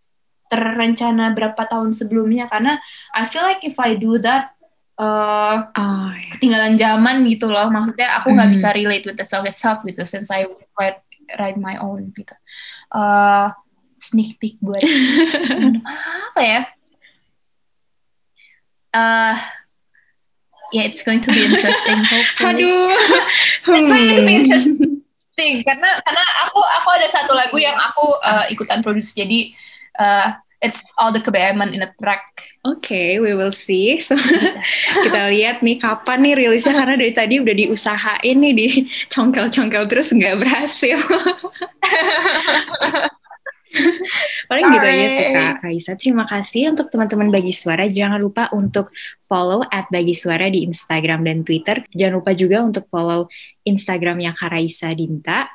terencana 0.46 1.34
berapa 1.34 1.58
tahun 1.66 1.90
sebelumnya 1.90 2.46
karena 2.46 2.78
I 3.10 3.26
feel 3.26 3.42
like 3.42 3.66
if 3.66 3.74
I 3.74 3.98
do 3.98 4.22
that 4.22 4.54
uh, 4.94 5.66
Oh, 5.74 6.10
ya. 6.14 6.38
ketinggalan 6.38 6.78
zaman 6.78 7.26
gitu 7.26 7.50
loh 7.50 7.66
maksudnya 7.70 8.22
aku 8.22 8.30
nggak 8.30 8.50
Mhm. 8.50 8.54
bisa 8.54 8.68
relate 8.70 9.02
with 9.02 9.18
the 9.18 9.26
song 9.26 9.42
itself 9.46 9.82
gitu 9.82 10.06
since 10.06 10.30
I 10.30 10.46
write, 10.78 11.02
write 11.38 11.58
my 11.58 11.74
own 11.82 12.14
gitu 12.14 12.34
uh, 12.94 13.50
sneak 13.98 14.38
peek 14.38 14.62
buat 14.62 14.78
apa 16.30 16.40
ya 16.40 16.60
uh, 18.94 19.34
yeah 20.70 20.84
it's 20.86 21.02
going 21.02 21.20
to 21.20 21.30
be 21.30 21.46
interesting 21.46 21.98
hopefully 22.06 22.62
Aduh. 22.62 22.94
it's 23.66 23.66
going 23.66 23.86
to 23.86 24.22
be 24.22 24.46
Hmm. 24.46 24.89
Interesting 25.40 25.64
karena 25.64 25.88
karena 26.04 26.24
aku 26.46 26.60
aku 26.60 26.88
ada 26.92 27.08
satu 27.08 27.32
lagu 27.32 27.56
yang 27.56 27.76
aku 27.76 28.06
uh, 28.20 28.44
ikutan 28.52 28.84
produce 28.84 29.16
jadi 29.16 29.52
uh, 29.96 30.36
it's 30.60 30.92
all 31.00 31.10
the 31.12 31.20
kebeaman 31.20 31.72
in 31.72 31.80
a 31.80 31.90
track 31.96 32.24
Oke, 32.60 33.16
we 33.24 33.32
will 33.32 33.56
see. 33.56 33.96
So, 34.04 34.20
kita 35.08 35.32
lihat 35.32 35.64
nih 35.64 35.80
kapan 35.80 36.20
nih 36.20 36.44
rilisnya 36.44 36.76
karena 36.76 37.00
dari 37.00 37.16
tadi 37.16 37.40
udah 37.40 37.56
diusahain 37.56 38.36
nih 38.36 38.52
di 38.52 38.84
congkel-congkel 39.08 39.88
terus 39.88 40.12
nggak 40.12 40.36
berhasil. 40.44 41.00
Paling 44.52 44.66
gitu 44.76 44.86
aja 44.92 45.06
sih. 45.08 45.26
Kak 45.32 45.64
Raisa. 45.64 45.92
Terima 45.96 46.28
kasih 46.28 46.76
untuk 46.76 46.92
teman-teman 46.92 47.32
Bagi 47.32 47.56
Suara. 47.56 47.88
Jangan 47.88 48.20
lupa 48.20 48.52
untuk 48.52 48.92
follow 49.24 49.64
at 49.70 49.88
Bagi 49.88 50.12
Suara 50.12 50.50
di 50.50 50.68
Instagram 50.68 51.24
dan 51.24 51.46
Twitter. 51.46 51.80
Jangan 51.96 52.20
lupa 52.20 52.36
juga 52.36 52.60
untuk 52.60 52.84
follow 52.90 53.30
Instagramnya 53.66 54.32
Kak 54.36 54.52
Raisa 54.52 54.92
Dinta 54.92 55.48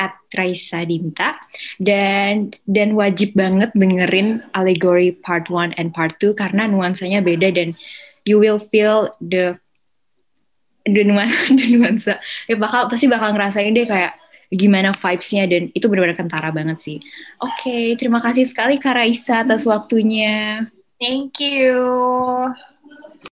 at 0.00 0.16
Raisa 0.32 0.80
Dinta 0.88 1.36
dan 1.76 2.56
dan 2.64 2.96
wajib 2.96 3.36
banget 3.36 3.70
dengerin 3.76 4.40
Allegory 4.56 5.12
Part 5.12 5.52
1 5.52 5.76
and 5.76 5.92
Part 5.92 6.16
2 6.16 6.32
karena 6.32 6.64
nuansanya 6.64 7.20
beda 7.20 7.52
dan 7.52 7.76
you 8.24 8.40
will 8.40 8.60
feel 8.60 9.12
the 9.20 9.60
the 10.88 11.04
nuansa, 11.04 11.52
the 11.58 11.66
nuansa. 11.76 12.14
Ya 12.48 12.56
bakal 12.56 12.88
pasti 12.88 13.06
bakal 13.06 13.36
ngerasain 13.36 13.76
deh 13.76 13.84
kayak 13.84 14.16
gimana 14.50 14.90
vibes-nya 14.90 15.46
dan 15.46 15.70
itu 15.70 15.86
benar-benar 15.86 16.18
kentara 16.18 16.50
banget 16.50 16.82
sih. 16.82 16.98
Oke, 17.38 17.94
terima 17.94 18.18
kasih 18.18 18.42
sekali 18.48 18.80
Kak 18.80 18.96
Raisa 18.98 19.46
atas 19.46 19.62
waktunya. 19.68 20.66
thank 21.00 21.40
you 21.40 22.52